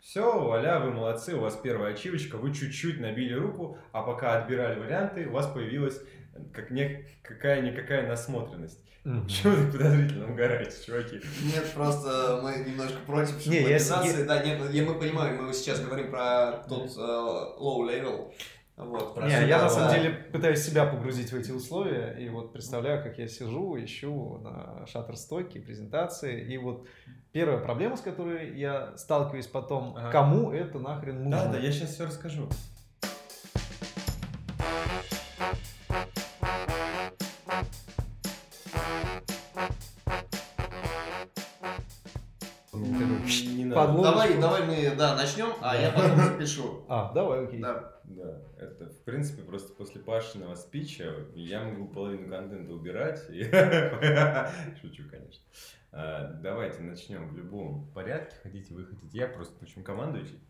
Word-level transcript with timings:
Все, 0.00 0.40
валя, 0.40 0.80
вы 0.80 0.92
молодцы, 0.92 1.34
у 1.34 1.40
вас 1.40 1.56
первая 1.56 1.92
ачивочка, 1.92 2.36
вы 2.36 2.54
чуть-чуть 2.54 3.00
набили 3.00 3.34
руку, 3.34 3.78
а 3.92 4.02
пока 4.02 4.38
отбирали 4.38 4.80
варианты, 4.80 5.26
у 5.26 5.32
вас 5.32 5.46
появилась 5.46 6.00
как 6.54 6.70
не, 6.70 7.06
какая-никакая 7.22 8.08
насмотренность. 8.08 8.80
Мгм. 9.04 9.26
Чего 9.28 9.52
вы 9.54 9.72
подозрительно 9.72 10.30
угораете, 10.30 10.76
чуваки? 10.84 11.20
Нет, 11.42 11.72
просто 11.74 12.40
мы 12.42 12.64
немножко 12.66 12.98
против 13.06 13.46
Не, 13.46 13.62
я 13.62 13.78
Да, 14.26 14.42
нет, 14.44 14.70
я- 14.72 14.84
мы 14.84 14.98
понимаем, 14.98 15.42
мы 15.42 15.52
сейчас 15.54 15.80
говорим 15.80 16.10
про 16.10 16.64
тот 16.68 16.90
э, 16.96 17.00
low 17.00 17.80
level. 17.88 18.32
Вот, 18.84 19.16
Не, 19.22 19.46
я 19.48 19.62
на 19.62 19.68
самом 19.68 19.88
да. 19.90 19.98
деле 19.98 20.10
пытаюсь 20.32 20.60
себя 20.60 20.86
погрузить 20.86 21.32
в 21.32 21.36
эти 21.36 21.50
условия, 21.50 22.16
и 22.18 22.28
вот 22.28 22.52
представляю, 22.52 23.02
как 23.02 23.18
я 23.18 23.28
сижу, 23.28 23.76
ищу 23.82 24.38
на 24.38 24.86
шаттерстоке 24.86 25.60
презентации, 25.60 26.42
и 26.42 26.58
вот 26.58 26.86
первая 27.32 27.58
проблема, 27.58 27.96
с 27.96 28.00
которой 28.00 28.58
я 28.58 28.96
сталкиваюсь 28.96 29.46
потом, 29.46 29.94
Ага. 29.96 30.10
кому 30.10 30.50
это 30.52 30.78
нахрен 30.78 31.24
нужно? 31.24 31.30
Да, 31.46 31.52
да, 31.52 31.58
я 31.58 31.70
сейчас 31.72 31.90
все 31.94 32.06
расскажу. 32.06 32.48
Начнем, 45.40 45.56
а 45.62 45.76
я 45.76 45.90
потом 45.90 46.16
запишу. 46.16 46.84
А, 46.88 47.12
давай, 47.12 47.44
окей. 47.44 47.60
Да. 47.60 47.96
Да, 48.04 48.42
это 48.58 48.86
в 48.86 49.04
принципе 49.04 49.42
просто 49.42 49.72
после 49.72 50.00
Пашиного 50.00 50.56
спича 50.56 51.14
я 51.34 51.62
могу 51.62 51.86
половину 51.86 52.28
контента 52.28 52.72
убирать. 52.72 53.20
Шучу, 54.80 55.04
конечно. 55.08 55.44
А, 55.92 56.32
Давайте 56.42 56.82
начнем 56.82 57.28
в 57.28 57.36
любом 57.36 57.86
порядке. 57.94 58.34
Хотите, 58.42 58.74
вы 58.74 58.84
хотите. 58.84 59.16
Я 59.16 59.28
просто, 59.28 59.56
в 59.60 59.62
общем, 59.62 59.84
командующий. 59.84 60.40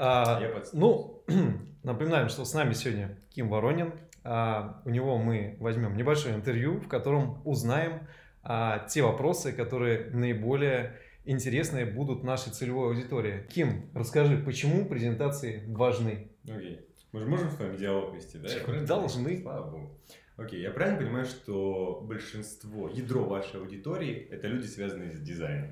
А, 0.00 0.40
Я 0.40 0.60
ну, 0.72 1.24
напоминаем, 1.84 2.28
что 2.28 2.44
с 2.44 2.52
нами 2.52 2.72
сегодня 2.72 3.16
Ким 3.30 3.48
Воронин. 3.48 3.92
А, 4.24 4.82
у 4.84 4.90
него 4.90 5.18
мы 5.18 5.56
возьмем 5.60 5.96
небольшое 5.96 6.34
интервью, 6.34 6.80
в 6.80 6.88
котором 6.88 7.40
узнаем 7.44 8.08
а, 8.42 8.80
те 8.88 9.02
вопросы, 9.02 9.52
которые 9.52 10.10
наиболее 10.10 10.98
интересные 11.24 11.86
будут 11.86 12.24
нашей 12.24 12.52
целевой 12.52 12.88
аудитории. 12.88 13.46
Ким, 13.48 13.90
расскажи, 13.94 14.38
почему 14.38 14.86
презентации 14.86 15.64
важны? 15.68 16.28
Окей. 16.44 16.80
Мы 17.12 17.20
же 17.20 17.26
можем 17.26 17.50
с 17.50 17.58
вами 17.58 17.76
диалог 17.76 18.14
вести, 18.14 18.38
да? 18.38 18.48
Правильно 18.64 18.86
Должны. 18.86 19.40
Слава 19.42 19.70
богу. 19.70 20.00
Окей, 20.38 20.60
я 20.62 20.70
правильно 20.70 20.98
понимаю, 20.98 21.26
что 21.26 22.00
большинство, 22.06 22.88
ядро 22.88 23.24
вашей 23.24 23.60
аудитории 23.60 24.28
это 24.30 24.46
люди, 24.48 24.66
связанные 24.66 25.12
с 25.12 25.20
дизайном. 25.20 25.70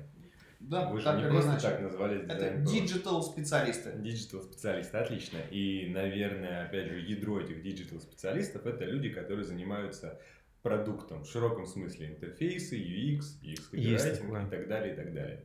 Да, 0.59 0.91
Вы 0.91 0.99
же 0.99 1.05
так 1.05 1.17
не 1.17 1.23
или 1.23 1.29
просто 1.31 1.49
иначе. 1.53 1.67
так 1.67 1.81
назвали 1.81 2.23
Это 2.23 2.35
дизайн. 2.35 2.61
Pro. 2.61 2.65
digital 2.71 3.23
специалисты. 3.23 3.93
Digital 3.97 4.41
специалисты, 4.43 4.97
отлично. 4.97 5.39
И, 5.49 5.89
наверное, 5.89 6.65
опять 6.65 6.87
же, 6.89 6.99
ядро 6.99 7.41
этих 7.41 7.63
digital 7.63 7.99
специалистов 7.99 8.67
это 8.67 8.85
люди, 8.85 9.09
которые 9.09 9.43
занимаются 9.43 10.19
продуктом 10.61 11.23
в 11.23 11.27
широком 11.27 11.65
смысле 11.65 12.07
интерфейсы, 12.07 12.77
UX, 12.77 13.41
UX 13.41 13.69
копирайтинг 13.71 14.47
и 14.47 14.49
так 14.49 14.67
далее, 14.67 14.93
и 14.93 14.95
так 14.95 15.13
далее. 15.13 15.43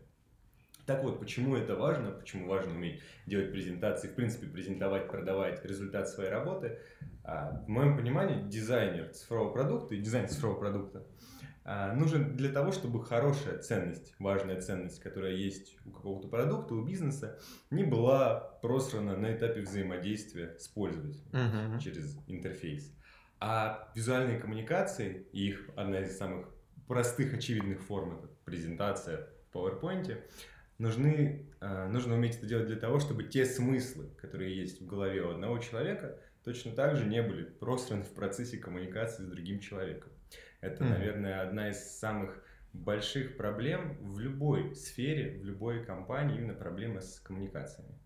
Так 0.86 1.02
вот, 1.02 1.18
почему 1.18 1.56
это 1.56 1.74
важно, 1.74 2.12
почему 2.12 2.46
важно 2.46 2.72
уметь 2.72 3.00
делать 3.26 3.50
презентации, 3.50 4.06
в 4.06 4.14
принципе, 4.14 4.46
презентовать, 4.46 5.08
продавать 5.08 5.64
результат 5.64 6.08
своей 6.08 6.30
работы. 6.30 6.78
А, 7.24 7.64
в 7.66 7.68
моем 7.68 7.96
понимании, 7.96 8.48
дизайнер 8.48 9.08
цифрового 9.12 9.52
продукта 9.52 9.96
и 9.96 9.98
дизайн 9.98 10.28
цифрового 10.28 10.60
продукта 10.60 11.04
а, 11.64 11.92
нужен 11.92 12.36
для 12.36 12.50
того, 12.50 12.70
чтобы 12.70 13.04
хорошая 13.04 13.58
ценность, 13.58 14.14
важная 14.20 14.60
ценность, 14.60 15.00
которая 15.00 15.32
есть 15.32 15.76
у 15.84 15.90
какого-то 15.90 16.28
продукта, 16.28 16.74
у 16.74 16.84
бизнеса, 16.84 17.36
не 17.70 17.82
была 17.82 18.38
просрана 18.62 19.16
на 19.16 19.34
этапе 19.34 19.62
взаимодействия 19.62 20.56
с 20.56 20.68
пользователем 20.68 21.24
Мгм. 21.32 21.80
через 21.80 22.16
интерфейс. 22.28 22.92
А 23.38 23.92
визуальные 23.94 24.38
коммуникации, 24.38 25.26
и 25.32 25.48
их 25.48 25.70
одна 25.76 26.00
из 26.00 26.16
самых 26.16 26.48
простых, 26.86 27.34
очевидных 27.34 27.82
форм, 27.82 28.18
это 28.18 28.28
презентация 28.44 29.28
в 29.50 29.56
PowerPoint, 29.56 30.22
нужны, 30.78 31.52
э, 31.60 31.88
нужно 31.88 32.14
уметь 32.14 32.36
это 32.36 32.46
делать 32.46 32.66
для 32.66 32.76
того, 32.76 32.98
чтобы 32.98 33.24
те 33.24 33.44
смыслы, 33.44 34.08
которые 34.16 34.56
есть 34.56 34.80
в 34.80 34.86
голове 34.86 35.22
у 35.22 35.30
одного 35.30 35.58
человека, 35.58 36.18
точно 36.44 36.72
так 36.72 36.96
же 36.96 37.04
не 37.06 37.22
были 37.22 37.44
просраны 37.44 38.04
в 38.04 38.14
процессе 38.14 38.58
коммуникации 38.58 39.24
с 39.24 39.28
другим 39.28 39.60
человеком. 39.60 40.12
Это, 40.60 40.84
Мгм. 40.84 40.90
наверное, 40.92 41.42
одна 41.42 41.70
из 41.70 41.98
самых 41.98 42.42
больших 42.72 43.36
проблем 43.36 43.98
в 44.12 44.18
любой 44.18 44.74
сфере, 44.74 45.38
в 45.38 45.44
любой 45.44 45.84
компании, 45.84 46.38
именно 46.38 46.54
проблема 46.54 47.00
с 47.00 47.20
коммуникациями. 47.20 47.98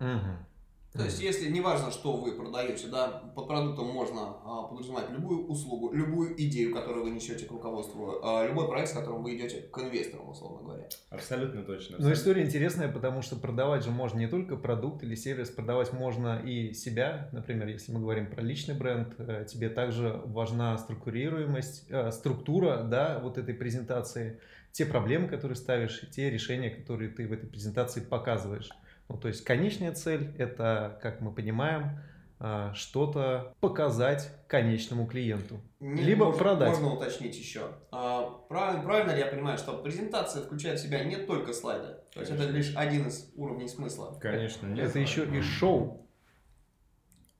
Мгм. 0.00 0.46
То 0.92 1.04
есть, 1.04 1.20
если 1.20 1.48
неважно, 1.48 1.92
что 1.92 2.16
вы 2.16 2.32
продаете, 2.32 2.88
да, 2.88 3.22
под 3.36 3.46
продуктом 3.46 3.86
можно 3.88 4.36
а, 4.44 4.62
подразумевать 4.64 5.08
любую 5.10 5.46
услугу, 5.46 5.92
любую 5.92 6.34
идею, 6.42 6.74
которую 6.74 7.04
вы 7.04 7.10
несете 7.10 7.46
к 7.46 7.50
руководству, 7.52 8.20
а, 8.24 8.44
любой 8.46 8.66
проект, 8.66 8.90
с 8.90 8.92
которым 8.92 9.22
вы 9.22 9.36
идете 9.36 9.60
к 9.60 9.78
инвесторам, 9.78 10.28
условно 10.28 10.62
говоря. 10.64 10.88
Абсолютно 11.10 11.62
точно. 11.62 11.92
Но 11.92 11.96
абсолютно. 11.96 12.12
история 12.12 12.42
интересная, 12.42 12.90
потому 12.90 13.22
что 13.22 13.36
продавать 13.36 13.84
же 13.84 13.92
можно 13.92 14.18
не 14.18 14.26
только 14.26 14.56
продукт 14.56 15.04
или 15.04 15.14
сервис, 15.14 15.50
продавать 15.50 15.92
можно 15.92 16.42
и 16.44 16.72
себя. 16.72 17.28
Например, 17.32 17.68
если 17.68 17.92
мы 17.92 18.00
говорим 18.00 18.26
про 18.26 18.42
личный 18.42 18.74
бренд, 18.74 19.14
э, 19.18 19.46
тебе 19.48 19.68
также 19.68 20.20
важна 20.24 20.76
структурируемость, 20.76 21.86
э, 21.88 22.10
структура, 22.10 22.82
да, 22.82 23.20
вот 23.22 23.38
этой 23.38 23.54
презентации, 23.54 24.40
те 24.72 24.86
проблемы, 24.86 25.28
которые 25.28 25.54
ставишь, 25.54 26.02
и 26.02 26.06
те 26.06 26.30
решения, 26.30 26.70
которые 26.70 27.10
ты 27.10 27.28
в 27.28 27.32
этой 27.32 27.48
презентации 27.48 28.00
показываешь. 28.00 28.70
Ну, 29.10 29.18
то 29.18 29.26
есть 29.26 29.42
конечная 29.42 29.92
цель– 29.92 30.32
это, 30.38 30.96
как 31.02 31.20
мы 31.20 31.34
понимаем, 31.34 31.98
э, 32.38 32.70
что-то 32.74 33.52
показать 33.58 34.30
конечному 34.46 35.06
клиенту. 35.08 35.60
Не- 35.80 36.02
Либо 36.02 36.26
можно, 36.26 36.38
продать. 36.38 36.68
Можно 36.70 36.92
уточнить 36.94 37.36
еще. 37.36 37.72
А, 37.90 38.22
правильно, 38.48 38.84
правильно 38.84 39.10
ли 39.10 39.18
я 39.18 39.26
понимаю, 39.26 39.58
что 39.58 39.76
презентация 39.78 40.44
включает 40.44 40.78
в 40.78 40.82
себя 40.84 41.02
не 41.02 41.16
только 41.16 41.52
слайды? 41.52 41.88
То 42.14 42.20
есть 42.20 42.30
это 42.30 42.44
Конечно. 42.44 42.56
лишь 42.56 42.76
один 42.76 43.08
из 43.08 43.32
уровней 43.34 43.66
смысла. 43.66 44.16
Конечно, 44.20 44.68
нет. 44.68 44.88
Это 44.88 45.00
еще 45.00 45.24
и 45.24 45.40
шоу. 45.40 46.08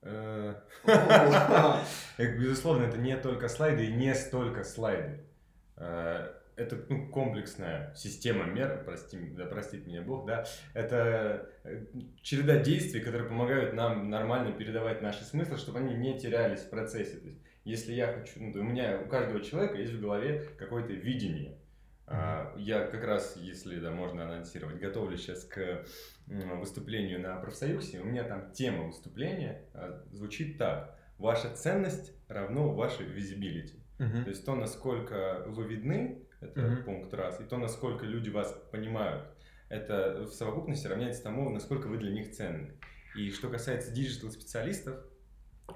Э, 0.03 0.56
э, 0.86 2.36
Безусловно, 2.36 2.82
это 2.82 2.98
не 2.98 3.16
только 3.16 3.48
слайды 3.48 3.86
и 3.86 3.92
не 3.92 4.12
столько 4.16 4.64
слайды. 4.64 5.25
Это 6.60 6.84
ну, 6.91 7.09
комплексная 7.09 7.94
система 7.94 8.44
мер, 8.44 8.82
прости, 8.84 9.19
да 9.31 9.47
простит 9.47 9.87
меня 9.87 10.03
Бог, 10.03 10.26
да. 10.26 10.44
Это 10.75 11.50
э, 11.65 11.87
череда 12.21 12.59
действий, 12.59 13.00
которые 13.00 13.28
помогают 13.28 13.72
нам 13.72 14.10
нормально 14.10 14.53
передавать 14.53 15.00
наши 15.00 15.25
смыслы, 15.25 15.56
чтобы 15.56 15.78
они 15.78 15.94
не 15.94 16.19
терялись 16.19 16.60
в 16.60 16.69
процессе. 16.69 17.16
То 17.16 17.28
есть, 17.28 17.41
если 17.65 17.94
я 17.94 18.12
хочу, 18.12 18.41
ну, 18.43 18.53
то 18.53 18.60
у 18.60 18.62
меня, 18.62 19.00
у 19.03 19.09
каждого 19.09 19.41
человека 19.43 19.76
есть 19.76 19.93
в 19.93 20.00
голове 20.03 20.50
какое-то 20.59 20.93
видение. 20.93 21.56
А, 22.06 22.53
Я 22.59 22.87
как 22.87 23.04
раз, 23.04 23.37
если 23.37 23.78
да, 23.78 23.91
можно 23.91 24.25
анонсировать, 24.25 24.81
готовлюсь 24.81 25.22
сейчас 25.22 25.44
к 25.44 25.87
выступлению 26.27 27.21
на 27.21 27.37
профсоюзе. 27.37 28.00
У 28.00 28.04
меня 28.04 28.25
там 28.25 28.53
тема 28.53 28.84
выступления 28.84 29.65
а, 29.72 30.04
звучит 30.10 30.59
так. 30.59 30.98
Ваша 31.16 31.54
ценность 31.54 32.12
равно 32.28 32.75
вашей 32.75 33.06
визибилити. 33.06 33.81
Мгм. 33.98 34.25
То 34.25 34.31
есть 34.31 34.44
то, 34.44 34.54
насколько 34.54 35.44
вы 35.47 35.66
видны, 35.69 36.22
это 36.41 36.61
Мгм. 36.61 36.84
пункт 36.84 37.15
раз, 37.15 37.41
и 37.41 37.45
то, 37.45 37.56
насколько 37.56 38.05
люди 38.06 38.31
вас 38.31 38.53
понимают, 38.71 39.27
это 39.69 40.25
в 40.25 40.33
совокупности 40.33 40.87
равняется 40.87 41.23
тому, 41.23 41.49
насколько 41.51 41.87
вы 41.87 41.99
для 41.99 42.11
них 42.11 42.33
ценны. 42.33 42.73
И 43.15 43.31
что 43.31 43.49
касается 43.49 43.93
digital-специалистов, 43.93 45.04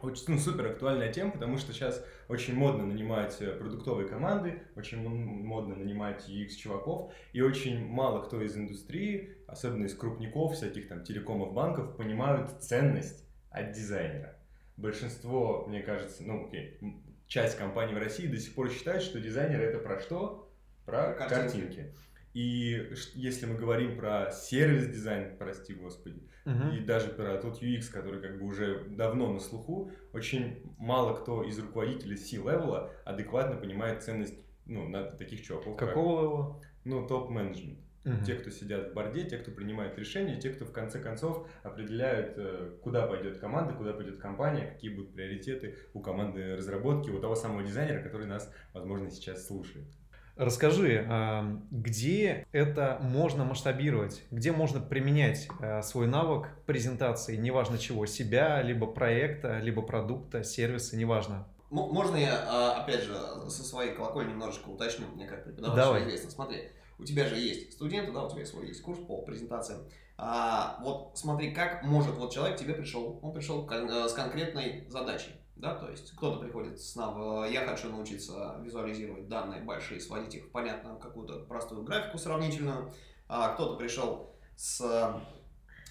очень 0.02 0.24
ну, 0.28 0.38
супер 0.38 0.66
актуальная 0.66 1.12
тема, 1.12 1.30
потому 1.30 1.56
что 1.58 1.72
сейчас 1.72 2.04
очень 2.28 2.54
модно 2.54 2.84
нанимать 2.84 3.40
э, 3.40 3.52
продуктовые 3.52 4.08
команды, 4.08 4.62
очень 4.76 4.98
модно 4.98 5.76
нанимать 5.76 6.28
UX-чуваков, 6.28 7.12
и 7.32 7.40
очень 7.40 7.86
мало 7.86 8.22
кто 8.22 8.40
из 8.42 8.56
индустрии, 8.56 9.36
особенно 9.46 9.86
из 9.86 9.94
крупников, 9.94 10.54
всяких 10.54 10.88
там 10.88 11.04
телекомов, 11.04 11.52
банков, 11.52 11.96
понимают 11.96 12.50
ценность 12.62 13.24
от 13.50 13.72
дизайнера. 13.72 14.36
Большинство, 14.76 15.64
мне 15.68 15.80
кажется, 15.80 16.24
ну, 16.24 16.46
окей, 16.46 16.78
часть 17.28 17.56
компаний 17.56 17.94
в 17.94 17.98
России 17.98 18.26
до 18.26 18.38
сих 18.38 18.54
пор 18.54 18.70
считают, 18.70 19.02
что 19.02 19.20
дизайнеры 19.20 19.64
это 19.64 19.78
про 19.78 20.00
что? 20.00 20.43
Про 20.84 21.12
картинки. 21.14 21.40
картинки. 21.40 21.94
И 22.34 22.90
если 23.14 23.46
мы 23.46 23.56
говорим 23.56 23.96
про 23.96 24.32
сервис-дизайн, 24.32 25.36
прости 25.38 25.72
господи, 25.74 26.20
Мгм. 26.44 26.70
и 26.72 26.80
даже 26.80 27.08
про 27.10 27.38
тот 27.38 27.62
UX, 27.62 27.90
который 27.90 28.20
как 28.20 28.38
бы 28.40 28.46
уже 28.46 28.84
давно 28.88 29.32
на 29.32 29.38
слуху, 29.38 29.92
очень 30.12 30.62
мало 30.78 31.14
кто 31.14 31.42
из 31.44 31.58
руководителей 31.58 32.16
C-level 32.16 32.81
а 32.81 32.90
адекватно 33.04 33.56
понимает 33.56 34.02
ценность 34.02 34.34
ну, 34.66 34.88
на 34.88 35.04
таких 35.04 35.42
чуваков, 35.42 35.76
как, 35.76 35.90
Какого 35.90 36.20
level 36.22 36.51
а? 36.51 36.62
ну, 36.84 37.06
топ-менеджмент. 37.06 37.78
Мгм. 38.04 38.22
Те, 38.24 38.34
кто 38.34 38.50
сидят 38.50 38.90
в 38.90 38.94
board 38.94 39.16
е, 39.16 39.24
те, 39.24 39.38
кто 39.38 39.50
принимает 39.50 39.96
решения, 39.98 40.38
те, 40.38 40.50
кто 40.50 40.64
в 40.66 40.72
конце 40.72 41.00
концов 41.00 41.48
определяют, 41.62 42.34
э, 42.36 42.76
куда 42.82 43.06
пойдет 43.06 43.38
команда, 43.38 43.72
куда 43.74 43.92
пойдет 43.94 44.18
компания, 44.18 44.66
какие 44.72 44.90
будут 44.94 45.14
приоритеты 45.14 45.76
у 45.94 46.00
команды 46.00 46.56
разработки, 46.56 47.08
у 47.10 47.18
того 47.20 47.34
самого 47.34 47.62
дизайнера, 47.62 48.02
который 48.02 48.26
нас, 48.26 48.52
возможно, 48.74 49.10
сейчас 49.10 49.46
слушает. 49.46 49.86
Расскажи, 50.36 51.06
а, 51.08 51.60
где 51.70 52.46
это 52.50 52.98
можно 53.00 53.44
масштабировать, 53.44 54.22
где 54.32 54.50
можно 54.50 54.80
применять 54.80 55.48
а, 55.60 55.80
свой 55.82 56.08
навык 56.08 56.48
презентации, 56.66 57.36
неважно 57.36 57.78
чего, 57.78 58.06
себя, 58.06 58.60
либо 58.62 58.86
проекта, 58.86 59.58
либо 59.58 59.82
продукта, 59.82 60.42
сервиса, 60.42 60.96
неважно. 60.96 61.46
Можно 61.70 62.16
я, 62.16 62.44
а, 62.48 62.82
опять 62.82 63.02
же, 63.02 63.14
со 63.48 63.62
своей 63.62 63.94
колокольни 63.94 64.30
немножечко 64.30 64.68
уточню, 64.68 65.06
мне 65.14 65.26
как 65.26 65.44
преподаватель 65.44 65.82
Давай. 65.82 66.02
известно. 66.02 66.30
Смотри, 66.30 66.68
у 66.98 67.04
тебя 67.04 67.26
же 67.28 67.36
есть 67.36 67.72
студенты, 67.72 68.10
да, 68.12 68.24
у 68.24 68.30
тебя 68.30 68.44
свой 68.44 68.66
есть 68.66 68.82
курс 68.82 68.98
по 68.98 69.22
презентациям. 69.22 69.82
А, 70.16 70.78
вот 70.82 71.12
смотри, 71.14 71.52
как 71.52 71.84
может 71.84 72.16
вот 72.16 72.32
человек 72.32 72.56
тебе 72.56 72.74
пришел, 72.74 73.20
он 73.22 73.32
пришел 73.32 73.68
с 73.68 74.12
конкретной 74.12 74.86
задачей 74.88 75.30
да, 75.56 75.74
то 75.74 75.88
есть 75.88 76.14
кто-то 76.16 76.40
приходит 76.40 76.80
с 76.80 76.96
нав... 76.96 77.48
я 77.50 77.66
хочу 77.66 77.88
научиться 77.88 78.56
визуализировать 78.60 79.28
данные 79.28 79.62
большие, 79.62 80.00
сводить 80.00 80.34
их 80.34 80.46
в 80.46 80.50
понятную 80.50 80.98
какую-то 80.98 81.40
простую 81.40 81.82
графику 81.82 82.18
сравнительную, 82.18 82.92
а 83.28 83.54
кто-то 83.54 83.76
пришел 83.76 84.34
с 84.56 84.80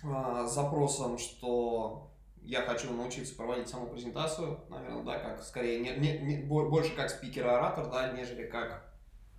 а, 0.03 0.45
запросом, 0.47 1.17
что 1.17 2.11
я 2.41 2.61
хочу 2.61 2.93
научиться 2.93 3.35
проводить 3.35 3.69
саму 3.69 3.87
презентацию, 3.87 4.59
наверное, 4.69 5.03
да, 5.03 5.19
как 5.19 5.41
скорее 5.43 5.79
не, 5.79 5.91
не, 5.97 6.17
не, 6.19 6.43
больше 6.43 6.93
как 6.95 7.09
спикер-оратор, 7.09 7.89
да, 7.89 8.11
нежели 8.11 8.45
как 8.45 8.93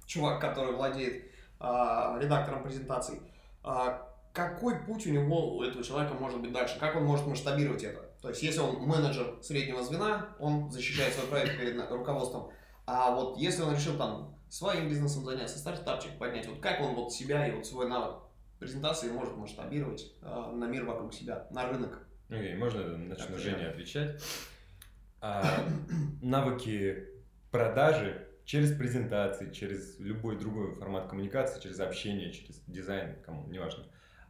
чувак, 0.06 0.41
который 0.41 0.75
владеет 0.75 1.31
а, 1.61 2.19
редактором 2.19 2.62
презентаций. 2.62 3.20
А, 3.62 4.11
какой 4.32 4.81
путь 4.81 5.06
у 5.06 5.11
него, 5.11 5.56
у 5.56 5.62
этого 5.62 5.85
человека 5.85 6.15
может 6.15 6.41
быть 6.41 6.53
дальше? 6.53 6.79
Как 6.81 6.97
он 6.97 7.05
может 7.05 7.27
масштабировать 7.27 7.85
это? 7.85 8.04
То 8.25 8.31
есть, 8.31 8.43
если 8.43 8.61
он 8.61 8.76
менеджер 8.76 9.37
среднего 9.43 9.82
звена, 9.82 10.35
он 10.38 10.71
защищает 10.71 11.12
свой 11.12 11.26
проект 11.26 11.61
перед 11.61 11.79
руководством. 11.91 12.50
А 12.87 13.15
вот 13.15 13.37
если 13.37 13.61
он 13.61 13.75
решил 13.75 13.99
там 13.99 14.38
своим 14.49 14.88
бизнесом 14.88 15.26
заняться, 15.26 15.59
стартапчик 15.59 16.17
поднять, 16.19 16.49
вот 16.49 16.59
как 16.59 16.81
он 16.81 16.94
вот 16.94 17.12
себя 17.12 17.47
и 17.47 17.50
вот 17.50 17.67
свой 17.67 17.87
навык 17.87 18.23
презентации 18.59 19.11
может 19.11 19.37
масштабировать 19.37 20.15
э, 20.23 20.53
на 20.55 20.65
мир 20.65 20.87
вокруг 20.87 21.12
себя, 21.12 21.47
на 21.50 21.69
рынок? 21.69 22.06
Окей, 22.31 22.55
okay, 22.55 22.56
можно 22.56 22.97
начну 22.97 23.37
Женя 23.37 23.69
отвечать. 23.69 24.23
А, 25.20 25.44
навыки 26.23 27.06
продажи 27.50 28.27
через 28.47 28.75
презентации, 28.75 29.53
через 29.53 29.99
любой 29.99 30.38
другой 30.38 30.77
формат 30.77 31.11
коммуникации, 31.11 31.61
через 31.61 31.79
общение, 31.79 32.32
через 32.32 32.62
дизайн, 32.67 33.17
кому, 33.23 33.47
неважно 33.49 33.85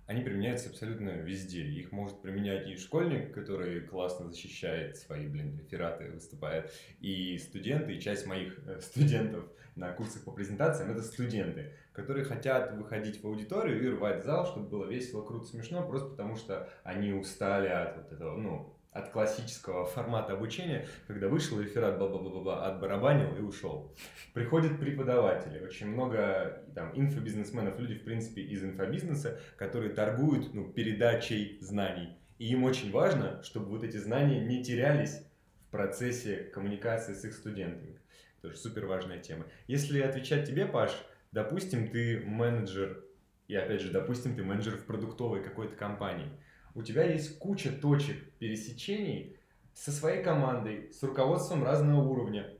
они 0.06 0.23
применяются 0.23 0.69
абсолютно 0.69 1.11
везде. 1.11 1.62
Их 1.62 1.93
может 1.93 2.21
применять 2.21 2.69
и 2.69 2.77
школьник, 2.77 3.33
который 3.33 3.81
классно 3.81 4.29
защищает 4.29 4.97
свои, 4.97 5.27
блин, 5.27 5.59
рефераты, 5.59 6.11
выступает, 6.11 6.73
и 7.01 7.39
студенты, 7.39 7.95
и 7.95 8.01
часть 8.01 8.27
моих 8.27 8.59
э, 8.67 8.81
студентов 8.83 9.45
на 9.77 9.93
курсах 9.93 10.23
по 10.25 10.31
презентациям 10.31 10.91
это 10.93 11.03
студенты, 11.03 11.73
которые 11.93 12.25
хотят 12.25 12.73
выходить 12.77 13.23
в 13.23 13.27
аудиторию 13.27 13.83
и 13.83 13.89
рвать 13.89 14.25
зал, 14.25 14.47
чтобы 14.47 14.69
было 14.69 14.87
весело, 14.87 15.25
круто, 15.25 15.47
смешно, 15.47 15.87
просто 15.87 16.11
потому 16.11 16.37
что 16.37 16.69
они 16.85 17.12
устали 17.12 17.69
от 17.69 17.97
вот 17.97 18.12
этого, 18.12 18.37
ну, 18.37 18.77
от 18.94 19.11
классического 19.11 19.85
формата 19.85 20.32
обучения, 20.35 20.87
когда 21.08 21.29
вышел 21.29 21.61
реферат, 21.61 21.99
бла 21.99 22.08
бла 22.08 22.20
бла 22.20 22.41
бла 22.41 22.67
отбарабанил 22.67 23.37
и 23.37 23.41
ушел. 23.41 23.93
Приходят 24.32 24.79
преподаватели, 24.79 25.58
очень 25.58 25.88
много 25.88 26.62
там 26.76 26.93
инфобизнесменов, 26.94 27.79
люди, 27.79 27.96
в 27.96 28.05
принципе, 28.05 28.43
из 28.43 28.62
инфобизнеса, 28.62 29.41
которые 29.56 29.93
торгуют 29.93 30.55
ну, 30.55 30.73
передачей 30.73 31.58
знаний. 31.61 32.17
И 32.38 32.46
им 32.52 32.62
очень 32.62 32.93
важно, 32.93 33.43
чтобы 33.43 33.67
вот 33.67 33.82
эти 33.82 33.96
знания 33.96 34.41
не 34.44 34.62
терялись 34.62 35.23
в 35.67 35.70
процессе 35.73 36.37
коммуникации 36.55 37.14
с 37.14 37.25
их 37.25 37.35
студентами. 37.35 37.99
Тоже 38.43 38.56
супер 38.56 38.87
важная 38.87 39.19
тема. 39.19 39.47
Если 39.67 40.00
отвечать 40.00 40.47
тебе, 40.47 40.67
Паш, 40.67 40.93
допустим, 41.32 41.88
ты 41.88 42.23
менеджер, 42.25 43.02
и 43.49 43.56
опять 43.56 43.81
же, 43.81 43.90
допустим, 43.90 44.37
ты 44.37 44.44
менеджер 44.44 44.76
в 44.76 44.87
продуктовой 44.87 45.43
какой-то 45.43 45.75
компании– 45.75 46.29
у 46.75 46.82
тебя 46.82 47.05
есть 47.05 47.38
куча 47.38 47.71
точек 47.71 48.17
пересечений 48.38 49.37
со 49.73 49.91
своей 49.91 50.23
командой, 50.23 50.93
с 50.93 51.03
руководством 51.03 51.65
разного 51.65 52.03
уровня. 52.03 52.50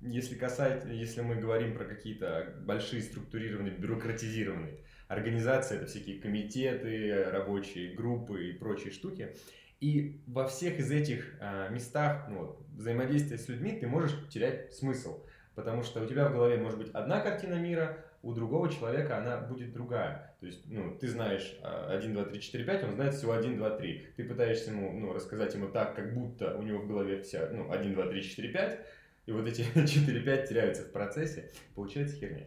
Если 0.00 0.36
касается, 0.36 0.88
если 0.88 1.22
мы 1.22 1.36
говорим 1.36 1.74
про 1.74 1.84
какие-то 1.84 2.54
большие 2.60 3.02
структурированные, 3.02 3.74
бюрократизированные 3.74 4.78
организации, 5.08 5.76
это 5.76 5.86
всякие 5.86 6.20
комитеты, 6.20 7.24
рабочие 7.24 7.94
группы 7.94 8.48
и 8.48 8.52
прочие 8.52 8.92
штуки. 8.92 9.34
И 9.80 10.20
во 10.26 10.46
всех 10.46 10.78
из 10.78 10.90
этих 10.90 11.36
э, 11.40 11.68
местах 11.70 12.28
ну, 12.28 12.56
взаимодействия 12.74 13.38
с 13.38 13.48
людьми 13.48 13.72
ты 13.72 13.86
можешь 13.86 14.12
терять 14.28 14.74
смысл. 14.74 15.24
Потому 15.54 15.82
что 15.82 16.02
у 16.02 16.06
тебя 16.06 16.28
в 16.28 16.32
голове 16.32 16.58
может 16.58 16.78
быть 16.78 16.90
одна 16.92 17.20
картина 17.20 17.54
мира, 17.54 18.04
у 18.22 18.32
другого 18.32 18.68
человека 18.68 19.18
она 19.18 19.38
будет 19.38 19.72
другая. 19.72 20.34
То 20.40 20.46
есть, 20.46 20.64
ну, 20.66 20.96
ты 20.96 21.08
знаешь 21.08 21.58
1, 21.62 22.12
2, 22.12 22.24
3, 22.24 22.40
4, 22.40 22.64
5, 22.64 22.84
он 22.84 22.92
знает 22.94 23.14
всего 23.14 23.32
1, 23.32 23.56
2, 23.56 23.70
3. 23.70 24.06
Ты 24.16 24.24
пытаешься 24.24 24.70
ему, 24.70 24.92
ну, 24.92 25.12
рассказать 25.12 25.54
ему 25.54 25.68
так, 25.68 25.94
как 25.94 26.14
будто 26.14 26.56
у 26.56 26.62
него 26.62 26.80
в 26.80 26.88
голове 26.88 27.22
вся, 27.22 27.48
ну, 27.52 27.70
1, 27.70 27.94
2, 27.94 28.06
3, 28.08 28.22
4, 28.22 28.48
5, 28.48 28.80
и 29.26 29.32
вот 29.32 29.46
эти 29.46 29.62
4, 29.86 30.20
5 30.20 30.48
теряются 30.48 30.82
в 30.84 30.92
процессе, 30.92 31.50
получается 31.74 32.16
херня. 32.16 32.46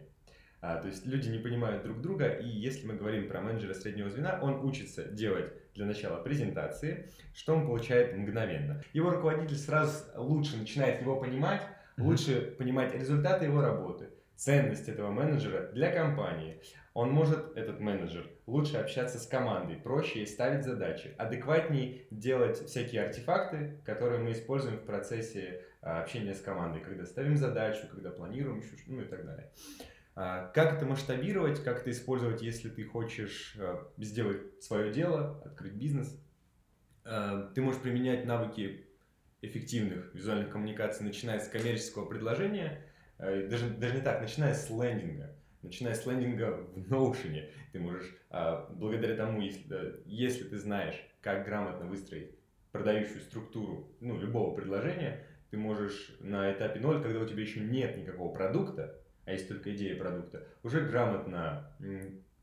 А, 0.60 0.76
то 0.76 0.86
есть 0.86 1.04
люди 1.06 1.28
не 1.28 1.38
понимают 1.38 1.82
друг 1.82 2.00
друга, 2.00 2.28
и 2.28 2.46
если 2.46 2.86
мы 2.86 2.94
говорим 2.94 3.28
про 3.28 3.40
менеджера 3.40 3.74
среднего 3.74 4.10
звена, 4.10 4.38
он 4.40 4.64
учится 4.64 5.02
делать 5.04 5.52
для 5.74 5.86
начала 5.86 6.22
презентации, 6.22 7.10
что 7.34 7.56
он 7.56 7.66
получает 7.66 8.16
мгновенно. 8.16 8.80
Его 8.92 9.10
руководитель 9.10 9.56
сразу 9.56 10.04
лучше 10.14 10.56
начинает 10.56 11.00
его 11.00 11.18
понимать, 11.18 11.62
лучше 11.96 12.54
понимать 12.58 12.94
результаты 12.94 13.46
его 13.46 13.60
работы 13.60 14.10
ценность 14.36 14.88
этого 14.88 15.10
менеджера 15.10 15.70
для 15.72 15.92
компании. 15.92 16.60
Он 16.94 17.10
может, 17.10 17.56
этот 17.56 17.80
менеджер, 17.80 18.28
лучше 18.46 18.76
общаться 18.76 19.18
с 19.18 19.26
командой, 19.26 19.76
проще 19.76 20.26
ставить 20.26 20.64
задачи, 20.64 21.14
адекватнее 21.16 22.06
делать 22.10 22.58
всякие 22.66 23.04
артефакты, 23.04 23.80
которые 23.84 24.20
мы 24.20 24.32
используем 24.32 24.76
в 24.76 24.84
процессе 24.84 25.64
а, 25.80 26.02
общения 26.02 26.34
с 26.34 26.40
командой, 26.40 26.80
когда 26.80 27.06
ставим 27.06 27.36
задачу, 27.36 27.86
когда 27.90 28.10
планируем 28.10 28.62
ну 28.86 29.00
и 29.00 29.04
так 29.06 29.24
далее. 29.24 29.50
А, 30.14 30.48
как 30.48 30.74
это 30.74 30.84
масштабировать, 30.84 31.64
как 31.64 31.80
это 31.80 31.90
использовать, 31.90 32.42
если 32.42 32.68
ты 32.68 32.84
хочешь 32.84 33.56
а, 33.58 33.88
сделать 33.96 34.62
свое 34.62 34.92
дело, 34.92 35.40
открыть 35.44 35.74
бизнес? 35.74 36.18
Ты 37.04 37.60
можешь 37.60 37.82
применять 37.82 38.26
навыки 38.26 38.86
эффективных 39.40 40.14
визуальных 40.14 40.50
коммуникаций, 40.50 41.04
начиная 41.04 41.40
с 41.40 41.48
коммерческого 41.48 42.04
предложения– 42.04 42.86
даже, 43.22 43.70
даже 43.70 43.94
не 43.94 44.00
так, 44.00 44.20
начиная 44.20 44.52
с 44.52 44.68
лендинга, 44.68 45.30
начиная 45.62 45.94
с 45.94 46.04
лендинга 46.06 46.66
в 46.74 46.92
Notion, 46.92 47.48
ты 47.72 47.78
можешь, 47.78 48.12
а, 48.30 48.68
благодаря 48.74 49.14
тому, 49.14 49.40
если, 49.40 50.02
если 50.06 50.44
ты 50.44 50.58
знаешь, 50.58 51.00
как 51.20 51.44
грамотно 51.44 51.86
выстроить 51.86 52.32
продающую 52.72 53.20
структуру 53.20 53.88
ну, 54.00 54.18
любого 54.18 54.54
предложения, 54.54 55.24
ты 55.50 55.56
можешь 55.56 56.16
на 56.20 56.50
этапе 56.52 56.80
ноль, 56.80 57.00
когда 57.00 57.20
у 57.20 57.26
тебя 57.26 57.42
еще 57.42 57.60
нет 57.60 57.96
никакого 57.96 58.34
продукта, 58.34 58.98
а 59.24 59.32
есть 59.32 59.46
только 59.46 59.74
идея 59.74 59.96
продукта, 59.96 60.44
уже 60.64 60.80
грамотно 60.80 61.70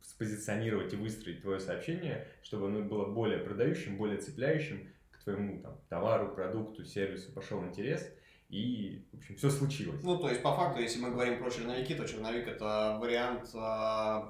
спозиционировать 0.01 0.93
и 0.93 0.95
выстроить 0.95 1.41
твое 1.41 1.59
сообщение, 1.59 2.25
чтобы 2.41 2.67
оно 2.67 2.83
было 2.83 3.05
более 3.05 3.39
продающим, 3.39 3.98
более 3.98 4.19
цепляющим 4.19 4.88
к 5.12 5.21
твоему 5.24 5.62
там, 5.62 5.77
товару, 5.89 6.33
продукту, 6.33 6.86
сервису, 6.86 7.33
пошел 7.33 7.62
интерес– 7.65 8.09
и, 8.50 9.08
в 9.13 9.18
общем, 9.18 9.36
все 9.36 9.50
случилось. 9.50 10.01
Ну, 10.03 10.18
то 10.18 10.29
есть, 10.29 10.41
по 10.41 10.56
факту, 10.56 10.82
если 10.82 11.00
мы 11.00 11.12
говорим 11.12 11.39
про 11.39 11.51
черновики, 11.51 11.94
то 11.94 12.08
черновик 12.08 12.48
это 12.48 12.98
вариант 13.00 13.51
э, 13.53 14.22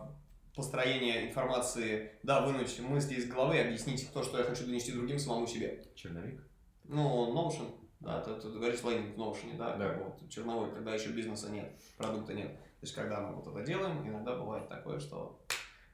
построения 0.54 1.30
информации, 1.30 2.12
да, 2.24 2.46
вынуть 2.46 2.80
мысли 2.82 3.16
из 3.16 3.30
головы 3.30 3.60
объяснить 3.60 4.12
то, 4.14 4.22
что 4.22 4.38
я 4.38 4.44
хочу 4.44 4.66
донести 4.66 4.92
другим 4.92 5.18
самому 5.20 5.48
себе. 5.48 5.86
Черновик? 5.96 6.44
Ну, 6.84 7.34
Notion, 7.34 7.74
да, 8.02 8.20
ты, 8.20 8.36
ты, 8.36 8.42
ты 8.42 8.58
говоришь 8.58 8.84
лендинг 8.84 9.16
в 9.16 9.20
Notion, 9.20 9.58
да, 9.58 9.78
да. 9.78 9.90
Как 9.90 10.04
вот, 10.04 10.30
черновой, 10.30 10.72
когда 10.74 10.94
еще 10.94 11.12
бизнеса 11.12 11.50
нет, 11.50 11.72
продукта 11.98 12.34
нет. 12.34 12.52
То 12.52 12.86
есть, 12.86 12.94
когда 12.94 13.22
мы 13.22 13.36
вот 13.36 13.48
это 13.48 13.66
делаем, 13.66 14.06
иногда 14.06 14.36
бывает 14.36 14.68
такое, 14.68 15.00
что 15.00 15.42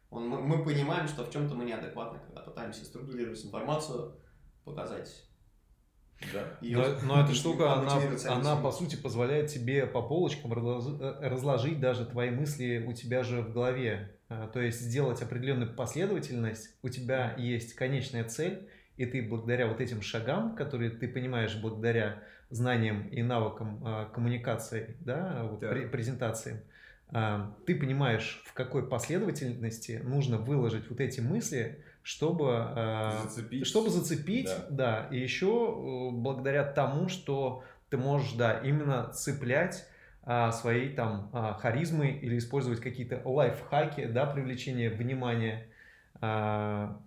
он, 0.09 0.27
мы, 0.27 0.41
мы 0.41 0.63
понимаем, 0.63 1.07
что 1.07 1.25
в 1.25 1.31
чем-то 1.31 1.53
мы 1.53 1.65
неадекватны, 1.65 2.19
когда 2.25 2.41
пытаемся 2.41 2.85
структурировать 2.85 3.45
информацию, 3.45 4.15
показать 4.63 5.27
да. 6.33 6.57
Но, 6.61 6.85
но 7.03 7.23
эта 7.23 7.33
штука, 7.33 7.73
она, 7.73 7.99
она 8.27 8.55
по 8.55 8.71
сути 8.71 8.95
позволяет 8.95 9.47
тебе 9.47 9.85
по 9.85 10.01
полочкам 10.01 10.53
э, 10.53 11.29
разложить 11.29 11.79
даже 11.79 12.05
твои 12.05 12.29
мысли 12.29 12.83
у 12.87 12.93
тебя 12.93 13.23
же 13.23 13.41
в 13.41 13.51
голове. 13.51 14.15
А, 14.27 14.47
то 14.47 14.59
есть 14.59 14.79
сделать 14.79 15.21
определенную 15.21 15.75
последовательность, 15.75 16.75
у 16.81 16.89
тебя 16.89 17.35
есть 17.37 17.75
конечная 17.75 18.23
цель, 18.23 18.67
и 18.97 19.05
ты 19.05 19.21
благодаря 19.21 19.67
вот 19.67 19.81
этим 19.81 20.01
шагам, 20.01 20.55
которые 20.55 20.89
ты 20.89 21.07
понимаешь 21.07 21.55
благодаря 21.61 22.23
знаниям 22.49 23.07
и 23.09 23.21
навыкам 23.21 23.81
а, 23.85 24.05
коммуникации, 24.05 24.97
да, 25.01 25.43
вот, 25.43 25.59
да. 25.59 25.73
презентации, 25.91 26.63
ты 27.65 27.75
понимаешь, 27.75 28.43
в 28.45 28.53
какой 28.53 28.87
последовательности 28.87 30.01
нужно 30.03 30.37
выложить 30.37 30.89
вот 30.89 30.99
эти 30.99 31.21
мысли, 31.21 31.83
чтобы 32.03 32.51
а, 32.51 33.21
зацепить, 33.23 33.65
чтобы 33.65 33.89
зацепить 33.89 34.45
да. 34.45 34.67
да, 34.69 35.07
и 35.11 35.19
еще 35.19 35.47
э, 35.47 36.15
благодаря 36.15 36.63
тому, 36.63 37.07
что 37.09 37.63
ты 37.89 37.97
можешь, 37.97 38.33
да, 38.33 38.59
именно 38.59 39.11
цеплять 39.13 39.87
а, 40.23 40.51
своей 40.51 40.93
там 40.93 41.29
а, 41.33 41.53
харизмы 41.53 42.09
или 42.11 42.37
использовать 42.37 42.79
какие-то 42.81 43.21
лайфхаки, 43.23 44.05
да, 44.05 44.25
привлечения 44.25 44.89
внимания. 44.89 45.67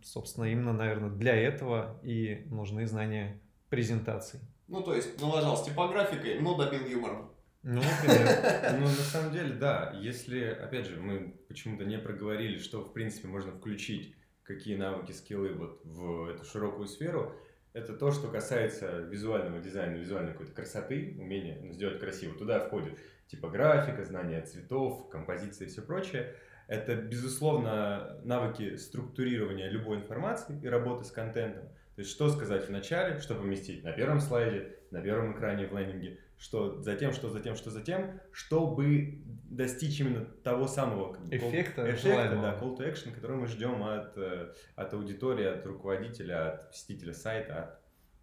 Собственно, 0.03 0.45
именно, 0.45 0.75
наверное, 0.75 1.09
для 1.09 1.35
этого 1.35 1.99
и 2.03 2.47
нужны 2.51 2.87
знания 2.87 3.41
презентаций. 3.71 4.39
Ну, 4.69 4.83
то 4.83 4.95
есть, 4.95 5.19
налажал 5.21 5.57
с 5.57 5.65
типографикой, 5.65 6.41
но 6.41 6.57
добил 6.57 6.87
юмором. 6.87 7.31
Ну, 7.63 7.83
например. 8.03 8.79
Ну, 8.79 8.87
на 8.87 8.95
самом 8.95 9.33
деле, 9.33 9.55
да. 9.55 9.95
Если, 10.01 10.45
опять 10.45 10.87
же, 10.87 10.97
мы 11.01 11.35
почему-то 11.49 11.85
не 11.85 11.99
проговорили, 11.99 12.59
что, 12.59 12.83
в 12.83 12.93
принципе, 12.93 13.29
можно 13.29 13.53
включить, 13.53 14.15
какие 14.43 14.77
навыки, 14.77 15.13
скиллы 15.13 15.53
вот 15.53 15.81
в 15.85 16.31
эту 16.31 16.45
широкую 16.45 16.89
сферу, 16.89 17.35
это 17.75 17.95
то, 17.95 18.11
что 18.11 18.29
касается 18.29 19.01
визуального 19.01 19.61
дизайна, 19.61 19.97
визуальной 19.97 20.33
какой-то 20.33 20.53
красоты, 20.53 21.17
умения 21.19 21.61
ну, 21.63 21.73
сделать 21.73 22.01
красиво. 22.01 22.37
Туда 22.37 22.61
входит 22.61 22.99
типографика, 23.27 24.05
знание 24.05 24.41
цветов, 24.43 25.11
композиция 25.11 25.67
и 25.67 25.71
все 25.71 25.83
прочее. 25.83 26.35
Это, 26.67 26.95
безусловно, 26.97 28.21
навыки 28.25 28.77
структурирования 28.77 29.71
любой 29.71 29.99
информации 29.99 30.59
и 30.63 30.67
работы 30.67 31.05
с 31.05 31.11
контентом. 31.11 31.65
То 31.95 32.03
есть, 32.03 32.11
что 32.11 32.29
сказать 32.31 32.67
в 32.67 32.71
начале, 32.71 33.21
что 33.21 33.35
поместить 33.35 33.85
на 33.85 33.93
первом 33.93 34.21
слайде, 34.21 34.77
на 34.91 35.01
первом 35.01 35.37
экране 35.37 35.67
в 35.67 35.77
лендинге, 35.77 36.19
что 36.39 36.81
затем, 36.83 37.13
что 37.13 37.31
затем, 37.31 37.57
что 37.57 37.71
затем, 37.71 38.21
чтобы 38.33 39.23
достичь 39.51 40.01
именно 40.01 40.25
того 40.25 40.69
самого 40.69 41.17
эффекта, 41.31 41.91
эффекта 41.91 42.39
да, 42.41 42.59
call 42.61 42.77
to 42.77 42.91
action, 42.91 43.13
который 43.13 43.37
мы 43.37 43.47
ждем 43.47 43.83
от, 43.83 44.17
э, 44.17 44.53
от 44.77 44.95
аудитории, 44.95 45.47
от 45.47 45.67
руководителя, 45.67 46.53
от 46.53 46.71
посетителя 46.71 47.13
сайта, 47.13 47.81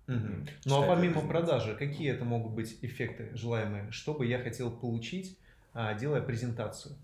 от 0.08 0.16
угу. 0.16 0.34
Ну 0.66 0.84
а 0.84 0.88
помимо 0.88 1.28
продажи, 1.28 1.76
какие 1.76 2.12
это 2.12 2.24
могут 2.24 2.54
быть 2.54 2.78
эффекты 2.82 3.32
желаемые? 3.34 3.92
Что 3.92 4.14
бы 4.14 4.26
я 4.26 4.40
хотел 4.40 4.72
получить, 4.72 5.38
а, 5.74 5.94
делая 5.94 6.22
презентацию? 6.22 6.96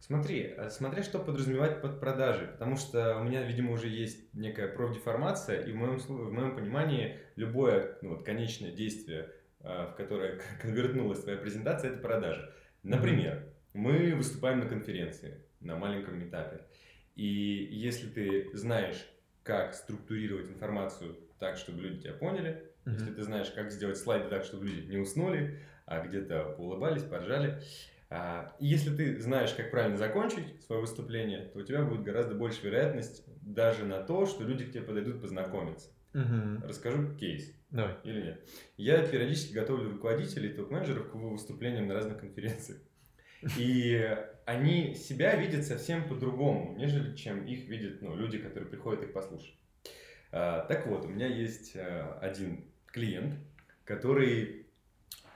Смотри, 0.00 0.54
э, 0.56 0.68
смотри, 0.68 1.02
что 1.02 1.18
подразумевать 1.18 1.80
под 1.80 1.98
продажей, 1.98 2.46
потому 2.46 2.76
что 2.76 3.16
у 3.18 3.24
меня, 3.24 3.42
видимо, 3.42 3.72
уже 3.72 3.88
есть 3.88 4.34
некая 4.34 4.68
профдеформация, 4.68 5.62
и 5.62 5.72
в 5.72 5.76
моем, 5.76 5.98
в 5.98 6.30
моем 6.30 6.54
понимании 6.54 7.18
любое 7.36 7.96
ну, 8.02 8.10
вот, 8.10 8.22
конечное 8.22 8.70
действие, 8.70 9.30
в 9.64 9.94
которое 9.96 10.40
конвертнулась 10.60 11.22
твоя 11.22 11.38
презентация, 11.38 11.90
это 11.90 12.00
продажа. 12.00 12.52
Например, 12.82 13.44
мы 13.72 14.14
выступаем 14.14 14.60
на 14.60 14.66
конференции, 14.66 15.40
на 15.60 15.76
маленьком 15.76 16.22
этапе, 16.22 16.60
и 17.16 17.68
если 17.70 18.08
ты 18.08 18.50
знаешь, 18.54 19.06
как 19.42 19.74
структурировать 19.74 20.48
информацию 20.48 21.16
так, 21.38 21.56
чтобы 21.56 21.80
люди 21.82 22.02
тебя 22.02 22.14
поняли, 22.14 22.64
mm-hmm. 22.84 22.92
если 22.92 23.12
ты 23.12 23.22
знаешь, 23.22 23.50
как 23.50 23.70
сделать 23.70 23.98
слайды 23.98 24.28
так, 24.28 24.44
чтобы 24.44 24.66
люди 24.66 24.90
не 24.90 24.96
уснули, 24.96 25.60
а 25.86 26.04
где-то 26.06 26.54
поулыбались, 26.56 27.02
поржали, 27.02 27.60
а, 28.10 28.54
если 28.58 28.94
ты 28.94 29.20
знаешь, 29.20 29.52
как 29.54 29.70
правильно 29.70 29.96
закончить 29.96 30.62
свое 30.64 30.80
выступление, 30.80 31.50
то 31.52 31.58
у 31.58 31.62
тебя 31.62 31.82
будет 31.82 32.02
гораздо 32.02 32.34
больше 32.34 32.64
вероятность 32.64 33.24
даже 33.42 33.84
на 33.84 34.02
то, 34.02 34.26
что 34.26 34.44
люди 34.44 34.64
к 34.64 34.72
тебе 34.72 34.82
подойдут 34.82 35.20
познакомиться. 35.20 35.90
Угу. 36.14 36.66
Расскажу 36.68 37.16
кейс. 37.16 37.52
Давай. 37.74 37.96
Или 38.04 38.22
нет. 38.22 38.48
Я 38.76 39.04
периодически 39.04 39.52
готовлю 39.52 39.90
руководителей 39.90 40.50
топ-менеджеров 40.50 41.10
к 41.10 41.14
выступлениям 41.16 41.88
на 41.88 41.94
разных 41.94 42.20
конференциях. 42.20 42.78
И 43.58 44.16
они 44.46 44.94
себя 44.94 45.34
видят 45.34 45.66
совсем 45.66 46.08
по-другому, 46.08 46.76
нежели 46.78 47.16
чем 47.16 47.44
их 47.44 47.66
видят 47.68 48.00
ну, 48.00 48.14
люди, 48.14 48.38
которые 48.38 48.70
приходят 48.70 49.02
их 49.02 49.12
послушать. 49.12 49.56
А, 50.30 50.60
так 50.66 50.86
вот, 50.86 51.04
у 51.04 51.08
меня 51.08 51.26
есть 51.26 51.74
а, 51.74 52.16
один 52.22 52.64
клиент, 52.86 53.34
который 53.84 54.66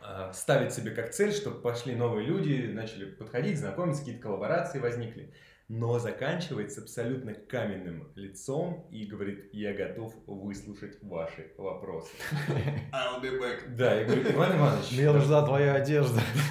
а, 0.01 0.33
ставить 0.33 0.73
себе 0.73 0.93
как 0.93 1.11
цель, 1.11 1.33
чтобы 1.33 1.61
пошли 1.61 1.97
новые 1.97 2.25
люди, 2.25 2.71
начали 2.73 3.07
подходить, 3.07 3.59
знакомиться, 3.59 4.03
какие-то 4.03 4.23
коллаборации 4.23 4.79
возникли. 4.79 5.35
Но 5.69 5.99
заканчивается 5.99 6.81
абсолютно 6.81 7.35
каменным 7.35 8.11
лицом 8.15 8.89
и 8.91 9.05
говорит, 9.05 9.51
я 9.53 9.75
готов 9.75 10.15
выслушать 10.27 10.97
ваши 11.03 11.53
вопросы. 11.59 12.09
I'll 12.91 13.21
be 13.23 13.39
back. 13.39 13.77
Да, 13.77 13.95
я 13.95 14.07
говорю, 14.07 14.23
Иван 14.33 14.57
Иванович. 14.57 14.93
Мне 14.93 15.13
нужна 15.13 15.45
твоя 15.45 15.75
одежда. 15.75 16.23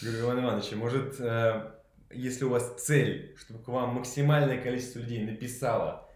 Говорю, 0.00 0.20
Иван 0.20 0.44
Иванович, 0.44 0.72
может, 0.76 1.18
э, 1.18 1.72
если 2.12 2.44
у 2.44 2.50
вас 2.50 2.72
цель, 2.80 3.34
чтобы 3.36 3.64
к 3.64 3.66
вам 3.66 3.96
максимальное 3.96 4.62
количество 4.62 5.00
людей 5.00 5.24
написало, 5.24 6.08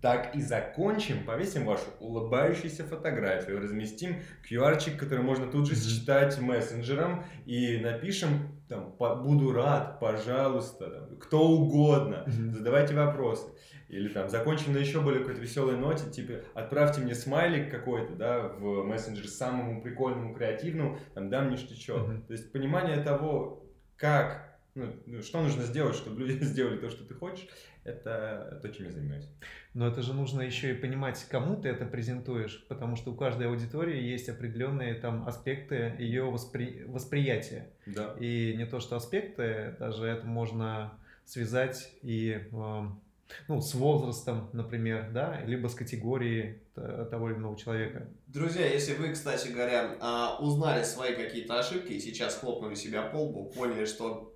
так 0.00 0.36
и 0.36 0.42
закончим, 0.42 1.24
повесим 1.24 1.64
вашу 1.64 1.86
улыбающуюся 1.98 2.84
фотографию, 2.84 3.58
разместим 3.58 4.16
QR-чик, 4.48 4.98
который 4.98 5.24
можно 5.24 5.46
тут 5.46 5.66
же 5.66 5.76
считать 5.76 6.38
мессенджером, 6.38 7.24
и 7.46 7.78
напишем 7.78 8.54
там, 8.68 8.94
буду 8.98 9.52
рад, 9.52 10.00
пожалуйста, 10.00 10.90
там, 10.90 11.16
кто 11.16 11.48
угодно, 11.48 12.24
задавайте 12.26 12.94
вопросы. 12.94 13.46
Или 13.88 14.08
там 14.08 14.28
закончим 14.28 14.72
на 14.72 14.78
еще 14.78 15.00
более 15.00 15.20
какой-то 15.20 15.40
веселой 15.40 15.76
ноте, 15.76 16.10
типа 16.10 16.40
отправьте 16.54 17.00
мне 17.00 17.14
смайлик 17.14 17.70
какой-то, 17.70 18.14
да, 18.14 18.48
в 18.48 18.82
мессенджер 18.82 19.28
самому 19.28 19.82
прикольному, 19.82 20.34
креативному, 20.34 20.98
там 21.14 21.30
дам 21.30 21.50
ништячок. 21.50 22.26
То 22.26 22.32
есть 22.32 22.50
понимание 22.52 23.02
того, 23.02 23.64
как, 23.96 24.58
ну, 24.74 25.22
что 25.22 25.42
нужно 25.42 25.62
сделать, 25.62 25.94
чтобы 25.96 26.20
люди 26.20 26.32
сделали 26.44 26.78
то, 26.78 26.90
что 26.90 27.04
ты 27.04 27.14
хочешь, 27.14 27.46
это 27.84 28.58
то, 28.62 28.68
чем 28.70 28.86
я 28.86 28.92
занимаюсь. 28.92 29.28
Но 29.74 29.88
это 29.88 30.02
же 30.02 30.14
нужно 30.14 30.40
еще 30.42 30.70
и 30.70 30.74
понимать, 30.74 31.24
кому 31.28 31.60
ты 31.60 31.68
это 31.68 31.84
презентуешь, 31.84 32.64
потому 32.68 32.94
что 32.94 33.10
у 33.10 33.16
каждой 33.16 33.48
аудитории 33.48 34.00
есть 34.00 34.28
определенные 34.28 34.94
там 34.94 35.26
аспекты 35.26 35.96
ее 35.98 36.30
воспри... 36.30 36.84
восприятия. 36.86 37.70
Да. 37.84 38.14
И 38.20 38.54
не 38.56 38.66
то, 38.66 38.78
что 38.78 38.94
аспекты, 38.94 39.74
даже 39.80 40.06
это 40.06 40.26
можно 40.26 40.96
связать 41.24 41.90
и 42.02 42.46
эм, 42.52 43.00
ну, 43.48 43.60
с 43.60 43.74
возрастом, 43.74 44.48
например, 44.52 45.10
да, 45.12 45.40
либо 45.44 45.66
с 45.66 45.74
категорией 45.74 46.60
того 46.74 47.30
или 47.30 47.38
иного 47.38 47.56
человека. 47.56 48.08
Друзья, 48.28 48.66
если 48.66 48.94
вы, 48.94 49.12
кстати 49.12 49.48
говоря, 49.48 49.96
а, 50.00 50.38
узнали 50.40 50.84
свои 50.84 51.14
какие-то 51.14 51.58
ошибки 51.58 51.92
и 51.92 52.00
сейчас 52.00 52.36
хлопнули 52.36 52.74
себя 52.74 53.02
по 53.02 53.16
лбу, 53.16 53.46
поняли, 53.46 53.86
что 53.86 54.34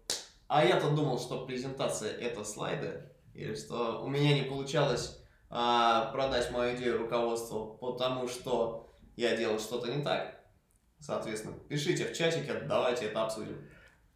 а 0.49 0.64
я-то 0.64 0.90
думал, 0.90 1.18
что 1.18 1.45
презентация 1.47 2.11
это 2.11 2.42
слайды, 2.42 3.02
или 3.35 3.54
что 3.54 4.02
у 4.02 4.09
меня 4.09 4.35
не 4.35 4.49
получалось 4.49 5.17
а, 5.50 6.10
продать 6.12 6.50
мою 6.50 6.76
идею 6.76 6.98
руководству, 6.98 7.78
потому 7.80 8.28
что 8.28 8.94
я 9.16 9.36
делал 9.36 9.58
что-то 9.58 9.90
не 9.90 10.02
так. 10.02 10.38
Соответственно, 11.00 11.54
пишите 11.68 12.06
в 12.06 12.16
чатике, 12.16 12.54
давайте 12.66 13.06
это 13.06 13.22
обсудим. 13.22 13.68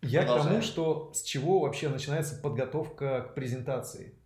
Я 0.02 0.24
к 0.24 0.26
тому, 0.26 0.60
что 0.62 1.12
с 1.14 1.22
чего 1.22 1.60
вообще 1.60 1.88
начинается 1.88 2.40
подготовка 2.40 3.22
к 3.22 3.34
презентации? 3.34 4.18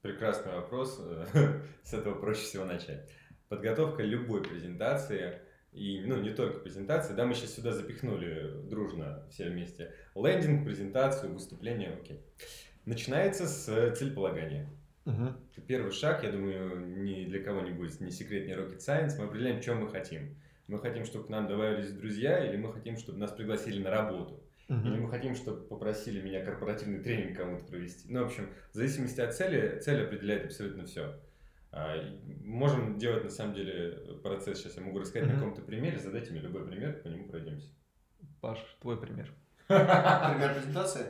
Прекрасный 0.00 0.52
вопрос. 0.52 1.00
С 1.82 1.92
этого 1.92 2.14
проще 2.20 2.42
всего 2.42 2.64
начать. 2.64 3.08
Подготовка 3.48 4.02
любой 4.02 4.42
презентации, 4.42 5.40
и 5.72 6.02
ну, 6.06 6.20
не 6.20 6.30
только 6.30 6.60
презентации, 6.60 7.14
да, 7.14 7.24
мы 7.24 7.34
сейчас 7.34 7.54
сюда 7.54 7.72
запихнули 7.72 8.62
дружно 8.68 9.26
все 9.30 9.48
вместе. 9.48 9.92
Лендинг, 10.14 10.64
презентацию, 10.64 11.32
выступление, 11.32 11.94
окей. 11.94 12.24
Начинается 12.84 13.46
с 13.46 13.94
целеполагания. 13.96 14.70
Угу. 15.04 15.62
Первый 15.66 15.92
шаг, 15.92 16.22
я 16.22 16.30
думаю, 16.30 17.02
ни 17.02 17.24
для 17.24 17.42
кого 17.42 17.60
не 17.62 17.72
будет, 17.72 18.00
не 18.00 18.10
секрет, 18.10 18.46
не 18.46 18.52
rocket 18.52 18.78
science. 18.78 19.18
Мы 19.18 19.24
определяем, 19.24 19.60
чем 19.60 19.80
мы 19.80 19.90
хотим. 19.90 20.36
Мы 20.68 20.78
хотим, 20.78 21.04
чтобы 21.04 21.26
к 21.26 21.28
нам 21.28 21.48
добавились 21.48 21.92
друзья, 21.92 22.44
или 22.44 22.56
мы 22.56 22.72
хотим, 22.72 22.96
чтобы 22.96 23.18
нас 23.18 23.32
пригласили 23.32 23.82
на 23.82 23.90
работу. 23.90 24.42
Угу. 24.68 24.88
Или 24.88 24.96
мы 24.98 25.10
хотим, 25.10 25.34
чтобы 25.34 25.66
попросили 25.66 26.22
меня 26.22 26.44
корпоративный 26.44 27.00
тренинг 27.00 27.36
кому-то 27.36 27.64
провести. 27.64 28.10
Ну, 28.10 28.22
в 28.22 28.26
общем, 28.26 28.48
в 28.70 28.74
зависимости 28.74 29.20
от 29.20 29.34
цели, 29.34 29.80
цель 29.80 30.04
определяет 30.04 30.46
абсолютно 30.46 30.84
все. 30.84 31.18
А, 31.72 31.96
можем 32.44 32.98
делать, 32.98 33.24
на 33.24 33.30
самом 33.30 33.54
деле, 33.54 34.18
процесс. 34.22 34.58
Сейчас 34.58 34.76
я 34.76 34.82
могу 34.82 35.00
рассказать 35.00 35.28
угу. 35.28 35.34
на 35.34 35.40
каком-то 35.40 35.62
примере. 35.62 35.98
Задайте 35.98 36.30
мне 36.30 36.40
любой 36.40 36.66
пример, 36.66 37.00
по 37.02 37.08
нему 37.08 37.28
пройдемся. 37.28 37.68
Паш, 38.40 38.58
твой 38.80 39.00
пример. 39.00 39.32
Пример 39.68 40.54
презентации? 40.54 41.06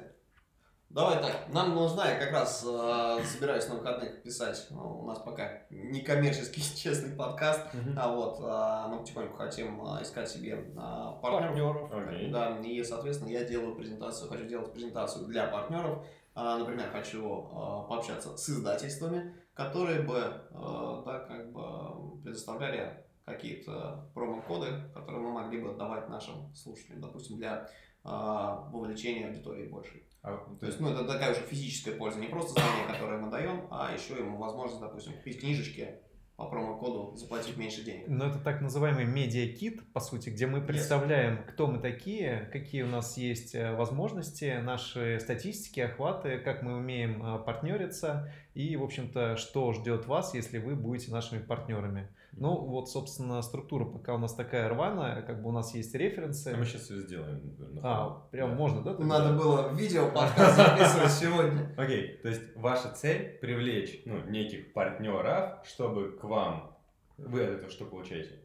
Давай 0.93 1.23
так, 1.23 1.49
нам 1.49 1.75
нужна, 1.75 2.07
я 2.07 2.19
как 2.19 2.33
раз 2.33 2.63
э, 2.69 3.25
собираюсь 3.25 3.67
на 3.67 3.77
выходных 3.77 4.23
писать, 4.23 4.67
ну, 4.69 5.01
у 5.01 5.07
нас 5.07 5.21
пока 5.21 5.63
не 5.71 6.03
коммерческий 6.03 6.61
честный 6.77 7.17
подкаст, 7.17 7.63
uh-huh. 7.73 7.95
а 7.97 8.15
вот 8.15 8.41
э, 8.41 8.91
мы 8.91 8.99
потихоньку 8.99 9.39
хотим 9.39 9.83
э, 9.87 10.03
искать 10.03 10.29
себе 10.29 10.53
э, 10.53 10.75
партнеров. 11.23 11.91
Okay. 11.91 12.31
Да, 12.31 12.59
и, 12.59 12.85
соответственно, 12.85 13.31
я 13.31 13.43
делаю 13.45 13.75
презентацию, 13.75 14.29
хочу 14.29 14.45
делать 14.45 14.71
презентацию 14.75 15.25
для 15.29 15.47
партнеров. 15.47 16.05
Э, 16.37 16.59
например, 16.59 16.91
хочу 16.91 17.41
э, 17.41 17.89
пообщаться 17.89 18.37
с 18.37 18.51
издательствами, 18.51 19.35
которые 19.55 20.03
бы, 20.03 20.19
э, 20.19 21.03
да, 21.07 21.21
как 21.21 21.53
бы 21.53 22.21
предоставляли 22.23 23.03
какие-то 23.25 24.11
промокоды, 24.13 24.91
которые 24.93 25.23
мы 25.23 25.31
могли 25.31 25.59
бы 25.59 25.73
давать 25.73 26.11
нашим 26.11 26.55
слушателям, 26.55 27.01
допустим, 27.01 27.39
для 27.39 27.67
э, 28.05 28.09
вовлечения 28.09 29.29
аудитории 29.29 29.69
большей. 29.69 30.07
А, 30.23 30.37
то 30.61 30.67
есть, 30.67 30.79
ну, 30.79 30.91
это 30.91 31.05
такая 31.05 31.33
уже 31.33 31.41
физическая 31.41 31.97
польза, 31.97 32.21
не 32.21 32.29
просто 32.29 32.53
знание, 32.53 32.87
которое 32.87 33.21
мы 33.21 33.31
даем, 33.31 33.67
а 33.71 33.93
еще 33.93 34.15
ему 34.15 34.39
возможность, 34.39 34.81
допустим, 34.81 35.15
купить 35.15 35.41
книжечки 35.41 35.97
по 36.37 36.47
промокоду 36.47 37.15
заплатив 37.17 37.57
меньше 37.57 37.85
денег. 37.85 38.05
Но 38.09 38.27
это 38.27 38.39
так 38.39 38.61
называемый 38.61 39.05
медиакит, 39.05 39.83
по 39.93 40.01
сути, 40.01 40.31
где 40.31 40.47
мы 40.47 40.61
представляем, 40.61 41.35
yes. 41.35 41.53
кто 41.53 41.67
мы 41.67 41.79
такие, 41.79 42.49
какие 42.53 42.83
у 42.83 42.87
нас 42.87 43.17
есть 43.17 43.55
э, 43.55 43.75
возможности, 43.75 44.61
наши 44.63 45.19
статистики, 45.21 45.81
охваты, 45.81 46.39
как 46.39 46.63
мы 46.63 46.77
умеем 46.77 47.23
э, 47.23 47.39
партнериться 47.45 48.33
и, 48.55 48.77
в 48.77 48.83
общем-то, 48.83 49.37
что 49.37 49.73
ждет 49.73 50.07
вас, 50.07 50.35
если 50.35 50.59
вы 50.59 50.75
будете 50.75 51.11
нашими 51.13 51.41
партнерами. 51.41 52.09
Ну, 52.33 52.57
вот, 52.57 52.89
собственно, 52.89 53.43
структура 53.43 53.85
пока 53.85 54.15
у 54.15 54.19
нас 54.19 54.35
такая 54.35 54.69
рваная, 54.69 55.23
как 55.23 55.43
бы 55.43 55.51
у 55.51 55.53
нас 55.53 55.75
есть 55.75 55.95
референсы. 55.95 56.49
А 56.49 56.57
мы 56.57 56.65
сейчас 56.65 56.83
все 56.83 56.99
сделаем. 57.01 57.41
А, 57.83 58.27
прям 58.31 58.51
да. 58.51 58.57
можно, 58.57 58.83
да? 58.83 58.95
Тогда? 58.95 59.07
Надо 59.07 59.37
было 59.37 59.73
видео 59.75 60.11
подкаст 60.11 60.57
записывать 60.57 61.13
сегодня. 61.13 61.75
Окей, 61.79 62.19
то 62.23 62.29
есть 62.29 62.57
ваша 62.57 62.91
цель 62.95 63.39
привлечь, 63.41 64.03
ну, 64.07 64.25
неких 64.29 64.73
партнеров, 64.73 65.59
чтобы 65.65 66.13
к 66.13 66.25
вам, 66.25 66.77
вы 67.19 67.45
от 67.45 67.51
этого 67.51 67.71
что 67.71 67.85
получаете? 67.85 68.41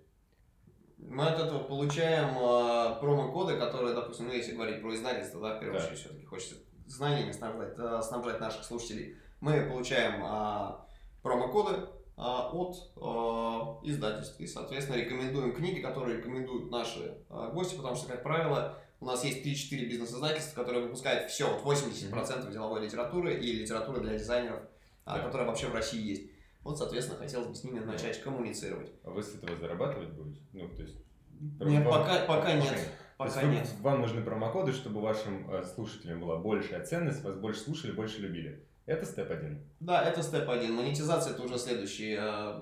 Мы 0.98 1.26
от 1.26 1.40
этого 1.40 1.64
получаем 1.64 2.38
э, 2.38 3.00
промокоды, 3.00 3.58
которые, 3.58 3.94
допустим, 3.94 4.28
ну, 4.28 4.34
если 4.34 4.54
говорить 4.54 4.82
про 4.82 4.94
издательство, 4.96 5.42
да, 5.42 5.56
в 5.56 5.60
первую 5.60 5.82
очередь, 5.82 6.00
все-таки 6.00 6.26
хочется 6.26 6.56
знаниями 6.88 7.32
снабжать, 7.32 7.74
э, 7.78 8.02
снабжать 8.02 8.40
наших 8.40 8.64
слушателей. 8.64 9.16
Мы 9.40 9.68
получаем 9.70 10.24
э, 10.26 10.76
промокоды, 11.22 11.88
от 12.18 12.92
а, 12.96 13.80
издательств. 13.84 14.40
И, 14.40 14.48
соответственно, 14.48 14.98
рекомендуем 14.98 15.54
книги, 15.54 15.80
которые 15.80 16.18
рекомендуют 16.18 16.72
наши 16.72 17.18
а, 17.30 17.52
гости, 17.52 17.76
потому 17.76 17.96
что, 17.96 18.08
как 18.08 18.24
правило, 18.24 18.80
у 19.00 19.06
нас 19.06 19.24
есть 19.24 19.46
3-4 19.46 19.86
бизнес-издательства, 19.86 20.64
которые 20.64 20.86
выпускают 20.86 21.30
все, 21.30 21.48
вот 21.48 21.64
80% 21.64 22.52
деловой 22.52 22.84
литературы 22.84 23.36
и 23.36 23.54
литературы 23.54 24.02
для 24.02 24.18
дизайнеров, 24.18 24.62
да. 25.06 25.20
которая 25.20 25.48
вообще 25.48 25.68
в 25.68 25.76
России 25.76 26.02
есть. 26.02 26.32
Вот, 26.64 26.78
соответственно, 26.78 27.20
хотелось 27.20 27.48
бы 27.48 27.56
с 27.56 27.64
ними 27.64 27.80
начать 27.80 28.22
коммуницировать. 28.22 28.92
А 29.04 29.12
вы 29.12 29.22
с 29.22 29.36
этого 29.36 29.56
зарабатывать 29.58 30.10
будете? 30.10 30.42
Ну, 30.54 30.68
то 30.70 30.82
есть... 30.82 30.98
Нет, 31.60 31.86
вам... 31.86 32.02
пока, 32.02 32.26
пока 32.26 32.54
нет. 32.54 32.78
Пока 33.18 33.42
вы, 33.42 33.48
нет. 33.48 33.68
Вам 33.82 34.02
нужны 34.02 34.22
промокоды, 34.22 34.74
чтобы 34.74 35.02
вашим 35.02 35.50
э, 35.50 35.64
слушателям 35.64 36.20
была 36.20 36.38
большая 36.38 36.84
ценность, 36.84 37.24
вас 37.24 37.36
больше 37.36 37.62
слушали, 37.62 37.92
больше 37.92 38.20
любили. 38.20 38.68
Это 38.88 39.06
степ 39.06 39.30
один. 39.30 39.70
Да, 39.82 40.02
это 40.02 40.24
степ 40.24 40.50
один. 40.50 40.74
Монетизация 40.74 41.34
это 41.34 41.44
уже 41.44 41.60
следующий, 41.60 42.16
э, 42.18 42.62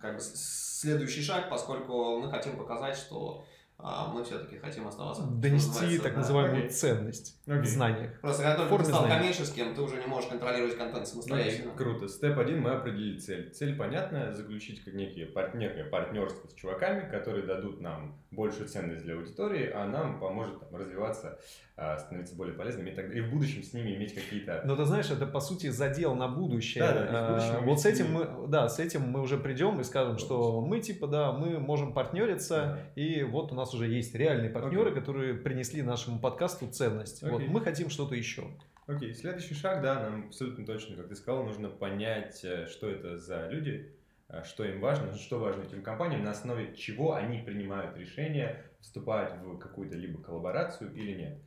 как 0.00 0.14
бы 0.14 0.20
следующий 0.20 1.22
шаг, 1.22 1.50
поскольку 1.50 2.20
мы 2.20 2.30
хотим 2.30 2.56
показать, 2.56 2.96
что 2.96 3.44
мы 3.78 4.24
все-таки 4.24 4.56
хотим 4.56 4.88
оставаться. 4.88 5.22
Донести 5.22 5.98
так 5.98 6.12
да, 6.14 6.20
называемую 6.20 6.64
okay. 6.64 6.70
ценность 6.70 7.38
okay. 7.46 7.60
в 7.60 7.66
знаниях. 7.66 8.20
Просто 8.20 8.42
когда 8.42 8.56
только 8.56 8.78
ты 8.78 8.84
стал 8.86 9.04
знаний. 9.04 9.16
коммерческим, 9.16 9.74
ты 9.74 9.82
уже 9.82 9.96
не 9.96 10.06
можешь 10.06 10.30
контролировать 10.30 10.76
контент 10.76 11.06
самостоятельно. 11.06 11.70
Okay. 11.70 11.76
Круто. 11.76 12.08
Степ 12.08 12.38
один 12.38 12.62
мы 12.62 12.70
определили 12.70 13.18
цель. 13.18 13.50
Цель 13.50 13.76
понятная, 13.76 14.32
заключить 14.32 14.82
как 14.82 14.94
некие, 14.94 15.26
некое 15.54 15.84
партнерство 15.84 16.48
с 16.48 16.54
чуваками, 16.54 17.08
которые 17.10 17.46
дадут 17.46 17.80
нам 17.80 18.18
большую 18.30 18.68
ценность 18.68 19.02
для 19.02 19.14
аудитории, 19.14 19.70
а 19.70 19.86
нам 19.86 20.20
поможет 20.20 20.58
там, 20.60 20.74
развиваться 20.74 21.38
а, 21.78 21.98
становиться 21.98 22.34
более 22.34 22.54
полезными 22.54 22.88
и, 22.88 22.94
так, 22.94 23.14
и 23.14 23.20
в 23.20 23.30
будущем 23.30 23.62
с 23.62 23.74
ними 23.74 23.94
иметь 23.96 24.14
какие-то... 24.14 24.62
Но 24.64 24.76
ты 24.76 24.86
знаешь, 24.86 25.10
это 25.10 25.26
по 25.26 25.40
сути 25.40 25.68
задел 25.68 26.14
на 26.14 26.26
будущее. 26.26 26.82
Да, 26.82 27.06
да, 27.12 27.28
будущем 27.28 27.66
вот 27.66 27.80
с 27.82 27.84
этим 27.84 28.12
мы, 28.12 28.48
да, 28.48 28.70
с 28.70 28.78
этим 28.78 29.02
мы 29.02 29.20
уже 29.20 29.36
придем 29.36 29.78
и 29.80 29.84
скажем, 29.84 30.16
что 30.16 30.62
мы 30.62 30.80
типа, 30.80 31.06
да, 31.06 31.32
мы 31.32 31.58
можем 31.58 31.92
партнериться, 31.92 32.56
да. 32.96 33.02
и 33.02 33.22
вот 33.24 33.52
у 33.52 33.54
нас 33.54 33.74
уже 33.76 33.86
есть 33.86 34.14
реальные 34.14 34.50
партнеры, 34.50 34.90
okay. 34.90 34.94
которые 34.94 35.34
принесли 35.34 35.82
нашему 35.82 36.18
подкасту 36.18 36.68
ценность. 36.68 37.22
Okay. 37.22 37.30
Вот 37.30 37.42
мы 37.46 37.60
хотим 37.60 37.90
что-то 37.90 38.14
еще. 38.14 38.50
Окей, 38.86 39.10
okay. 39.10 39.14
следующий 39.14 39.54
шаг, 39.54 39.82
да, 39.82 40.00
нам 40.00 40.26
абсолютно 40.26 40.66
точно, 40.66 40.96
как 40.96 41.08
ты 41.08 41.14
сказал, 41.14 41.44
нужно 41.44 41.68
понять, 41.68 42.44
э, 42.44 42.66
что 42.66 42.88
это 42.88 43.18
за 43.18 43.48
люди, 43.48 43.94
э, 44.28 44.42
что 44.44 44.64
им 44.64 44.80
важно, 44.80 45.14
что 45.14 45.38
важно 45.38 45.62
этим 45.62 45.82
компаниям, 45.82 46.24
на 46.24 46.30
основе 46.30 46.74
чего 46.74 47.14
они 47.14 47.38
принимают 47.38 47.96
решение 47.96 48.64
вступать 48.80 49.34
в 49.42 49.58
какую-то 49.58 49.96
либо 49.96 50.22
коллаборацию 50.22 50.92
или 50.94 51.12
нет. 51.12 51.38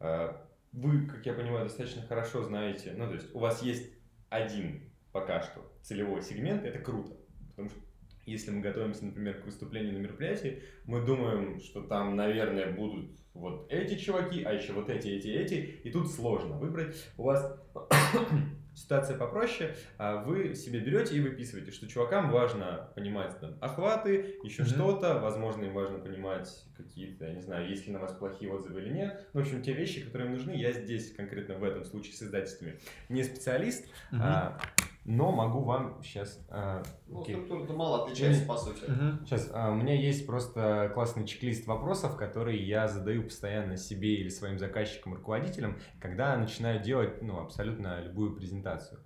А, 0.00 0.40
вы, 0.72 1.06
как 1.06 1.26
я 1.26 1.32
понимаю, 1.34 1.64
достаточно 1.64 2.02
хорошо 2.02 2.42
знаете, 2.42 2.94
ну, 2.96 3.06
то 3.06 3.14
есть 3.14 3.34
у 3.34 3.38
вас 3.38 3.62
есть 3.62 3.92
один 4.28 4.92
пока 5.12 5.40
что 5.42 5.72
целевой 5.82 6.22
сегмент, 6.22 6.64
это 6.64 6.80
круто, 6.80 7.16
потому 7.50 7.70
что 7.70 7.78
если 8.26 8.50
мы 8.50 8.60
готовимся, 8.60 9.04
например, 9.04 9.40
к 9.40 9.46
выступлению 9.46 9.94
на 9.94 9.98
мероприятии, 9.98 10.62
мы 10.86 11.04
думаем, 11.04 11.60
что 11.60 11.82
там, 11.82 12.16
наверное, 12.16 12.72
будут 12.72 13.10
вот 13.34 13.66
эти 13.70 13.98
чуваки, 13.98 14.44
а 14.44 14.52
еще 14.52 14.72
вот 14.72 14.88
эти, 14.88 15.08
эти, 15.08 15.28
эти, 15.28 15.54
и 15.54 15.90
тут 15.90 16.10
сложно 16.10 16.56
выбрать. 16.56 16.94
У 17.18 17.24
вас 17.24 17.60
ситуация 18.74 19.16
попроще, 19.16 19.74
а 19.98 20.22
вы 20.22 20.54
себе 20.54 20.80
берете 20.80 21.16
и 21.16 21.20
выписываете, 21.20 21.70
что 21.72 21.88
чувакам 21.88 22.30
важно 22.30 22.90
понимать 22.94 23.38
там, 23.40 23.56
охваты, 23.60 24.36
еще 24.42 24.62
mm-hmm. 24.62 24.74
что-то, 24.74 25.18
возможно, 25.20 25.64
им 25.64 25.74
важно 25.74 25.98
понимать 25.98 26.48
какие-то, 26.76 27.26
я 27.26 27.34
не 27.34 27.40
знаю, 27.40 27.68
есть 27.68 27.86
ли 27.86 27.92
на 27.92 27.98
вас 27.98 28.12
плохие 28.12 28.52
отзывы 28.52 28.80
или 28.82 28.92
нет. 28.92 29.28
Ну, 29.32 29.40
в 29.40 29.44
общем, 29.44 29.62
те 29.62 29.72
вещи, 29.72 30.04
которые 30.04 30.28
им 30.28 30.34
нужны, 30.36 30.52
я 30.52 30.72
здесь 30.72 31.12
конкретно 31.12 31.56
в 31.56 31.64
этом 31.64 31.84
случае 31.84 32.14
с 32.14 32.22
издательствами 32.22 32.78
не 33.08 33.22
специалист, 33.22 33.84
mm-hmm. 34.12 34.18
а, 34.20 34.60
но 35.04 35.32
могу 35.32 35.60
вам 35.60 36.02
сейчас... 36.02 36.40
А, 36.48 36.82
ну, 37.06 37.22
структура-то 37.22 37.74
мало 37.74 38.04
отличается, 38.04 38.46
по 38.46 38.56
сути. 38.56 38.84
Угу. 38.84 39.26
Сейчас, 39.26 39.50
а, 39.52 39.70
у 39.70 39.74
меня 39.74 39.94
есть 39.94 40.26
просто 40.26 40.90
классный 40.94 41.26
чек-лист 41.26 41.66
вопросов, 41.66 42.16
которые 42.16 42.66
я 42.66 42.88
задаю 42.88 43.24
постоянно 43.24 43.76
себе 43.76 44.14
или 44.14 44.28
своим 44.30 44.58
заказчикам, 44.58 45.14
руководителям, 45.14 45.78
когда 46.00 46.36
начинаю 46.36 46.82
делать, 46.82 47.20
ну, 47.22 47.38
абсолютно 47.38 48.00
любую 48.00 48.34
презентацию. 48.34 49.00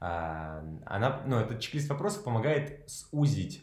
А, 0.00 0.64
она, 0.86 1.22
ну, 1.26 1.38
этот 1.38 1.60
чек-лист 1.60 1.88
вопросов 1.88 2.24
помогает 2.24 2.88
сузить 2.88 3.62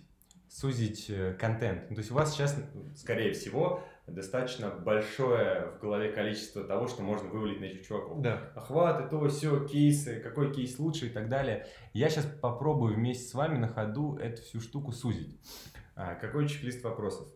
сузить 0.52 1.10
э, 1.10 1.34
контент. 1.40 1.90
Ну, 1.90 1.96
то 1.96 2.02
есть 2.02 2.12
у 2.12 2.14
вас 2.14 2.34
сейчас, 2.34 2.58
скорее 2.96 3.32
всего, 3.32 3.84
достаточно 4.06 4.70
большое 4.70 5.72
в 5.78 5.80
голове 5.80 6.12
количество 6.12 6.64
того, 6.64 6.88
что 6.88 7.04
можно 7.04 7.30
вывалить 7.30 7.62
на 7.62 7.66
этих 7.66 7.88
чуваков. 7.88 8.22
Да. 8.22 8.52
Охваты, 8.56 9.10
то, 9.10 9.26
все, 9.30 9.66
кейсы, 9.66 10.20
какой 10.20 10.54
кейс 10.54 10.78
лучше 10.78 11.08
и 11.08 11.10
так 11.10 11.30
далее. 11.30 11.68
Я 11.94 12.10
сейчас 12.10 12.26
попробую 12.26 12.96
вместе 12.96 13.30
с 13.30 13.34
вами 13.34 13.58
на 13.58 13.70
ходу 13.70 14.18
эту 14.18 14.42
всю 14.42 14.60
штуку 14.60 14.92
сузить. 14.92 15.40
А, 15.96 16.16
какой 16.16 16.50
чек-лист 16.50 16.84
вопросов? 16.84 17.28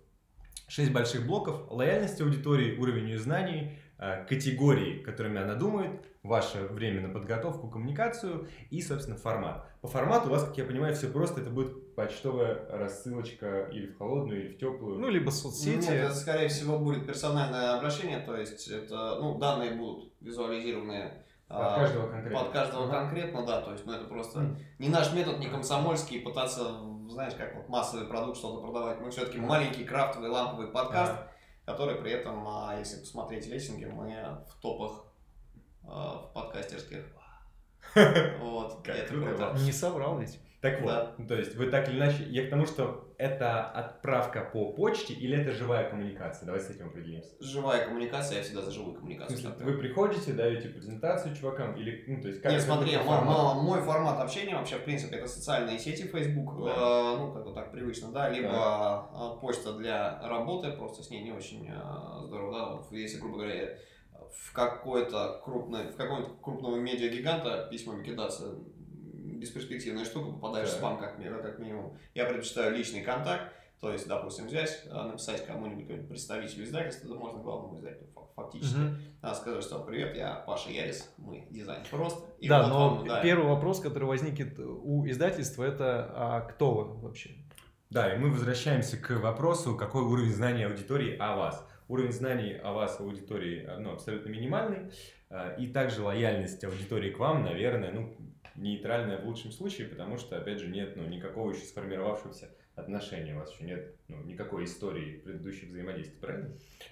Шесть 0.68 0.92
больших 0.92 1.26
блоков. 1.26 1.72
Лояльность 1.72 2.20
аудитории, 2.20 2.78
уровень 2.78 3.10
ее 3.10 3.20
знаний, 3.20 3.80
а, 3.98 4.26
категории, 4.26 5.00
которыми 5.00 5.40
она 5.40 5.56
думает, 5.56 6.06
ваше 6.22 6.66
время 6.66 7.08
на 7.08 7.14
подготовку, 7.14 7.70
коммуникацию 7.70 8.50
и, 8.72 8.82
собственно, 8.82 9.16
формат. 9.16 9.70
По 9.80 9.88
формату 9.88 10.28
у 10.28 10.32
вас, 10.32 10.44
как 10.44 10.58
я 10.58 10.66
понимаю, 10.66 10.96
все 10.96 11.08
просто. 11.08 11.40
Это 11.40 11.50
будет 11.50 11.85
почтовая 11.96 12.68
рассылочка 12.70 13.70
или 13.72 13.88
в 13.88 13.98
холодную, 13.98 14.46
или 14.46 14.54
в 14.54 14.60
теплую. 14.60 15.00
Ну, 15.00 15.10
либо 15.10 15.30
соцсети. 15.30 15.88
Нет, 15.88 16.06
это, 16.06 16.14
скорее 16.14 16.50
всего, 16.50 16.78
будет 16.78 17.08
персональное 17.08 17.78
обращение, 17.78 18.20
то 18.20 18.36
есть 18.36 18.68
это, 18.68 19.18
ну, 19.20 19.38
данные 19.38 19.72
будут 19.72 20.14
визуализированы 20.20 21.24
под 21.48 21.58
а, 21.58 21.76
каждого 21.76 22.10
конкретно. 22.10 22.40
Под 22.40 22.52
каждого 22.52 22.90
конкретно, 22.90 23.46
да, 23.46 23.62
то 23.62 23.72
есть, 23.72 23.86
ну, 23.86 23.94
это 23.94 24.06
просто 24.06 24.40
mm. 24.40 24.58
не 24.80 24.90
наш 24.90 25.14
метод, 25.14 25.40
не 25.40 25.48
комсомольский, 25.48 26.22
пытаться, 26.22 26.80
знаешь, 27.10 27.34
как 27.36 27.56
вот 27.56 27.70
массовый 27.70 28.08
продукт 28.08 28.38
что-то 28.38 28.62
продавать. 28.62 29.00
Мы 29.00 29.12
все-таки 29.12 29.38
маленький 29.40 29.86
крафтовый 29.86 30.30
ламповый 30.30 30.68
подкаст, 30.68 31.14
uh 31.14 31.28
который 31.66 31.96
при 31.96 32.12
этом, 32.12 32.48
а, 32.48 32.76
если 32.78 33.00
посмотреть 33.00 33.50
рейтинги, 33.50 33.86
мы 33.86 34.14
в 34.48 34.62
топах 34.62 35.06
в 35.82 36.32
подкастерских. 36.34 37.06
Вот, 38.40 38.88
это 38.88 39.08
круто. 39.08 39.56
Не 39.62 39.72
соврал 39.72 40.20
ведь. 40.20 40.40
Так 40.62 40.82
вот, 40.82 40.90
да. 40.90 41.26
то 41.28 41.36
есть 41.36 41.56
вы 41.56 41.68
так 41.68 41.88
или 41.90 41.98
иначе, 41.98 42.24
я 42.30 42.48
к 42.48 42.50
тому, 42.50 42.66
что 42.66 43.14
это 43.18 43.64
отправка 43.66 44.42
по 44.42 44.74
почте 44.74 45.14
или 45.14 45.38
это 45.38 45.52
живая 45.52 45.90
коммуникация? 45.90 46.46
Давай 46.46 46.60
с 46.60 46.70
этим 46.70 46.88
определимся. 46.88 47.30
Живая 47.40 47.86
коммуникация, 47.86 48.38
я 48.38 48.44
всегда 48.44 48.62
за 48.62 48.72
живую 48.72 48.96
коммуникацию. 48.96 49.38
Смысле, 49.38 49.66
вы 49.66 49.78
приходите, 49.78 50.34
даете 50.34 50.70
презентацию 50.70 51.36
чувакам 51.36 51.76
или, 51.76 52.04
ну, 52.08 52.22
то 52.22 52.28
есть 52.28 52.42
как 52.42 52.52
Нет, 52.52 52.62
смотри, 52.62 52.96
формат? 52.98 53.58
мой 53.62 53.82
формат 53.82 54.20
общения 54.20 54.56
вообще, 54.56 54.78
в 54.78 54.84
принципе, 54.84 55.18
это 55.18 55.28
социальные 55.28 55.80
сети, 55.80 56.04
Facebook, 56.04 56.66
да. 56.66 56.72
э, 56.72 57.18
ну, 57.18 57.34
как 57.34 57.46
бы 57.46 57.54
так 57.54 57.72
привычно, 57.72 58.12
да, 58.12 58.30
либо 58.30 58.50
да. 58.50 59.38
почта 59.42 59.74
для 59.74 60.20
работы, 60.28 60.72
просто 60.72 61.04
с 61.04 61.10
ней 61.10 61.24
не 61.24 61.32
очень 61.32 61.70
э, 61.70 62.26
здорово, 62.26 62.84
да, 62.92 62.98
если, 62.98 63.20
грубо 63.20 63.38
говоря, 63.38 63.78
в 64.34 64.54
какой-то 64.54 65.42
крупный, 65.44 65.92
в 65.92 65.96
какого-нибудь 65.96 66.42
крупного 66.42 66.76
медиагиганта 66.78 67.68
письмами 67.70 68.04
кидаться 68.04 68.56
бесперспективная 69.40 70.06
штука, 70.06 70.32
попадаешь 70.32 70.70
да. 70.70 70.76
в 70.76 70.78
спам 70.78 70.98
как, 70.98 71.18
как 71.18 71.60
минимум. 71.60 71.98
Я 72.14 72.26
предпочитаю 72.26 72.76
личный 72.76 73.02
контакт, 73.02 73.54
то 73.80 73.92
есть, 73.92 74.08
допустим, 74.08 74.48
взять, 74.48 74.84
а, 74.90 75.08
написать 75.08 75.46
кому-нибудь 75.46 76.08
представителю 76.08 76.64
издательства, 76.64 77.10
да 77.10 77.16
можно 77.16 77.40
главному 77.40 77.78
издателю 77.78 78.10
фактически, 78.36 78.76
угу. 78.76 78.96
uh 79.22 79.34
сказать, 79.34 79.64
что 79.64 79.80
привет, 79.80 80.16
я 80.16 80.36
Паша 80.36 80.70
Ярис, 80.70 81.12
мы 81.18 81.48
дизайн 81.50 81.84
просто. 81.90 82.26
И 82.40 82.48
да, 82.48 82.64
вот 82.64 82.70
но 82.70 82.96
вам, 82.96 83.08
да, 83.08 83.22
первый 83.22 83.48
вопрос, 83.48 83.80
который 83.80 84.04
возникнет 84.04 84.60
у 84.60 85.08
издательства, 85.08 85.64
это 85.64 86.12
а 86.14 86.42
кто 86.42 86.74
вы 86.74 87.02
вообще? 87.02 87.32
Да, 87.90 88.14
и 88.14 88.18
мы 88.18 88.30
возвращаемся 88.30 88.98
к 88.98 89.12
вопросу, 89.20 89.76
какой 89.76 90.04
уровень 90.04 90.34
знания 90.34 90.68
аудитории 90.68 91.16
о 91.18 91.36
вас. 91.38 91.68
Уровень 91.88 92.12
знаний 92.12 92.54
о 92.54 92.74
вас, 92.74 93.00
аудитории, 93.00 93.70
ну, 93.80 93.94
абсолютно 93.94 94.30
минимальный. 94.30 94.92
А, 95.30 95.54
и 95.54 95.68
также 95.68 96.02
лояльность 96.02 96.64
аудитории 96.64 97.12
к 97.12 97.20
вам, 97.20 97.44
наверное, 97.44 97.92
ну, 97.92 98.18
нейтральное 98.56 99.18
в 99.20 99.26
лучшем 99.26 99.52
случае, 99.52 99.88
потому 99.88 100.18
что, 100.18 100.38
опять 100.38 100.60
же, 100.60 100.68
нет 100.68 100.96
ну, 100.96 101.06
никакого 101.06 101.52
еще 101.52 101.66
сформировавшегося 101.66 102.50
отношения, 102.76 103.36
у 103.36 103.40
вас 103.40 103.52
еще 103.54 103.64
нет 103.66 103.96
ну, 104.08 104.22
никакой 104.24 104.66
истории 104.66 105.18
предыдущих 105.18 105.70
взаимодействий, 105.70 106.18
правильно? 106.20 106.50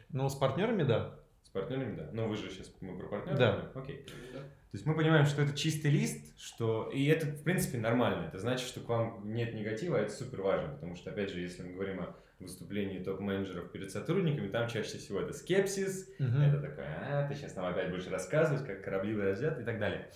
Ну, 0.09 0.29
с 0.29 0.35
партнерами, 0.35 0.83
да. 0.83 1.19
С 1.43 1.49
партнерами, 1.49 1.95
да. 1.95 2.09
Но 2.13 2.27
вы 2.27 2.37
же 2.37 2.49
сейчас 2.49 2.71
мы 2.81 2.97
про 2.97 3.07
партнеров. 3.07 3.37
Да. 3.39 3.71
Окей. 3.75 4.05
То 4.33 4.77
есть 4.77 4.85
мы 4.87 4.95
понимаем, 4.95 5.25
что 5.25 5.43
это 5.43 5.55
чистый 5.55 5.91
лист, 5.91 6.35
что 6.39 6.89
и 6.91 7.05
это 7.05 7.27
в 7.27 7.43
принципе 7.43 7.77
нормально. 7.77 8.27
Это 8.27 8.39
значит, 8.39 8.67
что 8.67 8.79
к 8.79 8.89
вам 8.89 9.21
нет 9.33 9.53
негатива, 9.53 9.99
а 9.99 10.01
это 10.01 10.11
супер 10.11 10.41
важно, 10.41 10.73
потому 10.73 10.95
что 10.95 11.11
опять 11.11 11.29
же, 11.29 11.41
если 11.41 11.61
мы 11.61 11.73
говорим 11.73 11.99
о 12.01 12.15
выступлении 12.39 12.97
топ-менеджеров 13.01 13.71
перед 13.71 13.91
сотрудниками, 13.91 14.47
там 14.47 14.67
чаще 14.67 14.97
всего 14.97 15.19
это 15.21 15.31
скепсис, 15.33 16.09
Мгм. 16.17 16.41
это 16.41 16.59
такая, 16.59 17.23
а, 17.23 17.27
ты 17.27 17.35
сейчас 17.35 17.55
нам 17.55 17.65
опять 17.65 17.91
будешь 17.91 18.07
рассказывать, 18.07 18.65
как 18.65 18.83
корабли 18.83 19.13
выразят 19.13 19.59
и 19.59 19.63
так 19.63 19.79
далее. 19.79 20.09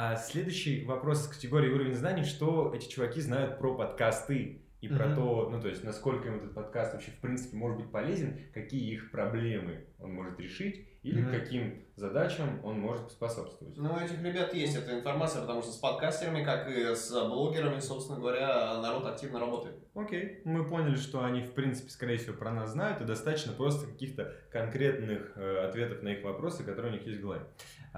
А 0.00 0.14
следующий 0.14 0.84
вопрос 0.84 1.24
с 1.24 1.26
категории 1.26 1.72
уровень 1.72 1.96
знаний, 1.96 2.22
что 2.22 2.72
эти 2.72 2.88
чуваки 2.88 3.20
знают 3.20 3.58
про 3.58 3.74
подкасты 3.74 4.62
и 4.80 4.86
про 4.86 5.06
Мгм. 5.06 5.14
то, 5.16 5.48
ну 5.50 5.60
то 5.60 5.66
есть 5.66 5.82
насколько 5.82 6.28
им 6.28 6.36
этот 6.36 6.54
подкаст 6.54 6.92
вообще 6.92 7.10
в 7.10 7.18
принципе 7.18 7.56
может 7.56 7.78
быть 7.78 7.90
полезен, 7.90 8.38
какие 8.54 8.92
их 8.92 9.10
проблемы 9.10 9.86
он 9.98 10.12
может 10.12 10.38
решить 10.38 10.86
или 11.02 11.20
Мгм. 11.20 11.32
каким 11.32 11.82
задачам 11.96 12.64
он 12.64 12.78
может 12.78 13.10
способствовать. 13.10 13.76
Ну, 13.76 13.92
у 13.92 13.98
этих 13.98 14.22
ребят 14.22 14.54
есть 14.54 14.76
эта 14.76 14.96
информация, 14.96 15.40
потому 15.40 15.62
что 15.62 15.72
с 15.72 15.78
подкастерами, 15.78 16.44
как 16.44 16.70
и 16.70 16.94
с 16.94 17.10
блогерами, 17.28 17.80
собственно 17.80 18.20
говоря, 18.20 18.80
народ 18.80 19.04
активно 19.04 19.40
работает. 19.40 19.78
Окей, 19.96 20.42
мы 20.44 20.64
поняли, 20.64 20.94
что 20.94 21.24
они 21.24 21.42
в 21.42 21.54
принципе 21.54 21.90
скорее 21.90 22.18
всего 22.18 22.36
про 22.36 22.52
нас 22.52 22.70
знают 22.70 23.00
и 23.00 23.04
достаточно 23.04 23.52
просто 23.52 23.88
каких-то 23.88 24.32
конкретных 24.52 25.32
э, 25.36 25.66
ответов 25.66 26.02
на 26.04 26.10
их 26.10 26.22
вопросы, 26.22 26.62
которые 26.62 26.92
у 26.92 26.96
них 26.96 27.04
есть 27.04 27.18
в 27.18 27.22
голове. 27.22 27.42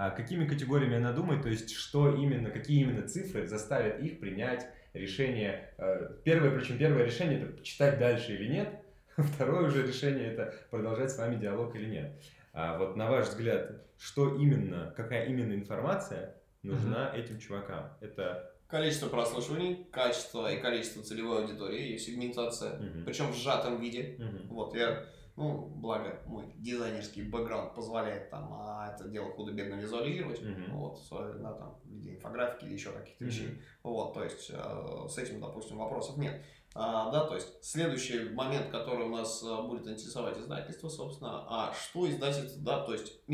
А 0.03 0.09
какими 0.09 0.47
категориями 0.47 0.95
она 0.95 1.11
думает, 1.11 1.43
то 1.43 1.49
есть 1.49 1.75
что 1.75 2.15
именно, 2.15 2.49
какие 2.49 2.81
именно 2.81 3.07
цифры 3.07 3.45
заставят 3.45 3.99
их 4.01 4.19
принять 4.19 4.67
решение. 4.93 5.75
э, 5.77 6.15
Первое, 6.23 6.49
причем 6.57 6.79
первое 6.79 7.03
решение 7.05 7.39
это 7.39 7.63
читать 7.63 7.99
дальше 7.99 8.33
или 8.33 8.51
нет. 8.51 8.79
Второе 9.15 9.67
уже 9.67 9.85
решение 9.85 10.25
это 10.25 10.55
продолжать 10.71 11.11
с 11.11 11.19
вами 11.19 11.35
диалог 11.35 11.75
или 11.75 11.85
нет. 11.85 12.19
А 12.51 12.79
вот 12.79 12.95
на 12.95 13.11
ваш 13.11 13.27
взгляд, 13.27 13.73
что 13.99 14.37
именно, 14.37 14.91
какая 14.97 15.27
именно 15.27 15.53
информация 15.53 16.35
нужна 16.63 17.15
этим 17.15 17.37
чувакам? 17.37 17.91
Это 18.01 18.51
Количество 18.67 19.07
прослушиваний, 19.07 19.85
качество 19.91 20.51
и 20.51 20.59
количество 20.59 21.03
целевой 21.03 21.43
аудитории 21.43 21.93
и 21.93 21.97
сегментация, 21.99 22.79
Мгм. 22.79 23.03
причем 23.05 23.31
в 23.31 23.35
сжатом 23.35 23.79
виде. 23.79 24.15
Мгм. 24.17 24.47
Вот, 24.47 24.73
я, 24.73 25.05
ну, 25.35 25.67
благо 25.75 26.21
мой 26.27 26.45
дизайнерский 26.57 27.23
бэкграунд 27.23 27.73
позволяет 27.75 28.29
там 28.29 28.53
а, 28.53 28.93
это 28.93 29.07
дело 29.09 29.31
худо-бедно 29.31 29.75
визуализировать, 29.75 30.41
Мгм. 30.41 30.77
вот, 30.77 30.99
особенно 30.99 31.53
там 31.53 31.79
в 31.83 31.89
виде 31.89 32.15
инфографики 32.15 32.65
или 32.65 32.73
еще 32.73 32.91
каких-то 32.91 33.23
Мгм. 33.23 33.29
вещей. 33.31 33.61
Вот, 33.83 34.13
то 34.13 34.23
есть 34.23 34.49
э, 34.53 35.07
с 35.09 35.17
этим, 35.17 35.39
допустим, 35.39 35.77
вопросов 35.77 36.17
нет. 36.17 36.43
А, 36.73 37.11
да, 37.11 37.25
то 37.25 37.35
есть 37.35 37.63
следующий 37.63 38.29
момент, 38.29 38.69
который 38.69 39.05
у 39.05 39.09
нас 39.09 39.43
э, 39.43 39.61
будет 39.63 39.87
интересовать 39.87 40.37
издательство, 40.37 40.87
собственно, 40.87 41.45
а 41.49 41.73
что 41.73 42.09
издательство, 42.09 42.61
да, 42.63 42.79
то 42.85 42.93
есть 42.93 43.19
э, 43.27 43.33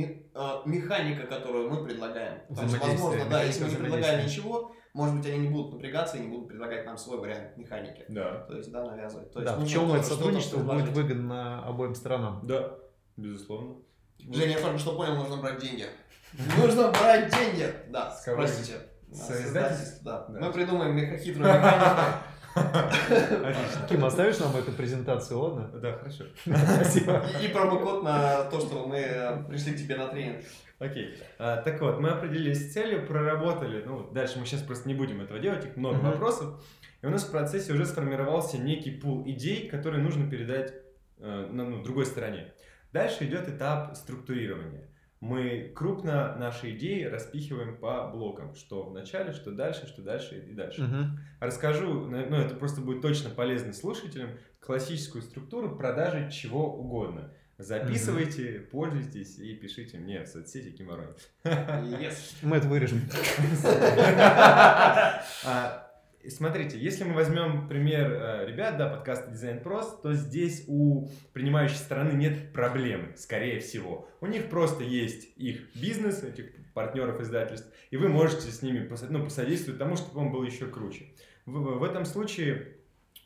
механика, 0.65 1.27
которую 1.27 1.69
мы 1.69 1.83
предлагаем. 1.83 2.41
То 2.55 2.63
есть, 2.63 2.79
возможно, 2.79 3.25
да, 3.29 3.43
если 3.43 3.65
мы 3.65 3.69
не 3.69 3.75
предлагаем 3.75 4.25
ничего, 4.25 4.71
может 4.93 5.15
быть, 5.15 5.25
они 5.27 5.39
не 5.39 5.49
будут 5.49 5.73
напрягаться 5.73 6.17
и 6.17 6.21
не 6.21 6.27
будут 6.27 6.49
предлагать 6.49 6.85
нам 6.85 6.97
свой 6.97 7.19
вариант 7.19 7.55
механики. 7.57 8.05
Да. 8.09 8.41
То 8.47 8.57
есть, 8.57 8.71
да, 8.71 8.83
навязывать. 8.85 9.31
То 9.31 9.39
есть, 9.39 9.51
Да, 9.51 9.57
в 9.57 9.59
нужно 9.61 9.73
чем 9.73 9.93
это 9.93 10.03
сотрудничество 10.03 10.59
будет 10.59 10.89
выгодно 10.89 11.65
обоим 11.65 11.95
сторонам? 11.95 12.39
Да, 12.43 12.75
безусловно. 13.15 13.75
Женя, 14.19 14.53
я 14.53 14.59
только 14.59 14.77
что 14.77 14.95
понял, 14.95 15.15
нужно 15.15 15.37
брать 15.37 15.59
деньги. 15.59 15.85
Нужно 16.57 16.91
брать 16.91 17.31
деньги! 17.33 17.71
Да, 17.89 18.11
С 18.11 18.23
кого? 18.25 18.37
простите. 18.37 18.73
С 19.11 19.27
С 19.27 19.45
издательств? 19.45 20.03
Да. 20.03 20.25
Мы 20.29 20.51
придумаем 20.51 21.17
хитрую 21.17 21.47
механику. 21.47 22.17
Отлично. 22.57 23.87
Ким, 23.89 24.05
оставишь 24.05 24.39
нам 24.39 24.55
эту 24.55 24.71
презентацию, 24.71 25.39
ладно? 25.39 25.69
Да, 25.79 25.93
хорошо. 25.93 26.25
Спасибо. 26.43 27.23
И- 27.43 27.47
промокод 27.47 28.03
на 28.03 28.43
то, 28.45 28.59
что 28.59 28.87
мы 28.87 28.97
э, 28.97 29.43
пришли 29.49 29.73
к 29.73 29.77
тебе 29.77 29.97
на 29.97 30.07
тренинг. 30.07 30.43
Окей. 30.79 31.15
А, 31.39 31.57
так 31.57 31.81
вот, 31.81 31.99
мы 31.99 32.09
определились 32.09 32.69
с 32.69 32.73
целью, 32.73 33.07
проработали. 33.07 33.83
Ну, 33.85 34.11
дальше 34.11 34.39
мы 34.39 34.45
сейчас 34.45 34.61
просто 34.61 34.87
не 34.87 34.93
будем 34.93 35.21
этого 35.21 35.39
делать, 35.39 35.65
их 35.65 35.75
много 35.75 35.97
вопросов. 35.97 36.61
И 37.01 37.05
у 37.05 37.09
нас 37.09 37.23
в 37.23 37.31
процессе 37.31 37.73
уже 37.73 37.85
сформировался 37.85 38.57
некий 38.57 38.91
пул 38.91 39.23
идей, 39.27 39.67
которые 39.69 40.03
нужно 40.03 40.29
передать 40.29 40.73
э, 41.19 41.47
на 41.51 41.63
ну, 41.63 41.83
другой 41.83 42.05
стороне. 42.05 42.53
Дальше 42.93 43.25
идет 43.25 43.49
этап 43.49 43.95
структурирования. 43.95 44.89
Мы 45.19 45.71
крупно 45.75 46.35
наши 46.35 46.75
идеи 46.75 47.03
распихиваем 47.03 47.77
по 47.77 48.07
блокам. 48.07 48.55
Что 48.55 48.83
в 48.83 48.93
начале, 48.93 49.33
что 49.33 49.51
дальше, 49.51 49.87
что 49.87 50.01
дальше 50.01 50.39
и 50.39 50.53
дальше. 50.53 50.83
Мгм. 50.83 51.19
Расскажу, 51.39 52.07
ну 52.07 52.37
это 52.37 52.55
просто 52.55 52.81
будет 52.81 53.01
точно 53.01 53.29
полезно 53.29 53.73
слушателям, 53.73 54.31
классическую 54.59 55.21
структуру 55.21 55.75
продажи 55.75 56.29
чего 56.31 56.77
угодно. 56.77 57.33
Записывайте, 57.57 58.59
пользуйтесь 58.71 59.39
и 59.39 59.55
пишите 59.55 59.97
мне 59.97 60.23
в 60.23 60.27
соцсети 60.27 60.71
Кимарон. 60.71 61.15
Yes. 61.43 62.35
Мы 62.43 62.57
это 62.57 62.67
вырежем. 62.67 63.01
Смотрите, 66.29 66.77
если 66.77 67.05
мы 67.05 67.13
возьмем 67.13 67.69
пример 67.69 68.11
э, 68.11 68.45
ребят, 68.47 68.77
да, 68.77 68.89
подкаста 68.89 69.31
Дизайн 69.31 69.61
Прост, 69.61 70.01
то 70.01 70.13
здесь 70.13 70.65
у 70.67 71.07
принимающей 71.31 71.77
стороны 71.77 72.11
нет 72.13 72.51
проблемы, 72.51 73.15
скорее 73.15 73.59
всего. 73.61 74.09
У 74.19 74.25
них 74.25 74.49
просто 74.49 74.83
есть 74.83 75.29
их 75.37 75.73
бизнес, 75.75 76.23
этих 76.23 76.47
партнеров 76.73 77.21
издательств, 77.21 77.71
и 77.91 77.97
вы 77.97 78.09
можете 78.09 78.51
с 78.51 78.61
ними 78.61 78.89
ну, 79.09 79.23
посодействовать 79.23 79.79
тому, 79.79 79.95
чтобы 79.95 80.19
он 80.19 80.31
был 80.31 80.43
еще 80.43 80.67
круче. 80.67 81.05
В, 81.45 81.79
в 81.79 81.83
этом 81.83 82.03
случае, 82.03 82.75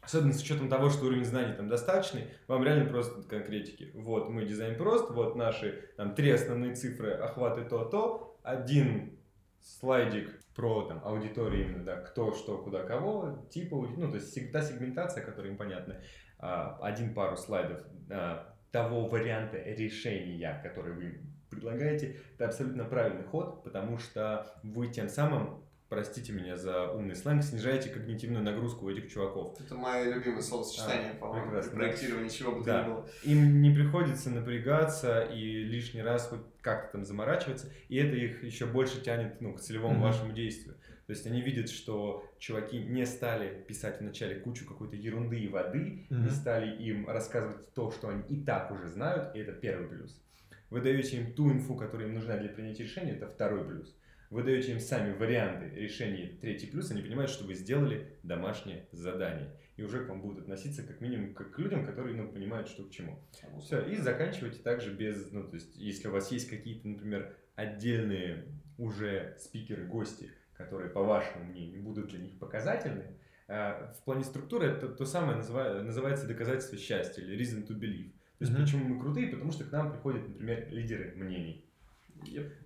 особенно 0.02 0.34
с 0.34 0.42
учетом 0.42 0.70
того, 0.70 0.90
что 0.92 1.06
уровень 1.06 1.26
знаний 1.26 1.54
там 1.54 1.68
достаточный, 1.68 2.26
вам 2.48 2.64
реально 2.64 2.86
просто 2.86 3.24
конкретики. 3.24 3.90
Вот 3.96 4.30
мы 4.30 4.46
дизайн 4.46 4.78
прост, 4.78 5.10
вот 5.10 5.36
наши 5.36 5.90
там 5.98 6.14
три 6.14 6.30
основные 6.30 6.76
цифры, 6.76 7.12
охваты 7.14 7.64
то-то, 7.64 8.38
один 8.44 9.18
слайдик 9.60 10.41
про 10.56 10.84
там, 10.84 11.02
аудиторию 11.04 11.70
именно, 11.70 11.84
да, 11.84 11.98
кто, 11.98 12.34
что, 12.34 12.58
куда, 12.58 12.84
кого, 12.84 13.46
типа, 13.50 13.76
ну, 13.76 14.10
то 14.10 14.18
есть 14.18 14.52
та 14.52 14.62
сегментация, 14.62 15.24
которая 15.24 15.52
им 15.52 15.58
понятна, 15.58 16.02
А, 16.42 16.80
один 16.82 17.14
пару 17.14 17.38
слайдов 17.38 17.82
а, 18.10 18.56
того 18.72 19.08
варианта 19.08 19.58
решения, 19.58 20.60
который 20.64 20.94
вы 20.94 21.22
предлагаете, 21.52 22.18
это 22.34 22.46
абсолютно 22.46 22.84
правильный 22.84 23.24
ход, 23.24 23.64
потому 23.64 24.00
что 24.00 24.48
вы 24.64 24.88
тем 24.88 25.08
самым, 25.08 25.64
простите 25.92 26.32
меня 26.32 26.56
за 26.56 26.90
умный 26.90 27.16
сленг, 27.18 27.44
снижаете 27.44 27.90
когнитивную 27.90 28.42
нагрузку 28.46 28.86
у 28.86 28.90
этих 28.90 29.12
чуваков. 29.12 29.60
Это 29.60 29.76
мое 29.76 30.16
любимое 30.16 30.42
словосочетание, 30.42 31.12
А, 31.12 31.16
по-моему, 31.16 31.48
прекрасно, 31.48 31.72
при 31.72 31.78
проектировании 31.80 32.30
чего 32.30 32.52
бы 32.54 32.60
то 32.60 32.66
Да. 32.66 32.82
ни 32.82 32.88
было. 32.88 33.10
Им 33.24 33.62
не 33.62 33.76
приходится 33.76 34.30
напрягаться 34.30 35.20
и 35.24 35.64
лишний 35.66 36.02
раз 36.02 36.30
хоть 36.30 36.40
как-то 36.62 36.94
там 36.94 37.04
заморачиваться, 37.04 37.68
и 37.90 37.98
это 37.98 38.16
их 38.16 38.42
еще 38.42 38.68
больше 38.68 39.02
тянет 39.02 39.42
ну, 39.42 39.54
к 39.54 39.60
целевому 39.60 39.96
Мгм. 39.96 40.04
вашему 40.04 40.32
действию. 40.32 40.76
То 41.08 41.12
есть 41.14 41.28
они 41.28 41.42
видят, 41.42 41.70
что 41.70 42.24
чуваки 42.40 42.78
не 42.80 43.06
стали 43.06 43.62
писать 43.68 44.00
вначале 44.00 44.36
кучу 44.36 44.66
какой-то 44.66 44.96
ерунды 44.96 45.42
и 45.42 45.50
воды, 45.50 46.08
Мгм. 46.10 46.24
не 46.24 46.30
стали 46.30 46.74
им 46.82 47.06
рассказывать 47.10 47.74
то, 47.74 47.92
что 47.92 48.08
они 48.08 48.24
и 48.30 48.46
так 48.46 48.72
уже 48.72 48.88
знают, 48.88 49.36
и 49.36 49.40
это 49.40 49.52
первый 49.52 49.90
плюс. 49.90 50.24
Вы 50.70 50.80
даете 50.80 51.18
им 51.18 51.34
ту 51.34 51.52
инфу, 51.52 51.76
которая 51.76 52.08
им 52.08 52.14
нужна 52.14 52.38
для 52.38 52.48
принятия 52.48 52.84
решения, 52.84 53.12
это 53.12 53.28
второй 53.28 53.66
плюс. 53.66 53.94
Вы 54.32 54.44
даете 54.44 54.72
им 54.72 54.80
сами 54.80 55.14
варианты 55.14 55.76
решений, 55.76 56.38
третий 56.40 56.68
плюс, 56.68 56.90
они 56.90 57.02
понимают, 57.02 57.30
что 57.30 57.44
вы 57.44 57.54
сделали 57.54 58.18
домашнее 58.24 58.88
задание. 58.94 59.52
И 59.76 59.84
уже 59.84 60.06
к 60.06 60.08
вам 60.08 60.22
будут 60.22 60.40
относиться 60.44 60.84
как 60.84 61.02
минимум 61.02 61.34
как 61.34 61.52
к 61.52 61.60
людям, 61.60 61.86
которые 61.86 62.16
ну, 62.16 62.32
понимают, 62.32 62.70
что 62.70 62.86
к 62.86 62.92
чему. 62.92 63.20
Все, 63.60 63.82
и 63.82 63.98
заканчивайте 63.98 64.60
также 64.60 64.94
без, 64.94 65.32
ну, 65.34 65.44
то 65.44 65.56
есть, 65.56 65.76
если 65.76 66.08
у 66.08 66.12
вас 66.12 66.32
есть 66.32 66.50
какие-то, 66.50 66.88
например, 66.88 67.36
отдельные 67.56 68.46
уже 68.78 69.36
спикеры, 69.38 69.86
гости, 69.86 70.32
которые, 70.54 70.90
по 70.90 71.04
вашему 71.04 71.44
мнению, 71.44 71.84
будут 71.84 72.08
для 72.08 72.20
них 72.20 72.40
показательны, 72.40 73.18
э, 73.50 73.92
в 74.00 74.04
плане 74.06 74.24
структуры 74.24 74.68
это 74.68 74.88
то 74.88 75.06
самое 75.06 75.40
называ- 75.40 75.82
называется 75.82 76.26
доказательство 76.26 76.78
счастья 76.78 77.22
или 77.22 77.38
reason 77.38 77.68
to 77.68 77.78
believe. 77.78 78.12
То 78.40 78.46
есть, 78.46 78.54
Мгм. 78.54 78.64
почему 78.64 78.86
мы 78.86 79.00
крутые? 79.02 79.28
Потому 79.28 79.52
что 79.52 79.66
к 79.66 79.72
нам 79.74 79.92
приходят, 79.92 80.26
например, 80.28 80.70
лидеры 80.70 81.14
мнений. 81.16 81.66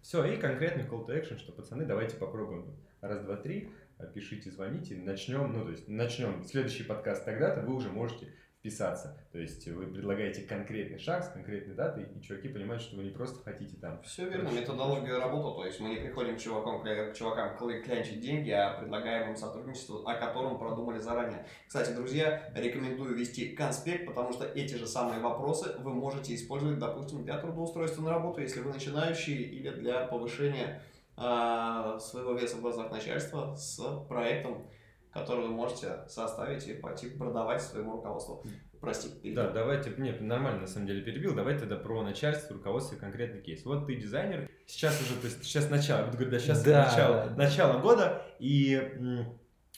Все, 0.01 0.25
и 0.25 0.37
конкретный 0.37 0.83
call 0.83 1.05
to 1.07 1.09
action, 1.09 1.37
что, 1.37 1.51
пацаны, 1.51 1.85
давайте 1.85 2.17
попробуем. 2.17 2.75
Раз, 3.01 3.21
два, 3.23 3.37
три, 3.37 3.69
э, 3.99 4.11
пишите, 4.13 4.51
звоните, 4.51 4.95
начнем, 4.95 5.53
ну, 5.53 5.63
то 5.63 5.71
есть, 5.71 5.87
начнем 5.87 6.43
следующий 6.43 6.83
подкаст 6.83 7.25
тогда-то, 7.25 7.61
вы 7.61 7.75
уже 7.75 7.89
можете 7.89 8.33
вписаться. 8.65 9.15
То 9.31 9.37
есть, 9.37 9.67
вы 9.67 9.85
предлагаете 9.85 10.41
конкретный 10.41 10.97
шаг 10.97 11.23
с 11.23 11.29
конкретной 11.29 11.75
датой, 11.75 12.05
и 12.05 12.21
чуваки 12.21 12.47
понимают, 12.47 12.81
что 12.81 12.95
вы 12.95 13.03
не 13.03 13.11
просто 13.11 13.43
хотите 13.43 13.77
там 13.77 14.01
Все 14.01 14.27
верно, 14.27 14.49
методология 14.49 15.19
работы, 15.19 15.61
то 15.61 15.65
есть 15.67 15.79
мы 15.79 15.89
не 15.89 15.97
приходим 15.97 16.35
к 16.35 16.39
чувакам, 16.39 16.81
к 16.81 17.13
чувакам 17.13 17.55
кля- 17.57 17.81
клянчить 17.81 18.19
деньги, 18.21 18.49
а 18.49 18.73
предлагаем 18.79 19.29
им 19.29 19.37
сотрудничество, 19.37 20.01
о 20.11 20.15
котором 20.15 20.57
продумали 20.57 20.97
заранее. 20.97 21.45
Кстати, 21.67 21.91
друзья, 21.91 22.51
рекомендую 22.55 23.15
вести 23.15 23.49
конспект, 23.49 24.07
потому 24.07 24.33
что 24.33 24.45
эти 24.45 24.73
же 24.73 24.87
самые 24.87 25.21
вопросы 25.21 25.75
вы 25.79 25.93
можете 25.93 26.33
использовать, 26.33 26.79
допустим, 26.79 27.23
для 27.23 27.37
трудоустройства 27.37 28.01
на 28.01 28.09
работу, 28.09 28.41
если 28.41 28.61
вы 28.61 28.73
начинающий, 28.73 29.43
или 29.43 29.69
для 29.69 30.07
повышения 30.07 30.81
а, 31.17 31.99
своего 31.99 32.33
веса 32.33 32.57
в 32.57 32.61
глазах 32.61 32.91
начальства 32.91 33.55
с 33.55 33.79
проектом, 34.09 34.67
который 35.15 35.47
вы 35.47 35.53
можете 35.53 35.99
составить 36.09 36.67
и 36.67 36.73
пойти 36.73 37.09
продавать 37.09 37.61
своему 37.61 37.93
руководству. 37.93 38.43
Прости, 38.81 39.07
перебил. 39.07 39.43
Да, 39.43 39.49
давайте, 39.49 39.93
нет, 39.97 40.19
нормально 40.19 40.61
на 40.61 40.67
самом 40.67 40.87
деле 40.87 41.01
перебил, 41.01 41.33
давай 41.33 41.57
тогда 41.57 41.77
про 41.77 42.03
начальство, 42.03 42.57
руководство 42.57 42.97
и 42.97 42.99
конкретный 42.99 43.41
кейс. 43.41 43.63
Вот 43.63 43.87
ты 43.87 43.95
дизайнер, 43.95 44.49
сейчас 44.67 45.01
уже, 45.01 45.15
то 45.15 45.27
есть 45.27 45.41
сейчас 45.43 45.69
начало, 45.69 45.99
я 45.99 46.05
буду 46.05 46.17
говорить, 46.17 46.33
да, 46.33 46.39
сейчас 46.39 46.63
Да, 46.63 46.85
начало, 46.85 47.29
начало 47.37 47.79
года, 47.79 48.23
и, 48.39 48.91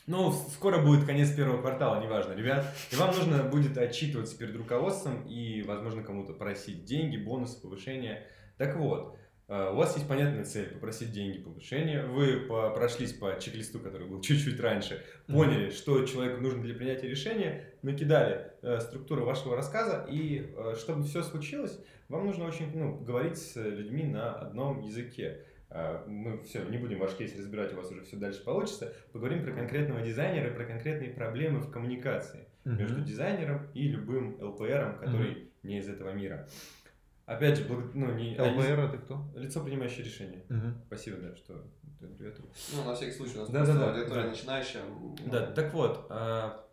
ну, 0.08 0.32
скоро 0.32 0.82
будет 0.82 1.06
конец 1.06 1.32
первого 1.32 1.62
квартала, 1.62 2.02
неважно, 2.02 2.34
ребят, 2.34 2.65
и 2.91 2.95
вам 2.95 3.15
нужно 3.15 3.43
будет 3.43 3.78
отчитываться 3.78 4.36
перед 4.39 4.56
руководством 4.56 5.21
и, 5.28 5.62
возможно, 5.62 6.02
кому-то 6.02 6.34
просить 6.34 6.84
деньги, 6.84 7.15
бонусы, 7.15 7.62
повышения. 7.62 8.26
Так 8.58 8.76
вот, 8.76 9.16
у 9.47 9.75
вас 9.75 9.95
есть 9.95 10.07
понятная 10.07 10.43
цель 10.43 10.67
попросить 10.69 11.12
деньги, 11.13 11.38
повышения. 11.39 12.03
Вы 12.03 12.41
по- 12.41 12.69
прошлись 12.71 13.13
по 13.13 13.39
чек-листу, 13.39 13.79
который 13.79 14.07
был 14.07 14.19
чуть-чуть 14.27 14.60
раньше, 14.60 15.03
поняли, 15.27 15.69
что 15.69 16.05
человеку 16.05 16.41
нужно 16.41 16.62
для 16.63 16.75
принятия 16.75 17.07
решения, 17.07 17.73
накидали 17.81 18.51
э, 18.62 18.79
структуру 18.81 19.23
вашего 19.25 19.55
рассказа, 19.55 20.05
и 20.10 20.51
э, 20.55 20.75
чтобы 20.77 21.03
все 21.05 21.23
случилось, 21.23 21.79
вам 22.10 22.25
нужно 22.25 22.45
очень 22.45 22.75
ну, 22.77 22.97
говорить 22.97 23.38
с 23.38 23.55
людьми 23.55 24.03
на 24.03 24.33
одном 24.33 24.81
языке. 24.81 25.45
Э, 25.69 26.03
мы 26.07 26.43
все, 26.43 26.63
не 26.65 26.77
будем 26.77 26.99
ваш 26.99 27.13
кейс 27.13 27.33
разбирать, 27.38 27.73
у 27.73 27.77
вас 27.77 27.89
уже 27.91 28.03
все 28.03 28.17
дальше 28.17 28.43
получится. 28.43 28.93
Поговорим 29.13 29.43
про 29.43 29.53
конкретного 29.53 30.01
дизайнера 30.01 30.53
про 30.53 30.65
конкретные 30.65 31.12
проблемы 31.12 31.60
в 31.60 31.71
коммуникации 31.71 32.47
между 32.65 32.97
Мгм. 32.97 33.05
дизайнером 33.05 33.67
и 33.73 33.88
любым 33.88 34.38
ЛПРом, 34.41 34.97
который 34.99 35.51
не 35.63 35.79
из 35.79 35.88
этого 35.88 36.12
мира. 36.12 36.47
Опять 37.27 37.57
же, 37.57 37.65
благо- 37.65 37.91
ну, 37.93 38.13
не, 38.13 38.35
а 38.37 38.43
ЛПР 38.45 38.79
это 38.79 38.97
кто? 38.99 39.21
лицо, 39.35 39.61
принимающее 39.61 40.05
решение. 40.05 40.45
Мгм. 40.47 40.81
Спасибо, 40.87 41.17
да, 41.17 41.35
что 41.35 41.61
ты 41.99 42.05
аббревиатуру. 42.05 42.47
Ну, 42.73 42.83
на 42.85 42.95
всякий 42.95 43.11
случай, 43.11 43.35
у 43.37 43.41
нас 43.41 43.49
Да, 43.49 43.65
да, 43.65 43.73
да, 43.73 43.91
аудитория 43.91 44.23
да. 44.23 44.29
начинающая. 44.29 44.81
Да, 45.29 45.45
так 45.51 45.73
вот, 45.73 46.05
а, 46.09 46.65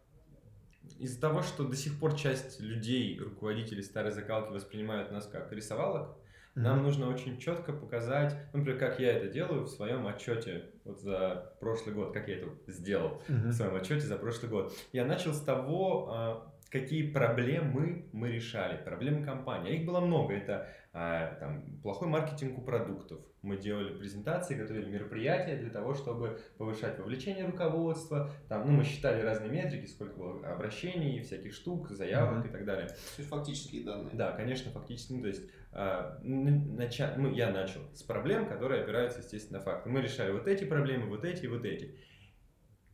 из-за 1.00 1.20
того, 1.20 1.42
что 1.42 1.64
до 1.64 1.74
сих 1.74 1.98
пор 1.98 2.14
часть 2.14 2.60
людей, 2.60 3.18
руководителей 3.18 3.82
старой 3.82 4.12
закалки 4.12 4.52
воспринимают 4.52 5.10
нас 5.10 5.26
как 5.26 5.50
рисовалок, 5.52 6.16
нам 6.54 6.76
Мгм. 6.76 6.84
нужно 6.86 7.08
очень 7.08 7.38
четко 7.38 7.72
показать, 7.72 8.36
ну, 8.52 8.60
например, 8.60 8.78
как 8.78 9.00
я 9.00 9.10
это 9.12 9.26
делаю 9.26 9.64
в 9.64 9.68
своем 9.70 10.06
отчете 10.06 10.70
вот 10.84 11.00
за 11.00 11.52
прошлый 11.58 11.96
год, 11.96 12.12
как 12.14 12.28
я 12.28 12.36
это 12.36 12.48
сделал 12.68 13.20
Мгм. 13.26 13.48
в 13.48 13.52
своем 13.54 13.74
отчете 13.74 14.06
за 14.06 14.16
прошлый 14.18 14.48
год. 14.52 14.72
Я 14.92 15.04
начал 15.04 15.34
с 15.34 15.40
того, 15.40 16.10
а, 16.12 16.53
какие 16.74 17.12
проблемы 17.12 18.06
мы 18.12 18.32
решали, 18.32 18.82
проблемы 18.82 19.24
компании. 19.24 19.70
А 19.70 19.74
Их 19.76 19.86
было 19.86 20.00
много. 20.00 20.34
Это 20.34 20.68
а, 20.92 21.36
там, 21.38 21.78
плохой 21.82 22.08
маркетинг 22.08 22.58
у 22.58 22.62
продуктов. 22.62 23.20
Мы 23.42 23.56
делали 23.56 23.96
презентации, 23.96 24.56
готовили 24.56 24.90
мероприятия 24.90 25.56
для 25.56 25.70
того, 25.70 25.94
чтобы 25.94 26.40
повышать 26.58 26.98
вовлечение 26.98 27.46
руководства. 27.46 28.28
Там, 28.48 28.66
ну, 28.66 28.72
мы 28.72 28.84
считали 28.84 29.22
разные 29.22 29.50
метрики, 29.50 29.86
сколько 29.86 30.16
было 30.16 30.48
обращений, 30.48 31.22
всяких 31.22 31.54
штук, 31.54 31.90
заявок 31.90 32.38
Мгм. 32.38 32.48
и 32.48 32.52
так 32.52 32.64
далее. 32.64 32.88
То 32.88 33.18
есть 33.18 33.30
фактические 33.30 33.84
данные. 33.84 34.10
Да, 34.12 34.32
конечно, 34.32 34.72
фактически, 34.72 35.12
ну, 35.12 35.22
то 35.22 35.28
есть 35.28 35.48
а, 35.72 36.18
нача- 36.22 37.14
ну, 37.16 37.32
я 37.32 37.50
начал 37.50 37.80
с 37.94 38.02
проблем, 38.02 38.46
которые 38.48 38.82
опираются, 38.82 39.20
естественно, 39.20 39.58
на 39.58 39.64
факты. 39.64 39.90
Мы 39.90 40.00
решали 40.02 40.32
вот 40.32 40.48
эти 40.48 40.64
проблемы, 40.64 41.06
вот 41.06 41.24
эти 41.24 41.44
и 41.44 41.48
вот 41.48 41.64
эти. 41.64 41.94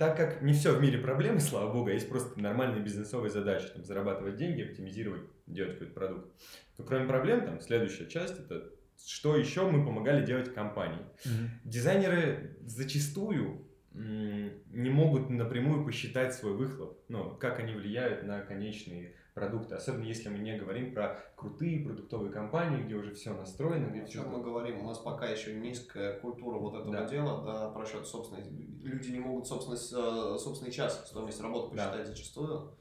Так 0.00 0.16
как 0.16 0.40
не 0.40 0.54
все 0.54 0.74
в 0.74 0.80
мире 0.80 0.96
проблемы, 0.96 1.40
слава 1.40 1.70
богу, 1.70 1.90
а 1.90 1.92
есть 1.92 2.08
просто 2.08 2.40
нормальные 2.40 2.82
бизнесовые 2.82 3.30
задачи, 3.30 3.68
там, 3.68 3.84
зарабатывать 3.84 4.38
деньги, 4.38 4.62
оптимизировать, 4.62 5.24
делать 5.46 5.74
какой-то 5.74 5.92
продукт. 5.92 6.32
То 6.78 6.84
кроме 6.84 7.06
проблем, 7.06 7.44
там, 7.44 7.60
следующая 7.60 8.06
часть, 8.06 8.38
это 8.38 8.70
что 9.06 9.36
еще 9.36 9.70
мы 9.70 9.84
помогали 9.84 10.24
делать 10.24 10.54
компании. 10.54 11.04
Мгм. 11.26 11.50
Дизайнеры 11.64 12.56
зачастую 12.62 13.66
не 13.92 14.88
могут 14.88 15.28
напрямую 15.28 15.84
посчитать 15.84 16.32
свой 16.32 16.54
выхлоп, 16.54 16.98
ну, 17.08 17.36
как 17.36 17.58
они 17.58 17.74
влияют 17.74 18.22
на 18.22 18.40
конечные 18.40 19.16
продукты, 19.40 19.74
особенно 19.74 20.04
если 20.04 20.28
мы 20.28 20.38
не 20.38 20.56
говорим 20.58 20.92
про 20.92 21.18
крутые 21.34 21.80
продуктовые 21.84 22.30
компании, 22.30 22.82
где 22.82 22.94
уже 22.94 23.14
все 23.14 23.32
настроено, 23.32 23.86
где 23.86 24.02
О 24.02 24.06
чем 24.06 24.28
мы 24.28 24.42
говорим? 24.42 24.80
У 24.80 24.86
нас 24.86 24.98
пока 24.98 25.26
еще 25.26 25.54
низкая 25.54 26.18
культура 26.20 26.58
вот 26.58 26.74
этого 26.74 26.92
Да. 26.92 27.04
дела, 27.06 27.42
да, 27.44 27.70
про 27.70 27.86
счет 27.86 28.06
собственной. 28.06 28.44
Люди 28.82 29.10
не 29.10 29.20
могут 29.20 29.46
собственность, 29.46 29.92
э, 29.96 30.36
собственный 30.38 30.70
час, 30.70 31.06
стоимость 31.08 31.40
работы 31.40 31.74
Да. 31.74 31.88
посчитать 31.88 32.06
зачастую. 32.08 32.72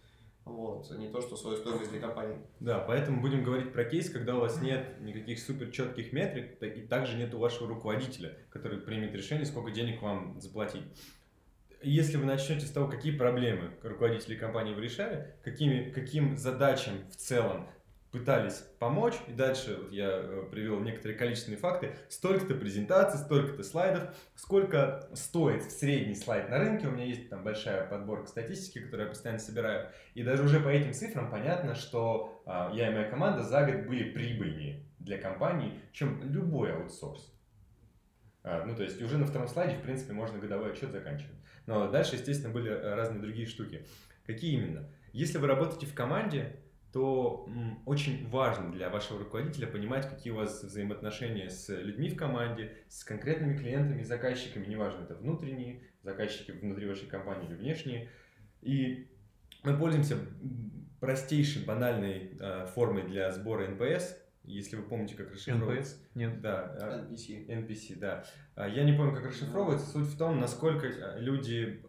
Вот, 0.45 0.89
не 0.98 1.10
то, 1.10 1.22
что 1.22 1.38
свою 1.38 1.58
стоимость 1.58 1.91
для 1.91 2.00
компании. 2.00 2.38
Да, 2.60 2.80
поэтому 2.80 3.22
будем 3.22 3.43
говорить 3.43 3.72
про 3.72 3.84
кейс, 3.86 4.10
когда 4.10 4.36
у 4.36 4.39
вас 4.39 4.60
нет 4.62 5.00
никаких 5.00 5.39
супер 5.39 5.69
четких 5.69 6.12
метрик, 6.12 6.62
и 6.63 6.82
также 6.88 7.17
нет 7.17 7.34
у 7.36 7.39
вашего 7.39 7.69
руководителя, 7.69 8.36
который 8.50 8.80
примет 8.80 9.13
решение, 9.13 9.45
сколько 9.45 9.69
денег 9.69 10.02
вам 10.02 10.41
заплатить. 10.41 10.84
Если 11.81 12.17
вы 12.17 12.25
начнете 12.25 12.65
с 12.65 12.71
того, 12.71 12.89
какие 12.89 13.15
проблемы 13.15 13.71
руководители 13.83 14.35
компании 14.35 14.73
вы 14.73 14.81
решали, 14.81 15.33
какими, 15.43 15.89
каким 15.91 16.35
задачам 16.35 16.93
в 17.09 17.15
целом 17.15 17.69
пытались 18.11 18.63
помочь, 18.79 19.13
и 19.27 19.31
дальше 19.31 19.77
вот 19.83 19.91
я 19.93 20.09
э, 20.09 20.43
привел 20.51 20.81
некоторые 20.81 21.17
количественные 21.17 21.59
факты, 21.59 21.95
столько-то 22.09 22.55
презентаций, 22.55 23.19
столько-то 23.19 23.63
слайдов, 23.63 24.13
сколько 24.35 25.07
стоит 25.13 25.71
средний 25.71 26.15
слайд 26.15 26.49
на 26.49 26.57
рынке, 26.57 26.87
у 26.87 26.91
меня 26.91 27.05
есть 27.05 27.29
там 27.29 27.43
большая 27.43 27.87
подборка 27.87 28.27
статистики, 28.27 28.79
которую 28.79 29.05
я 29.05 29.09
постоянно 29.11 29.39
собираю, 29.39 29.89
и 30.15 30.23
даже 30.23 30.43
уже 30.43 30.59
по 30.59 30.69
этим 30.69 30.91
цифрам 30.91 31.29
понятно, 31.29 31.75
что 31.75 32.41
а, 32.45 32.71
я 32.73 32.89
и 32.89 32.93
моя 32.93 33.09
команда 33.09 33.43
за 33.43 33.63
год 33.63 33.85
были 33.85 34.11
прибыльнее 34.11 34.83
для 34.97 35.17
компании, 35.17 35.79
чем 35.93 36.21
любой 36.23 36.73
аутсорс. 36.73 37.31
А, 38.43 38.65
ну, 38.65 38.75
то 38.75 38.83
есть 38.83 39.01
уже 39.01 39.17
на 39.17 39.27
втором 39.27 39.47
слайде, 39.47 39.75
в 39.75 39.81
принципе, 39.81 40.13
можно 40.13 40.39
годовой 40.39 40.71
отчет 40.71 40.91
заканчивать. 40.91 41.38
Но 41.69 41.88
дальше, 41.88 42.15
естественно, 42.15 42.51
были 42.51 42.71
э, 42.71 42.95
разные 42.95 43.21
другие 43.21 43.45
штуки. 43.45 43.86
Какие 44.25 44.53
именно? 44.55 44.89
Если 45.13 45.38
вы 45.38 45.45
работаете 45.45 45.86
в 45.86 45.93
команде, 45.93 46.55
то 46.91 47.47
очень 47.86 48.27
важно 48.29 48.71
для 48.71 48.89
вашего 48.89 49.19
руководителя 49.19 49.67
понимать, 49.67 50.10
какие 50.10 50.34
у 50.34 50.38
вас 50.38 50.63
взаимоотношения 50.63 51.47
с 51.51 51.69
людьми 51.69 52.10
в 52.10 52.15
команде, 52.15 52.73
с 52.88 53.03
конкретными 53.03 53.55
клиентами, 53.55 54.01
заказчиками, 54.01 54.65
неважно, 54.65 55.03
это 55.03 55.13
внутренние 55.13 55.84
заказчики 56.01 56.49
внутри 56.49 56.88
вашей 56.88 57.05
компании 57.08 57.47
или 57.47 57.53
внешние. 57.53 58.10
И 58.63 59.08
мы 59.63 59.77
пользуемся 59.77 60.17
простейшей, 60.99 61.65
банальной 61.65 62.36
э, 62.39 62.65
формой 62.73 63.03
для 63.03 63.32
сбора 63.32 63.67
NPS, 63.67 64.17
если 64.43 64.75
вы 64.75 64.84
помните, 64.84 65.15
как 65.15 65.32
расшифровывается. 65.32 65.95
NPS? 65.95 66.01
Нет. 66.15 66.41
Да, 66.41 67.06
NPS. 67.10 67.47
NPS, 67.47 67.99
да. 67.99 68.23
А, 68.56 68.67
Я 68.67 68.84
не 68.84 68.93
помню, 68.93 69.13
как 69.15 69.25
расшифровывается. 69.28 69.88
Суть 69.88 70.08
в 70.08 70.17
том, 70.17 70.39
насколько 70.39 70.88
э, 70.88 71.19
люди 71.19 71.84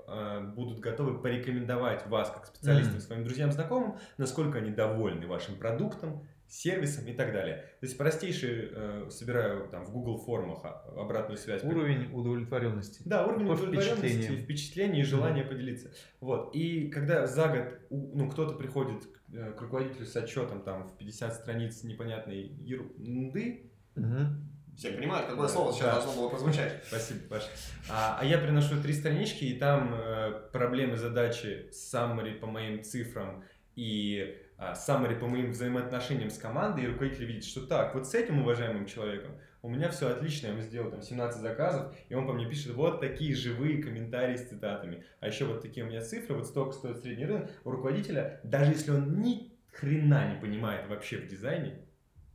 будут 0.55 0.81
готовы 0.81 1.21
порекомендовать 1.21 2.07
вас 2.07 2.31
как 2.31 2.47
специалиста 2.47 2.93
Мгм. 2.93 3.01
своим 3.01 3.25
друзьям, 3.25 3.53
знакомым, 3.53 3.97
насколько 4.19 4.59
они 4.59 4.71
довольны 4.71 5.27
вашим 5.27 5.57
продуктом, 5.57 6.27
сервисом 6.51 7.07
и 7.07 7.13
так 7.13 7.33
далее. 7.33 7.57
То 7.81 7.87
есть 7.87 7.97
простейшие, 7.97 8.69
э, 8.73 9.09
собираю 9.11 9.69
там 9.69 9.85
в 9.85 9.93
Google 9.93 10.19
формах 10.19 10.65
а, 10.65 10.85
обратную 10.97 11.39
связь. 11.39 11.63
Уровень 11.63 12.13
удовлетворенности. 12.13 13.03
Да, 13.05 13.27
уровень 13.27 13.47
По 13.47 13.53
удовлетворенности, 13.53 14.37
впечатлений 14.37 15.01
и 15.01 15.05
желание 15.05 15.45
поделиться. 15.45 15.93
Вот. 16.21 16.55
И 16.55 16.89
когда 16.89 17.27
за 17.27 17.49
год 17.49 17.81
ну, 17.91 18.29
кто-то 18.29 18.55
приходит 18.55 19.05
к, 19.05 19.35
э, 19.35 19.53
к 19.53 19.61
руководителю 19.63 20.07
с 20.07 20.17
отчетом 20.17 20.63
там 20.63 20.89
в 20.89 20.99
50 20.99 21.35
страниц 21.35 21.83
непонятной 21.85 22.43
ерунды, 22.43 23.71
Мгм. 23.97 24.51
Все 24.77 24.93
понимают, 24.93 25.27
какое 25.27 25.47
Да, 25.47 25.53
слово 25.53 25.73
сейчас 25.73 25.85
да. 25.85 25.93
должно 26.01 26.23
было 26.23 26.29
прозвучать. 26.31 26.83
Спасибо, 26.87 27.21
Паш. 27.29 27.43
А, 27.91 28.17
а 28.19 28.25
я 28.25 28.39
приношу 28.39 28.81
три 28.81 28.95
странички, 28.95 29.45
и 29.45 29.59
там 29.59 29.95
э, 29.95 30.49
проблемы, 30.53 30.97
задачи, 30.97 31.69
summary 31.71 32.39
по 32.39 32.47
моим 32.47 32.83
цифрам 32.83 33.45
и 33.77 34.39
а, 34.61 34.75
summary 34.75 35.18
по 35.18 35.27
моим 35.27 35.51
взаимоотношениям 35.53 36.29
с 36.31 36.38
командой, 36.38 36.85
и 36.85 36.87
руководитель 36.87 37.25
видит, 37.25 37.44
что 37.44 37.66
так, 37.66 37.94
вот 37.94 38.07
с 38.07 38.14
этим 38.14 38.40
уважаемым 38.40 38.85
человеком 38.87 39.33
у 39.62 39.68
меня 39.68 39.88
все 39.90 40.09
отлично, 40.09 40.46
я 40.49 40.53
ему 40.53 40.62
сделал 40.62 40.90
там 40.90 41.03
17 41.03 41.40
заказов, 41.40 41.94
и 42.09 42.14
он 42.14 42.27
по 42.27 42.33
мне 42.33 42.46
пишет 42.46 42.75
вот 42.75 43.01
такие 43.01 43.35
живые 43.35 43.83
комментарии 43.83 44.37
с 44.37 44.49
цитатами. 44.49 45.05
А 45.20 45.27
еще 45.29 45.44
вот 45.46 45.62
такие 45.62 45.85
у 45.85 45.88
меня 45.88 46.01
цифры, 46.03 46.35
вот 46.37 46.46
столько 46.46 46.73
стоит 46.73 46.99
средний 46.99 47.27
рынок. 47.27 47.51
У 47.64 47.70
руководителя, 47.70 48.40
даже 48.44 48.73
если 48.73 48.90
он 48.90 49.20
ни 49.20 49.53
хрена 49.73 50.33
не 50.35 50.40
понимает 50.40 50.88
вообще 50.88 51.18
в 51.18 51.27
дизайне, 51.29 51.81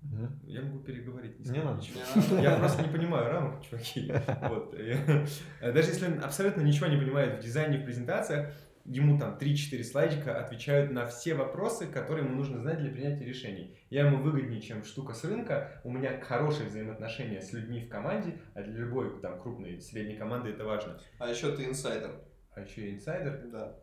Мгм. 0.04 0.40
я 0.46 0.62
могу 0.62 0.80
переговорить. 0.80 1.40
Не 1.40 1.60
надо. 1.64 1.82
ничего. 1.82 2.40
Я 2.40 2.58
просто 2.58 2.84
не 2.84 2.90
понимаю 2.90 3.32
рамок, 3.32 3.64
чуваки. 3.68 4.12
Вот. 4.44 4.76
Я- 4.80 5.26
Даже 5.74 5.90
если 5.90 6.06
он 6.06 6.24
абсолютно 6.24 6.62
ничего 6.62 6.86
не 6.88 6.98
понимает 6.98 7.40
в 7.40 7.44
дизайне, 7.44 7.80
в 7.80 7.86
презентациях, 7.86 8.54
ему 8.86 9.18
там 9.20 9.38
3-4 9.40 9.84
слайдика 9.84 10.40
отвечают 10.40 10.92
на 10.92 11.06
все 11.08 11.34
вопросы, 11.34 11.88
которые 11.88 12.26
ему 12.26 12.36
нужно 12.36 12.60
знать 12.60 12.80
для 12.80 12.92
принятия 12.92 13.26
решений. 13.26 13.78
Я 13.90 14.06
ему 14.08 14.22
выгоднее, 14.22 14.62
чем 14.62 14.84
штука 14.84 15.14
с 15.14 15.24
рынка, 15.24 15.82
у 15.84 15.92
меня 15.92 16.20
хорошие 16.22 16.70
взаимоотношения 16.70 17.42
с 17.42 17.52
людьми 17.54 17.82
в 17.82 17.90
команде, 17.90 18.40
а 18.54 18.62
для 18.62 18.74
любой 18.74 19.20
там 19.22 19.40
крупной, 19.40 19.82
средней 19.82 20.16
команды 20.16 20.52
это 20.52 20.64
важно. 20.66 21.00
А 21.20 21.30
еще 21.30 21.56
ты 21.56 21.66
инсайдер. 21.66 22.12
А 22.54 22.62
еще 22.62 22.90
и 22.90 22.96
инсайдер. 22.96 23.42
Да. 23.52 23.76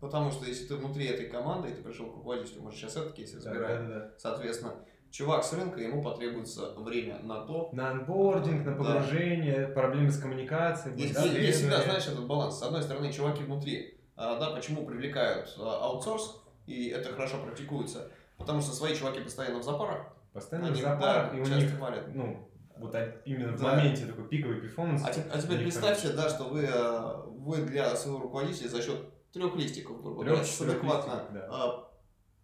Потому 0.00 0.30
что 0.30 0.46
если 0.46 0.66
ты 0.66 0.74
внутри 0.76 1.06
этой 1.06 1.26
команды, 1.26 1.70
и 1.70 1.74
ты 1.74 1.82
пришел 1.82 2.10
к 2.10 2.16
руководителю, 2.16 2.62
мы 2.62 2.70
же 2.72 2.76
сейчас 2.78 2.96
этот 2.96 3.12
кейс 3.14 3.32
Да, 3.32 3.50
разбираем, 3.50 3.88
да, 3.88 3.94
да. 4.00 4.10
соответственно, 4.18 4.74
чувак 5.10 5.42
с 5.44 5.52
рынка, 5.54 5.80
ему 5.80 6.02
потребуется 6.02 6.74
время 6.76 7.18
на 7.22 7.46
то. 7.46 7.70
На 7.72 7.90
onboarding, 7.92 8.66
на 8.66 8.72
Да. 8.72 8.78
погружение, 8.84 9.68
проблемы 9.68 10.10
с 10.10 10.18
коммуникацией. 10.18 11.00
Есть, 11.00 11.14
да, 11.14 11.22
есть- 11.24 11.58
всегда, 11.60 11.82
знаешь, 11.82 12.06
этот 12.06 12.26
баланс. 12.26 12.58
С 12.58 12.62
одной 12.62 12.82
стороны, 12.82 13.10
чуваки 13.12 13.42
внутри, 13.44 13.95
да, 14.16 14.50
почему 14.50 14.86
привлекают 14.86 15.54
а, 15.58 15.84
аутсорс, 15.86 16.40
и 16.66 16.88
это 16.88 17.12
хорошо 17.12 17.38
практикуется, 17.42 18.10
потому 18.38 18.60
что 18.60 18.72
свои 18.72 18.94
чуваки 18.94 19.20
постоянно 19.20 19.58
в 19.58 19.62
запарах, 19.62 20.06
Постоянно 20.32 20.68
они 20.68 20.80
в 20.80 20.84
запарах, 20.84 21.32
да, 21.32 21.38
и 21.38 21.40
у 21.40 21.44
часто 21.44 21.62
них, 21.62 21.76
хвалят. 21.76 22.14
ну, 22.14 22.50
вот 22.78 22.94
а- 22.94 23.16
именно 23.24 23.52
в 23.56 23.60
Да. 23.60 23.74
моменте 23.74 24.06
такой 24.06 24.28
пиковый 24.28 24.60
performance. 24.60 25.02
А, 25.04 25.08
а 25.08 25.40
теперь 25.40 25.60
представьте, 25.60 26.12
да, 26.12 26.28
что 26.28 26.44
вы, 26.44 26.62
э, 26.64 27.22
вы 27.28 27.62
для 27.62 27.94
своего 27.96 28.20
руководителя 28.20 28.68
за 28.68 28.82
счет 28.82 28.98
трех 29.32 29.54
листиков, 29.56 30.02
грубо 30.02 30.24
говоря, 30.24 30.44
с 30.44 30.60
адекватно 30.60 31.24
да. 31.32 31.48
а, 31.50 31.88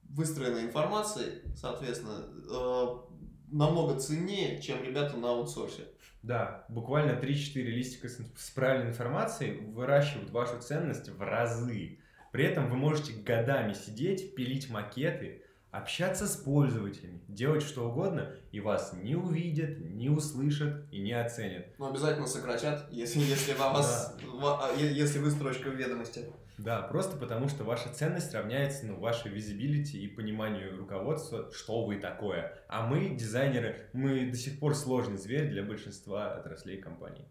выстроенной 0.09 0.63
информацией, 0.65 1.43
соответственно, 1.55 3.03
намного 3.51 3.99
ценнее, 3.99 4.61
чем 4.61 4.83
ребята 4.83 5.17
на 5.17 5.31
аутсорсе. 5.31 5.89
Да, 6.23 6.65
буквально 6.69 7.19
3-4 7.19 7.63
листика 7.63 8.09
с, 8.09 8.19
с 8.37 8.51
правильной 8.51 8.91
информацией 8.91 9.61
выращивают 9.61 10.31
вашу 10.31 10.59
ценность 10.61 11.09
в 11.09 11.21
разы. 11.21 11.99
При 12.31 12.45
этом 12.45 12.71
вы 12.71 12.77
можете 12.77 13.13
годами 13.13 13.73
сидеть, 13.73 14.35
пилить 14.35 14.71
макеты, 14.71 15.43
общаться 15.73 16.27
с 16.29 16.37
пользователями, 16.37 17.21
делать 17.29 17.63
что 17.63 17.89
угодно, 17.91 18.35
и 18.53 18.61
вас 18.61 18.93
не 18.93 19.17
увидят, 19.17 19.79
не 19.79 20.11
услышат 20.11 20.87
и 20.93 21.01
не 21.01 21.13
оценят. 21.13 21.67
Но 21.79 21.89
обязательно 21.91 22.27
сократят, 22.27 22.87
если, 22.93 23.21
если, 23.21 23.55
вас, 23.55 24.17
ва- 24.35 24.67
а, 24.69 24.77
если 24.79 25.19
вы 25.19 25.31
строчка 25.31 25.71
в 25.71 25.75
ведомости. 25.75 26.27
Да, 26.59 26.83
просто 26.83 27.17
потому 27.17 27.49
что 27.49 27.65
ваша 27.65 27.89
ценность 27.89 28.33
равняется 28.35 28.87
ну, 28.87 28.99
вашей 28.99 29.31
визибилити 29.31 29.97
и 29.97 30.09
пониманию 30.09 30.77
руководства, 30.77 31.51
что 31.53 31.85
вы 31.85 31.97
такое. 31.97 32.53
А 32.69 32.87
мы, 32.87 33.11
дизайнеры, 33.11 33.89
мы 33.93 34.31
до 34.31 34.37
сих 34.37 34.59
пор 34.59 34.75
сложный 34.75 35.17
зверь 35.17 35.49
для 35.51 35.63
большинства 35.63 36.35
отраслей 36.35 36.81
компаний. 36.81 37.27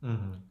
Мгм. 0.00 0.48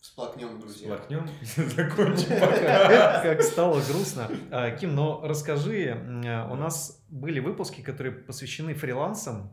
Всплакнем, 0.00 0.60
друзья. 0.60 0.86
Сплакнем, 0.94 1.28
закончим 1.42 2.28
Как, 2.28 2.50
пока. 2.50 3.22
как 3.22 3.42
стало 3.42 3.80
грустно. 3.80 4.30
А, 4.50 4.70
Ким, 4.70 4.94
но 4.94 5.20
расскажи, 5.24 5.90
а, 6.24 6.48
у 6.50 6.54
нас 6.54 7.04
были 7.08 7.40
выпуски, 7.40 7.80
которые 7.80 8.12
посвящены 8.12 8.74
фрилансам. 8.74 9.52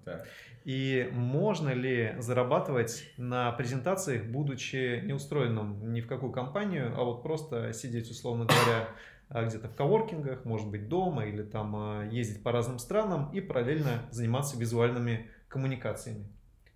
И 0.66 1.08
можно 1.14 1.70
ли 1.70 2.16
зарабатывать 2.18 3.08
на 3.18 3.52
презентациях, 3.52 4.26
будучи 4.26 5.00
не 5.06 5.14
устроенным 5.14 5.94
ни 5.94 6.02
в 6.02 6.08
какую 6.08 6.32
компанию, 6.32 6.92
а 6.98 7.04
вот 7.04 7.22
просто 7.22 7.72
сидеть, 7.72 8.10
условно 8.10 8.46
говоря, 8.46 8.90
а, 9.30 9.44
где-то 9.46 9.68
в 9.68 9.76
коворкингах, 9.76 10.44
может 10.44 10.68
быть, 10.68 10.90
дома 10.90 11.26
или 11.26 11.44
там 11.44 11.76
а, 11.76 12.06
ездить 12.06 12.42
по 12.42 12.52
разным 12.52 12.80
странам 12.80 13.32
и 13.32 13.42
параллельно 13.42 14.08
заниматься 14.10 14.58
визуальными 14.58 15.30
коммуникациями. 15.48 16.26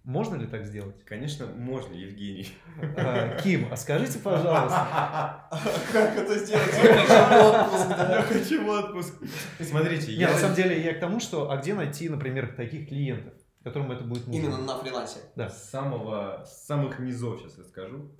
Можно 0.03 0.35
ли 0.35 0.45
так 0.45 0.65
сделать? 0.65 1.03
Конечно, 1.05 1.47
можно, 1.47 1.93
Евгений. 1.93 2.47
А, 2.95 3.37
Ким, 3.41 3.67
а 3.71 3.75
скажите, 3.75 4.19
пожалуйста. 4.19 5.47
Как 5.91 6.15
это 6.15 6.37
сделать? 6.37 6.73
Я 6.83 6.93
хочу 6.93 7.23
в 7.25 7.49
отпуск, 7.49 7.89
Я 7.89 8.07
да. 8.07 8.21
хочу 8.21 8.65
в 8.65 8.69
отпуск. 8.69 9.13
Смотрите, 9.59 10.11
я... 10.13 10.29
на 10.31 10.37
самом 10.37 10.55
деле 10.55 10.81
я 10.81 10.93
к 10.93 10.99
тому, 10.99 11.19
что 11.19 11.51
а 11.51 11.57
где 11.57 11.73
найти, 11.73 12.07
например, 12.07 12.53
таких 12.55 12.87
клиентов, 12.87 13.33
которым 13.63 13.91
это 13.91 14.03
будет 14.03 14.27
нужно? 14.27 14.39
Именно 14.39 14.57
на 14.59 14.77
фрилансе. 14.77 15.19
Да. 15.35 15.49
с 15.49 15.69
самого, 15.69 16.45
с 16.45 16.65
самых 16.65 16.99
низов 16.99 17.39
сейчас 17.39 17.57
расскажу. 17.57 18.11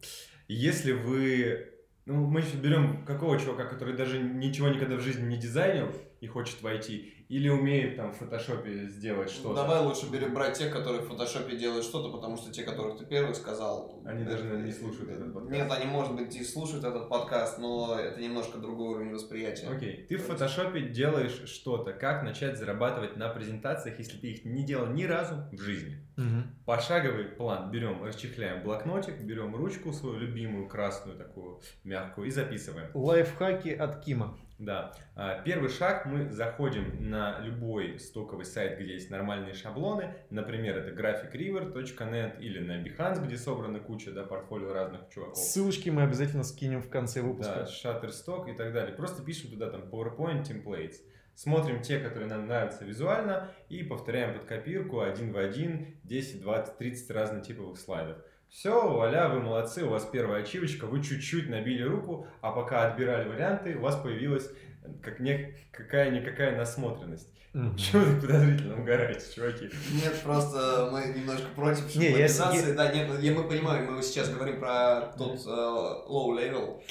Если 0.48 0.92
вы... 0.92 1.74
Ну, 2.06 2.26
мы 2.26 2.42
сейчас 2.42 2.56
берем 2.56 3.06
какого 3.06 3.40
чувака, 3.40 3.66
который 3.66 3.96
даже 3.96 4.20
ничего 4.20 4.70
никогда 4.70 4.96
в 4.96 5.02
жизни 5.02 5.28
не 5.28 5.38
дизайнил 5.38 5.92
и 6.22 6.28
хочет 6.28 6.62
войти, 6.62 7.19
или 7.30 7.48
умеет 7.48 7.96
там 7.96 8.12
в 8.12 8.18
фотошопе 8.18 8.88
сделать 8.88 9.30
что-то. 9.30 9.54
Давай 9.54 9.80
лучше 9.82 10.12
берем 10.12 10.34
брать 10.34 10.58
тех, 10.58 10.74
которые 10.74 11.04
в 11.04 11.08
фотошопе 11.08 11.56
делают 11.56 11.86
что-то, 11.86 12.10
потому 12.10 12.38
что 12.38 12.52
те, 12.52 12.64
которых 12.64 12.98
ты 12.98 13.06
первый 13.06 13.36
сказал... 13.36 14.02
Они 14.04 14.24
даже, 14.24 14.46
наверное, 14.46 14.66
не 14.66 14.72
слушают 14.72 15.12
этот 15.12 15.32
подкаст. 15.32 15.52
Нет, 15.52 15.72
они, 15.72 15.86
может 15.86 16.16
быть, 16.16 16.36
и 16.36 16.44
слушают 16.44 16.84
этот 16.84 17.08
подкаст, 17.08 17.60
но 17.60 18.00
это 18.00 18.20
немножко 18.20 18.58
другой 18.58 18.96
уровень 18.96 19.14
восприятия. 19.14 19.68
Окей, 19.68 20.08
ты 20.10 20.18
в 20.18 20.24
фотошопе 20.24 20.82
делаешь 20.90 21.44
что-то. 21.46 21.94
Как 21.94 22.24
начать 22.24 22.58
зарабатывать 22.58 23.16
на 23.16 23.30
презентациях, 23.30 24.00
если 24.00 24.18
ты 24.18 24.32
их 24.32 24.46
не 24.46 24.66
делал 24.66 24.88
ни 24.88 25.04
разу 25.04 25.36
в 25.52 25.62
жизни? 25.62 26.04
Мгм. 26.18 26.56
Пошаговый 26.66 27.26
план. 27.26 27.70
Берем, 27.70 28.04
расчехляем 28.04 28.64
блокнотик, 28.64 29.22
берем 29.22 29.56
ручку 29.56 29.94
свою 29.94 30.18
любимую, 30.18 30.68
красную 30.68 31.16
такую, 31.16 31.62
мягкую, 31.84 32.28
и 32.28 32.32
записываем. 32.32 32.90
Лайфхаки 32.96 33.70
от 33.70 34.04
Кима. 34.04 34.36
Да. 34.60 34.94
А, 35.16 35.42
Первый 35.42 35.70
шаг, 35.70 36.06
мы 36.06 36.30
заходим 36.30 37.10
на 37.10 37.40
любой 37.40 37.98
стоковый 37.98 38.46
сайт, 38.46 38.78
где 38.78 38.94
есть 38.94 39.10
нормальные 39.10 39.54
шаблоны. 39.54 40.14
Например, 40.30 40.78
это 40.78 40.92
graphicriver.net 40.92 42.40
или 42.40 42.60
на 42.60 42.84
Behance, 42.84 43.26
где 43.26 43.38
собрана 43.38 43.80
куча 43.80 44.12
да, 44.12 44.24
портфолио 44.24 44.74
разных 44.74 45.10
чуваков. 45.10 45.38
Ссылочки 45.38 45.90
мы 45.90 46.04
обязательно 46.04 46.44
скинем 46.44 46.82
в 46.82 46.90
конце 46.90 47.22
Да, 47.22 47.28
выпуска. 47.28 47.68
Shutterstock 47.84 48.52
и 48.52 48.56
так 48.56 48.74
далее. 48.74 48.94
Просто 48.94 49.24
пишем 49.24 49.50
туда 49.50 49.70
там 49.70 49.84
PowerPoint 49.84 50.44
templates. 50.44 50.98
Смотрим 51.36 51.82
те, 51.82 52.00
которые 52.00 52.28
нам 52.28 52.48
нравятся 52.48 52.84
визуально, 52.84 53.50
и 53.70 53.82
повторяем 53.82 54.38
под 54.38 54.44
копирку 54.44 55.00
один 55.00 55.32
в 55.32 55.38
один 55.38 55.98
10, 56.04 56.42
20, 56.42 56.78
30 56.78 57.12
разнотиповых 57.12 57.80
слайдов. 57.80 58.18
Все, 58.50 58.90
вуаля, 58.90 59.30
вы 59.30 59.42
молодцы, 59.42 59.84
у 59.84 59.90
вас 59.90 60.06
первая 60.06 60.42
ачивочка, 60.42 60.86
вы 60.88 61.04
чуть-чуть 61.04 61.50
набили 61.50 61.84
руку, 61.84 62.28
а 62.42 62.52
пока 62.52 62.88
отбирали 62.88 63.30
варианты, 63.30 63.76
у 63.76 63.82
вас 63.82 63.96
появилась 63.96 64.50
как 65.04 65.20
не, 65.20 65.56
какая-никакая 65.72 66.58
насмотренность. 66.58 67.30
Мгм. 67.54 67.74
Почему 67.74 68.04
вы 68.06 68.22
подозрительно 68.22 68.80
угораете, 68.80 69.26
чуваки? 69.36 69.70
Нет, 69.92 70.22
просто 70.24 70.90
мы 70.92 71.14
немножко 71.16 71.48
против 71.56 71.96
Не, 71.96 72.12
я. 72.12 72.28
Да, 72.76 72.92
нет, 72.92 73.20
я- 73.22 73.34
мы 73.34 73.48
понимаем, 73.48 73.94
мы 73.94 74.02
сейчас 74.04 74.30
говорим 74.30 74.60
про 74.60 75.14
тот 75.18 75.40
э, 75.46 75.50
low 75.50 76.30
level. 76.38 76.82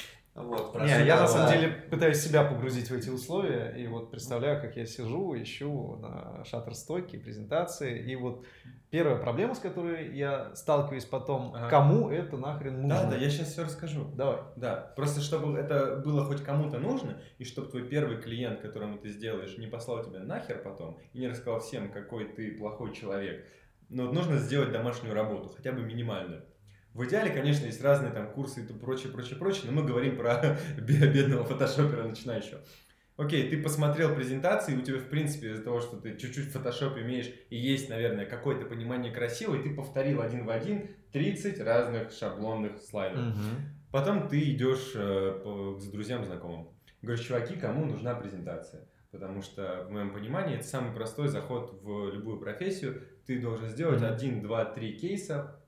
Вот, 0.42 0.74
Не, 0.80 1.04
я 1.06 1.20
на 1.20 1.26
самом 1.26 1.48
да. 1.48 1.56
деле 1.56 1.72
пытаюсь 1.90 2.18
себя 2.18 2.44
погрузить 2.44 2.90
в 2.90 2.94
эти 2.94 3.10
условия, 3.10 3.74
и 3.76 3.86
вот 3.86 4.10
представляю, 4.10 4.60
как 4.60 4.76
я 4.76 4.86
сижу, 4.86 5.34
ищу 5.40 5.96
на 5.96 6.44
шаттерстоке 6.44 7.18
презентации, 7.18 7.98
и 8.10 8.14
вот 8.16 8.44
первая 8.90 9.16
проблема, 9.16 9.54
с 9.54 9.58
которой 9.58 10.16
я 10.16 10.54
сталкиваюсь 10.54 11.04
потом, 11.04 11.52
Ага. 11.54 11.68
кому 11.68 12.08
это 12.10 12.36
нахрен 12.36 12.82
нужно? 12.82 13.02
Да, 13.04 13.10
да, 13.10 13.16
я 13.16 13.30
сейчас 13.30 13.48
все 13.52 13.64
расскажу. 13.64 14.04
Давай. 14.14 14.38
Да, 14.56 14.92
просто 14.96 15.20
чтобы 15.20 15.58
это 15.58 15.96
было 15.96 16.24
хоть 16.24 16.42
кому-то 16.42 16.78
нужно, 16.78 17.20
и 17.38 17.44
чтобы 17.44 17.68
твой 17.68 17.82
первый 17.88 18.18
клиент, 18.18 18.60
которому 18.60 18.98
ты 18.98 19.08
сделаешь, 19.08 19.58
не 19.58 19.66
послал 19.66 20.04
тебя 20.04 20.20
нахер 20.20 20.62
потом 20.62 20.98
и 21.12 21.18
не 21.18 21.28
рассказал 21.28 21.60
всем, 21.60 21.90
какой 21.90 22.26
ты 22.26 22.52
плохой 22.52 22.94
человек. 22.94 23.44
Но 23.88 24.12
нужно 24.12 24.36
сделать 24.36 24.70
домашнюю 24.70 25.14
работу, 25.14 25.48
хотя 25.48 25.72
бы 25.72 25.80
минимальную. 25.82 26.44
В 26.98 27.04
идеале, 27.04 27.30
конечно, 27.30 27.66
есть 27.66 27.80
разные 27.82 28.10
там 28.10 28.32
курсы 28.32 28.62
и 28.62 28.72
прочее, 28.72 29.12
прочее, 29.12 29.36
прочее, 29.38 29.70
но 29.70 29.72
мы 29.80 29.86
говорим 29.86 30.16
про 30.16 30.58
бе- 30.76 31.06
бедного 31.06 31.44
фотошопера 31.44 32.02
начинающего. 32.02 32.60
Окей, 33.16 33.48
ты 33.48 33.62
посмотрел 33.62 34.14
презентации, 34.16 34.76
у 34.76 34.80
тебя, 34.80 34.98
в 34.98 35.08
принципе, 35.08 35.50
из-за 35.52 35.62
того, 35.62 35.80
что 35.80 35.96
ты 35.96 36.16
чуть-чуть 36.16 36.46
в 36.48 36.52
фотошопе 36.52 37.02
умеешь 37.02 37.30
и 37.50 37.56
есть, 37.56 37.88
наверное, 37.88 38.26
какое-то 38.26 38.66
понимание 38.66 39.12
красиво, 39.12 39.54
и 39.54 39.62
ты 39.62 39.74
повторил 39.74 40.22
один 40.22 40.44
в 40.44 40.50
один 40.50 40.88
30 41.12 41.60
разных 41.60 42.10
шаблонных 42.12 42.80
слайдов. 42.80 43.24
Мгм. 43.26 43.44
Потом 43.92 44.28
ты 44.28 44.40
идешь 44.50 44.92
э, 44.96 45.40
по- 45.44 45.74
к 45.76 45.90
друзьям, 45.92 46.24
знакомым. 46.24 46.68
Говоришь, 47.02 47.24
чуваки, 47.26 47.54
кому 47.56 47.86
нужна 47.86 48.14
презентация? 48.16 48.88
Потому 49.12 49.40
что, 49.42 49.84
в 49.88 49.92
моем 49.92 50.12
понимании, 50.12 50.56
это 50.56 50.64
самый 50.66 50.92
простой 50.92 51.28
заход 51.28 51.78
в 51.82 52.12
любую 52.12 52.38
профессию. 52.40 53.02
Ты 53.26 53.40
должен 53.40 53.68
сделать 53.68 54.00
Мгм. 54.00 54.12
один, 54.14 54.42
два, 54.42 54.64
три 54.64 54.98
кейса. 54.98 55.60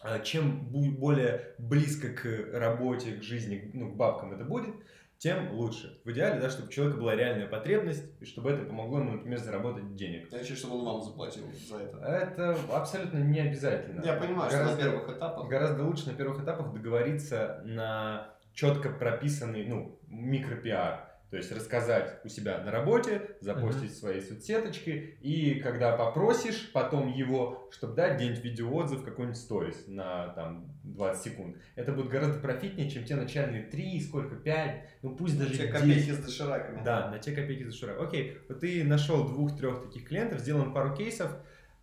А 0.00 0.18
Чем 0.20 0.66
более 0.68 1.54
близко 1.58 2.08
к 2.10 2.24
работе, 2.52 3.12
к 3.16 3.22
жизни, 3.22 3.70
ну, 3.74 3.90
к 3.92 3.96
бабкам 3.96 4.32
это 4.32 4.44
будет, 4.44 4.74
тем 5.18 5.50
лучше. 5.52 6.00
В 6.04 6.12
идеале, 6.12 6.40
да, 6.40 6.48
чтобы 6.48 6.68
у 6.68 6.70
человека 6.70 6.98
была 7.00 7.16
реальная 7.16 7.48
потребность, 7.48 8.04
и 8.20 8.24
чтобы 8.24 8.50
это 8.52 8.64
помогло 8.64 9.00
ему, 9.00 9.12
например, 9.12 9.38
заработать 9.40 9.96
денег. 9.96 10.28
Я 10.30 10.38
хочу, 10.38 10.54
чтобы 10.54 10.76
он 10.76 10.84
вам 10.84 11.02
заплатил 11.02 11.42
за 11.68 11.78
это. 11.78 11.98
Это 11.98 12.56
абсолютно 12.72 13.18
не 13.18 13.40
обязательно. 13.40 14.04
Я 14.04 14.14
понимаю, 14.14 14.48
что 14.50 14.60
на 14.60 14.64
Гораздо- 14.66 14.82
первых 14.82 15.16
этапах. 15.16 15.48
Гораздо 15.48 15.82
лучше 15.82 16.06
на 16.10 16.14
первых 16.14 16.42
этапах 16.44 16.72
договориться 16.72 17.62
на 17.64 18.32
четко 18.52 18.90
прописанный, 18.90 19.66
ну, 19.66 19.98
микропиар. 20.06 21.07
То 21.30 21.36
есть 21.36 21.52
рассказать 21.52 22.20
у 22.24 22.28
себя 22.28 22.62
на 22.62 22.70
работе, 22.70 23.36
запостить 23.40 23.94
свои 23.94 24.20
соцсеточки, 24.20 25.18
и 25.20 25.60
когда 25.60 25.94
попросишь 25.94 26.70
потом 26.72 27.12
его, 27.12 27.68
чтобы 27.70 27.94
дать 27.94 28.16
где-нибудь 28.16 28.42
видеоотзыв, 28.42 29.04
какой-нибудь 29.04 29.36
сторис 29.36 29.84
на 29.86 30.28
там 30.28 30.72
20 30.84 31.22
секунд. 31.22 31.56
Это 31.76 31.92
будет 31.92 32.08
гораздо 32.08 32.40
профитнее, 32.40 32.88
чем 32.90 33.04
те 33.04 33.14
начальные 33.14 33.64
3, 33.64 34.00
сколько, 34.00 34.36
5, 34.36 34.88
ну 35.02 35.16
пусть 35.16 35.38
даже 35.38 35.50
Те 35.50 35.66
10. 35.66 35.70
копейки 35.70 36.10
с 36.12 36.18
дошираками. 36.18 36.82
Да, 36.82 37.10
на 37.10 37.18
те 37.18 37.32
копейки 37.32 37.64
за 37.64 37.72
шура. 37.72 38.02
Окей, 38.02 38.38
вот 38.48 38.60
ты 38.60 38.82
нашел 38.84 39.28
двух-трех 39.28 39.82
таких 39.82 40.08
клиентов, 40.08 40.40
сделан 40.40 40.72
пару 40.72 40.94
кейсов. 40.96 41.30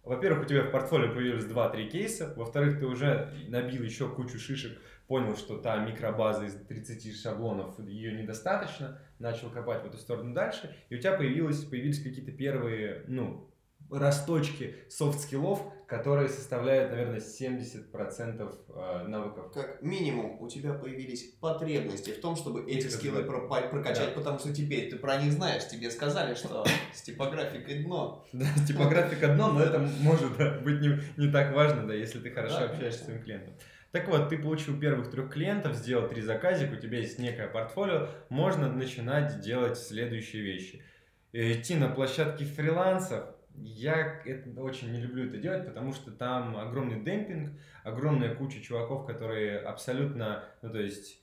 Во-первых, 0.04 0.46
у 0.46 0.48
тебя 0.48 0.64
в 0.64 0.72
портфолио 0.72 1.14
появились 1.14 1.46
2-3 1.46 1.90
кейса. 1.90 2.34
Во-вторых, 2.36 2.80
ты 2.80 2.86
уже 2.86 3.34
набил 3.48 3.84
еще 3.84 4.08
кучу 4.08 4.38
шишек, 4.38 4.80
понял, 5.08 5.36
что 5.36 5.58
та 5.58 5.78
микробаза 5.78 6.46
из 6.46 6.56
30 6.56 7.16
шаблонов, 7.22 7.80
ее 7.80 8.12
недостаточно, 8.14 9.00
начал 9.20 9.50
копать 9.50 9.84
в 9.84 9.88
эту 9.88 9.98
сторону 9.98 10.34
дальше, 10.34 10.76
и 10.90 10.96
у 10.96 11.00
тебя 11.00 11.14
появилось, 11.14 11.64
появились 11.64 12.02
какие-то 12.04 12.32
первые, 12.32 13.04
ну, 13.08 13.50
росточки 13.92 14.76
софт-скиллов, 14.90 15.62
которые 15.88 16.28
составляют, 16.30 16.90
наверное, 16.92 17.20
70% 17.20 18.56
э, 18.70 19.08
навыков. 19.08 19.52
Как 19.54 19.82
минимум 19.84 20.42
у 20.42 20.50
тебя 20.50 20.74
появились 20.74 21.36
потребности 21.40 22.10
в 22.10 22.20
том, 22.20 22.36
чтобы 22.36 22.64
эти 22.70 22.88
Это 22.88 22.96
скиллы 22.96 23.24
про- 23.24 23.48
прокачать, 23.48 24.10
Да. 24.10 24.16
потому 24.16 24.40
что 24.40 24.52
теперь 24.54 24.90
ты 24.90 24.98
про 24.98 25.22
них 25.22 25.32
знаешь, 25.34 25.68
тебе 25.68 25.92
сказали, 25.92 26.34
что 26.34 26.66
с 26.94 27.02
типографикой 27.04 27.84
дно. 27.84 28.26
Да, 28.34 28.48
типографика 28.68 29.36
дно, 29.36 29.52
но 29.52 29.62
это 29.64 29.78
может 30.02 30.32
быть 30.64 30.82
не, 30.82 31.00
не 31.18 31.32
так 31.32 31.54
важно, 31.54 31.86
да, 31.88 31.94
если 31.94 32.20
ты 32.20 32.32
хорошо 32.32 32.66
общаешься 32.66 33.02
с 33.02 33.06
своим 33.06 33.22
клиентом. 33.22 33.54
Так 33.96 34.10
вот, 34.10 34.28
ты 34.28 34.38
получил 34.38 34.78
первых 34.78 35.10
трех 35.10 35.32
клиентов, 35.32 35.74
сделал 35.74 36.10
три 36.10 36.22
заказика, 36.22 36.74
у 36.74 36.76
тебя 36.76 36.98
есть 36.98 37.18
некое 37.18 37.48
портфолио, 37.48 38.10
можно 38.28 38.70
начинать 38.70 39.40
делать 39.40 39.78
следующие 39.78 40.42
вещи. 40.42 40.84
Идти 41.32 41.76
на 41.76 41.88
площадки 41.88 42.44
фрилансов, 42.44 43.24
я 43.56 44.22
это 44.26 44.62
очень 44.62 44.92
не 44.92 45.00
люблю 45.00 45.30
это 45.30 45.38
делать, 45.38 45.66
потому 45.66 45.94
что 45.94 46.12
там 46.12 46.58
огромный 46.58 47.06
демпинг, 47.06 47.54
огромная 47.86 48.36
куча 48.36 48.60
чуваков, 48.60 49.06
которые 49.06 49.60
абсолютно, 49.60 50.44
ну 50.62 50.72
то 50.72 50.82
есть 50.82 51.22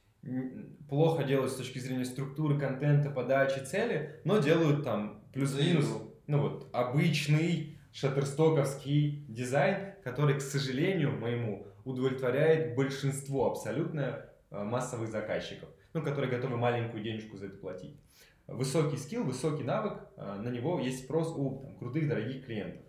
плохо 0.88 1.24
делают 1.24 1.52
с 1.52 1.56
точки 1.56 1.78
зрения 1.78 2.06
структуры, 2.06 2.58
контента, 2.58 3.10
подачи, 3.10 3.58
цели, 3.58 4.18
но 4.24 4.38
делают 4.38 4.82
там 4.82 5.22
плюс-минус 5.34 5.92
ну 6.26 6.40
вот, 6.40 6.70
обычный 6.72 7.78
шаттерстоковский 7.92 9.26
дизайн, 9.28 9.92
который, 10.02 10.38
к 10.38 10.40
сожалению, 10.40 11.12
моему, 11.12 11.66
удовлетворяет 11.84 12.74
большинство 12.74 13.50
абсолютно 13.50 14.26
э, 14.50 14.62
массовых 14.62 15.10
заказчиков, 15.10 15.68
ну, 15.92 16.02
которые 16.02 16.30
готовы 16.30 16.56
маленькую 16.56 17.02
денежку 17.02 17.36
за 17.36 17.46
это 17.46 17.56
платить. 17.58 17.96
Высокий 18.46 18.96
скилл, 18.96 19.24
высокий 19.24 19.64
навык, 19.64 19.98
э, 20.16 20.40
на 20.42 20.48
него 20.48 20.78
есть 20.80 21.04
спрос 21.04 21.32
у 21.36 21.60
там, 21.62 21.76
крутых, 21.76 22.08
дорогих 22.08 22.44
клиентов. 22.44 22.82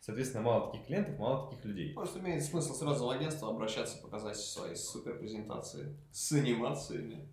Соответственно, 0.00 0.42
мало 0.42 0.70
таких 0.70 0.86
клиентов, 0.86 1.18
мало 1.18 1.50
таких 1.50 1.64
людей. 1.64 1.92
Может, 1.94 2.16
имеет 2.16 2.42
смысл 2.42 2.74
сразу 2.74 3.06
в 3.06 3.10
агентство 3.10 3.50
обращаться, 3.50 4.00
показать 4.00 4.36
свои 4.36 4.74
супер 4.74 5.18
презентации 5.18 5.96
с 6.10 6.32
анимациями. 6.32 7.28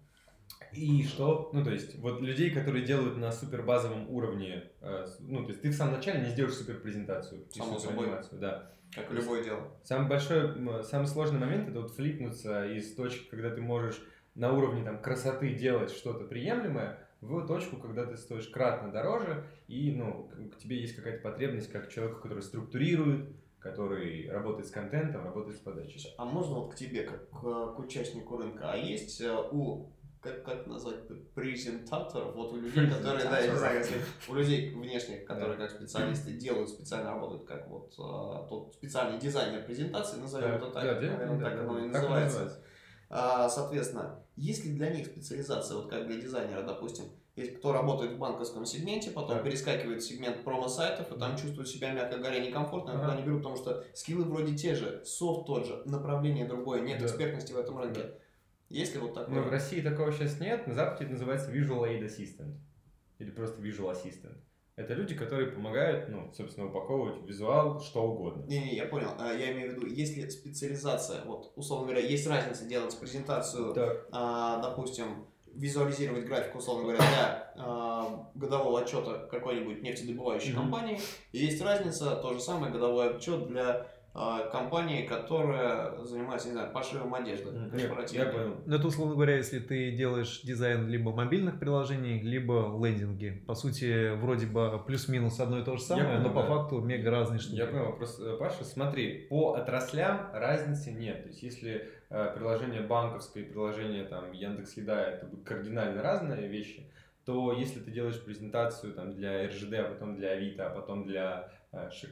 И 0.74 1.03
что? 1.03 1.49
Ну, 1.53 1.63
то 1.63 1.72
есть, 1.72 1.95
вот 1.99 2.22
людей, 2.22 2.51
которые 2.51 2.86
делают 2.86 3.18
на 3.18 3.32
супер 3.32 3.63
базовом 3.63 4.09
уровне, 4.09 4.63
э, 4.82 5.07
ну, 5.20 5.43
то 5.43 5.51
есть, 5.51 5.61
ты 5.61 5.70
в 5.70 5.74
самом 5.74 5.93
начале 5.95 6.22
не 6.26 6.32
сделаешь 6.32 6.55
супер 6.55 6.82
презентацию, 6.82 7.45
Само 7.51 7.80
собой. 7.80 8.09
да. 8.34 8.72
Как 8.96 9.12
и 9.12 9.14
любое 9.14 9.43
дело. 9.43 9.72
Самый 9.84 10.08
большой, 10.08 10.84
самый 10.84 11.08
сложный 11.08 11.39
момент 11.39 11.70
это 11.70 11.82
вот 11.82 11.91
флипнуться 11.91 12.66
из 12.66 12.96
точки, 12.96 13.30
когда 13.30 13.50
ты 13.50 13.62
можешь 13.62 14.02
на 14.36 14.54
уровне 14.54 14.84
там 14.84 15.02
красоты 15.02 15.54
делать 15.54 15.91
что-то 15.91 16.26
приемлемое, 16.26 17.00
в 17.22 17.48
точку, 17.48 17.78
когда 17.78 18.06
ты 18.06 18.18
стоишь 18.18 18.48
кратно 18.48 18.91
дороже, 18.91 19.46
и 19.68 19.91
ну, 19.91 20.30
к 20.54 20.58
тебе 20.58 20.80
есть 20.80 20.96
какая-то 20.96 21.22
потребность 21.22 21.72
как 21.72 21.89
человека, 21.89 22.20
который 22.20 22.43
структурирует, 22.43 23.30
который 23.60 24.30
работает 24.30 24.68
с 24.68 24.72
контентом, 24.72 25.24
работает 25.24 25.58
с 25.58 25.60
подачей. 25.60 26.14
А 26.18 26.26
можно 26.26 26.56
вот 26.56 26.74
к 26.74 26.76
тебе, 26.76 27.04
как 27.04 27.30
к, 27.30 27.41
к 27.41 27.80
участнику 27.80 28.38
рынка, 28.38 28.72
а 28.72 28.78
есть 28.78 29.22
э, 29.22 29.36
у 29.52 29.88
как, 30.26 30.43
как 30.43 30.67
назвать 30.67 30.95
презентаторов, 31.36 32.36
вот 32.36 32.53
у 32.53 32.57
людей, 32.57 32.88
которые, 32.89 33.23
да, 33.23 33.39
я 33.39 33.51
не 33.51 33.57
знаю, 33.57 33.78
если 33.80 33.97
у 34.28 34.34
людей 34.34 34.73
внешних, 34.73 35.26
которые 35.26 35.57
как 35.57 35.71
специалисты 35.71 36.34
делают, 36.34 36.69
специально 36.69 37.11
работают, 37.11 37.45
как 37.45 37.67
вот 37.69 37.93
э, 37.93 38.47
тот 38.49 38.73
специальный 38.73 39.19
дизайнер 39.19 39.63
презентации, 39.63 40.17
назовем 40.17 40.55
это 40.55 40.71
так, 40.71 40.84
да, 40.84 40.93
наверное, 40.95 41.38
да, 41.38 41.45
так 41.45 41.55
да, 41.55 41.61
оно 41.61 41.80
и 41.80 41.82
да, 41.89 41.99
называется. 42.01 42.61
А, 43.09 43.47
соответственно, 43.49 44.23
есть 44.36 44.65
ли 44.65 44.73
для 44.73 44.89
них 44.89 45.05
специализация, 45.05 45.78
вот 45.78 45.89
как 45.89 46.07
для 46.07 46.19
дизайнера, 46.19 46.63
допустим, 46.63 47.05
есть 47.36 47.57
кто 47.59 47.73
работает 47.73 48.13
в 48.13 48.17
банковском 48.17 48.65
сегменте, 48.65 49.11
потом 49.11 49.38
Да. 49.38 49.43
перескакивает 49.43 50.01
в 50.01 50.05
сегмент 50.07 50.43
промо-сайтов, 50.43 51.11
и 51.11 51.19
там 51.19 51.38
чувствует 51.38 51.67
себя, 51.67 51.91
мягко 51.91 52.17
говоря, 52.17 52.39
некомфортно, 52.39 52.93
Ага. 52.93 53.13
они 53.13 53.23
берут, 53.23 53.39
потому 53.39 53.57
что 53.57 53.84
скиллы 53.93 54.23
вроде 54.23 54.55
те 54.55 54.73
же, 54.73 55.03
софт 55.05 55.45
тот 55.45 55.65
же, 55.67 55.82
направление 55.86 56.45
другое, 56.45 56.82
нет 56.82 56.99
Да. 56.99 57.05
экспертности 57.05 57.51
в 57.51 57.57
этом 57.57 57.78
рынке. 57.78 58.11
Есть 58.76 58.93
ли 58.93 58.99
вот 58.99 59.13
такое? 59.13 59.36
Ну, 59.36 59.41
в 59.43 59.49
России 59.49 59.80
такого 59.82 60.11
сейчас 60.11 60.39
нет, 60.41 60.67
на 60.67 60.73
Западе 60.73 61.05
это 61.05 61.13
называется 61.13 61.49
Visual 61.49 61.84
Aid 61.88 62.05
Assistant, 62.05 62.55
или 63.19 63.32
просто 63.32 63.61
Visual 63.61 63.89
Assistant. 63.93 64.36
Это 64.76 64.93
люди, 64.93 65.15
которые 65.15 65.49
помогают, 65.51 66.09
ну, 66.09 66.34
собственно, 66.34 66.67
упаковывать 66.67 67.26
визуал 67.26 67.80
что 67.80 68.03
угодно. 68.03 68.43
Не-не, 68.47 68.76
я 68.76 68.86
понял. 68.88 69.11
А, 69.17 69.32
Я 69.32 69.53
имею 69.53 69.71
в 69.71 69.76
виду, 69.76 69.88
есть 69.88 70.17
ли 70.17 70.30
специализация, 70.30 71.23
вот, 71.23 71.53
условно 71.55 71.88
говоря, 71.88 72.05
есть 72.05 72.28
разница 72.28 72.65
делать 72.65 72.99
презентацию 72.99 73.73
Так, 73.73 74.07
а, 74.11 74.61
допустим, 74.61 75.28
визуализировать 75.53 76.26
графику, 76.26 76.57
условно 76.57 76.84
говоря, 76.84 76.97
для 76.99 77.53
а, 77.57 78.30
годового 78.36 78.82
отчета 78.82 79.26
какой-нибудь 79.32 79.82
нефтедобывающей 79.82 80.51
Мгм. 80.51 80.63
компании. 80.63 80.99
И 81.32 81.38
есть 81.38 81.61
разница, 81.61 82.17
то 82.17 82.34
же 82.34 82.41
самое, 82.41 82.73
годовой 82.73 83.15
отчет 83.15 83.47
для 83.47 83.88
компании, 84.51 85.05
которая 85.05 85.97
занимается, 86.03 86.47
не 86.47 86.53
знаю, 86.53 86.72
пошивом 86.72 87.13
одежды. 87.13 87.51
Нет, 87.51 87.88
корпоративной. 87.88 88.26
я 88.26 88.32
понял. 88.32 88.55
Ну, 88.66 88.76
это, 88.76 88.88
условно 88.88 89.16
говоря, 89.16 89.36
если 89.36 89.59
ты 89.59 89.91
делаешь 89.91 90.41
дизайн 90.41 90.88
либо 90.88 91.11
мобильных 91.11 91.59
приложений, 91.59 92.22
либо 92.22 92.74
лендинги. 92.82 93.43
По 93.45 93.55
сути, 93.55 94.16
вроде 94.16 94.45
бы 94.45 94.82
плюс-минус 94.86 95.39
одно 95.39 95.59
и 95.59 95.63
то 95.63 95.76
же 95.76 95.84
самое, 95.84 96.07
понял, 96.07 96.22
но 96.22 96.30
по 96.30 96.43
да. 96.43 96.47
факту 96.47 96.80
мега 96.80 97.11
разные 97.11 97.39
штуки. 97.39 97.57
Я 97.57 97.68
понял 97.68 97.86
вопрос, 97.86 98.20
э, 98.20 98.38
Паша. 98.39 98.63
Смотри, 98.63 99.28
по 99.30 99.53
отраслям 99.55 100.30
разницы 100.34 100.91
нет. 100.91 101.24
То 101.24 101.30
есть, 101.30 101.43
если 101.43 101.89
э, 102.09 102.32
приложение 102.36 102.82
банковское 102.82 103.43
и 103.43 103.45
приложение 103.45 104.05
там 104.05 104.32
Яндекс 104.32 104.78
Еда 104.78 105.01
это 105.01 105.28
кардинально 105.43 106.01
разные 106.01 106.47
вещи, 106.47 106.89
то 107.26 107.51
если 107.51 107.80
ты 107.80 107.91
делаешь 107.91 108.22
презентацию 108.24 108.93
там 108.93 109.13
для 109.13 109.47
РЖД, 109.47 109.74
а 109.74 109.84
потом 109.89 110.16
для 110.16 110.30
Авито, 110.32 110.68
а 110.68 110.70
потом 110.70 111.05
для 111.05 111.49
э, 111.49 111.55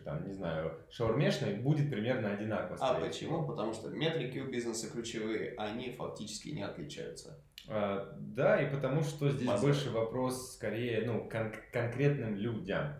там, 0.03 0.27
не 0.27 0.33
знаю, 0.33 0.79
шаурмешной, 0.89 1.55
будет 1.55 1.89
примерно 1.89 2.31
одинаково. 2.31 2.77
А 2.79 2.99
почему? 2.99 3.45
Потому 3.45 3.73
что 3.73 3.89
метрики 3.89 4.39
у 4.39 4.49
бизнеса 4.49 4.91
ключевые, 4.91 5.55
они 5.57 5.91
фактически 5.91 6.49
не 6.49 6.63
отличаются. 6.63 7.39
А, 7.67 8.15
да, 8.19 8.61
и 8.61 8.69
потому 8.69 9.03
что 9.03 9.29
здесь 9.29 9.47
Базовый. 9.47 9.73
больше 9.73 9.89
вопрос 9.91 10.53
скорее 10.53 11.03
ну, 11.05 11.29
кон- 11.29 11.53
конкретным 11.71 12.35
людям. 12.35 12.95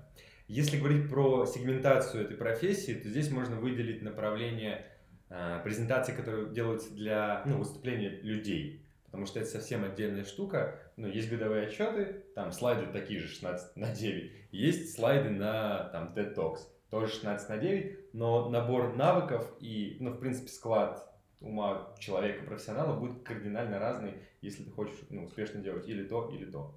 Если 0.48 0.78
говорить 0.78 1.10
про 1.10 1.46
сегментацию 1.46 2.26
этой 2.26 2.38
профессии, 2.38 2.94
то 2.94 3.10
здесь 3.10 3.32
можно 3.32 3.60
выделить 3.60 4.02
направление 4.02 4.86
а, 5.30 5.60
презентаций, 5.60 6.16
которые 6.16 6.54
делаются 6.54 6.94
для 6.94 7.44
ну, 7.46 7.58
выступления 7.58 8.10
людей. 8.22 8.83
Потому 9.14 9.28
что 9.28 9.42
это 9.42 9.48
совсем 9.48 9.84
отдельная 9.84 10.26
штука. 10.26 10.80
Ну, 10.98 11.08
есть 11.08 11.30
годовые 11.30 11.68
отчеты, 11.68 12.24
там 12.34 12.52
слайды 12.52 12.92
такие 12.92 13.20
же 13.20 13.28
16 13.28 13.76
на 13.76 13.94
9. 13.94 14.32
Есть 14.52 14.96
слайды 14.96 15.30
на 15.30 15.84
там, 15.90 16.14
TED 16.16 16.34
Talks, 16.34 16.62
тоже 16.90 17.10
16 17.10 17.48
на 17.48 17.58
9, 17.58 18.14
но 18.14 18.50
набор 18.50 18.96
навыков 18.96 19.48
и, 19.60 19.98
ну, 20.00 20.10
в 20.10 20.20
принципе, 20.20 20.48
склад 20.48 21.08
ума 21.42 21.94
человека, 22.00 22.44
профессионала 22.44 23.00
будет 23.00 23.22
кардинально 23.22 23.78
разный, 23.78 24.16
если 24.42 24.64
ты 24.64 24.72
хочешь 24.72 24.98
ну, 25.12 25.26
успешно 25.26 25.62
делать 25.62 25.88
или 25.88 26.04
то, 26.06 26.32
или 26.34 26.46
то. 26.46 26.74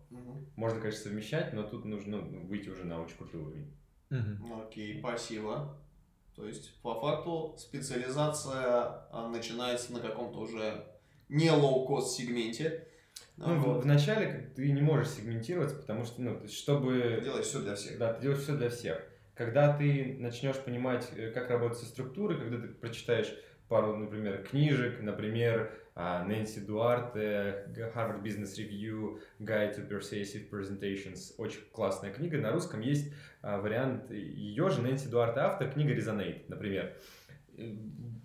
Можно, 0.56 0.80
конечно, 0.80 1.04
совмещать, 1.04 1.54
но 1.54 1.62
тут 1.62 1.86
нужно 1.86 2.18
ну, 2.18 2.46
выйти 2.46 2.68
уже 2.68 2.84
на 2.84 3.00
очень 3.00 3.16
крутой 3.16 3.40
уровень. 3.40 3.72
Мгм. 4.10 4.60
Окей, 4.60 4.98
спасибо. 4.98 5.78
То 6.34 6.46
есть, 6.46 6.82
по 6.82 7.00
факту, 7.00 7.54
специализация 7.56 9.06
а, 9.10 9.30
начинается 9.32 9.94
на 9.94 10.00
каком-то 10.00 10.40
уже 10.40 10.84
не 11.28 11.50
лоу-кост 11.50 12.16
сегменте. 12.16 12.86
Ну, 13.36 13.56
в, 13.56 13.62
Вот. 13.64 13.84
вначале 13.84 14.26
как, 14.26 14.54
ты 14.54 14.70
не 14.72 14.80
можешь 14.80 15.10
сегментироваться, 15.10 15.76
потому 15.76 16.04
что, 16.04 16.22
ну, 16.22 16.46
чтобы... 16.48 17.20
Делать 17.22 17.44
все 17.44 17.60
для 17.60 17.74
всех. 17.74 17.98
Да, 17.98 18.14
ты 18.14 18.22
делаешь 18.22 18.42
все 18.42 18.56
для 18.56 18.70
всех. 18.70 19.02
Когда 19.34 19.76
ты 19.76 20.16
начнешь 20.18 20.56
понимать, 20.56 21.06
э, 21.14 21.30
как 21.30 21.50
работать 21.50 21.78
со 21.78 21.86
структурой, 21.86 22.38
когда 22.38 22.58
ты 22.58 22.68
прочитаешь 22.68 23.34
пару, 23.68 23.96
например, 23.96 24.42
книжек, 24.48 25.02
например, 25.02 25.72
а, 25.94 26.24
Нэнси 26.24 26.60
Дуарте, 26.60 27.64
Harvard 27.94 28.22
Business 28.22 28.58
Review, 28.58 29.18
Guide 29.40 29.76
to 29.76 29.88
Persuasive 29.88 30.48
Presentations, 30.50 31.34
очень 31.38 31.60
классная 31.72 32.12
книга, 32.12 32.38
на 32.38 32.52
русском 32.52 32.80
есть 32.80 33.12
а, 33.42 33.58
вариант 33.58 34.10
ее 34.10 34.68
же, 34.70 34.82
Нэнси 34.82 35.08
Дуарте 35.08 35.40
автор, 35.40 35.70
книга 35.70 35.94
Resonate, 35.94 36.44
например. 36.48 36.94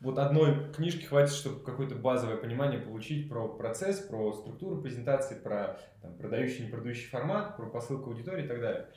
Вот 0.01 0.17
одной 0.17 0.71
книжки 0.73 1.05
хватит, 1.05 1.33
чтобы 1.33 1.63
какое-то 1.63 1.95
базовое 1.95 2.37
понимание 2.37 2.79
получить 2.79 3.29
про 3.29 3.47
процесс, 3.47 3.99
про 3.99 4.33
структуру 4.33 4.81
презентации, 4.81 5.35
про 5.35 5.79
там, 6.01 6.15
продающий, 6.17 6.65
не 6.65 6.71
продающий 6.71 7.07
формат, 7.07 7.55
про 7.55 7.67
посылку 7.67 8.09
аудитории 8.09 8.45
и 8.45 8.47
так 8.47 8.59
далее. 8.59 8.87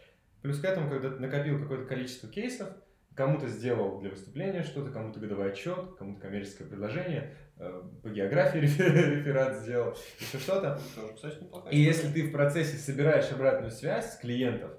Плюс 0.43 0.61
к 0.61 0.65
этому, 0.65 0.91
когда 0.91 1.11
ты 1.11 1.21
накопил 1.21 1.61
какое-то 1.61 1.85
количество 1.87 2.29
кейсов, 2.29 2.69
кому-то 3.15 3.49
сделал 3.49 4.01
для 4.01 4.11
выступления 4.11 4.63
что-то, 4.63 4.91
кому-то 4.91 5.21
годовой 5.21 5.53
отчет, 5.53 5.95
кому-то 5.99 6.21
коммерческое 6.21 6.69
предложение, 6.69 7.35
э, 7.59 7.83
по 8.03 8.09
географии 8.09 8.59
реферат 8.59 9.59
сделал, 9.59 9.97
еще 10.19 10.39
что-то. 10.39 10.81
И 11.71 11.79
если 11.79 12.13
ты 12.13 12.29
в 12.29 12.33
процессе 12.33 12.77
собираешь 12.77 13.31
обратную 13.31 13.71
связь 13.71 14.15
с 14.15 14.19
клиентов, 14.19 14.73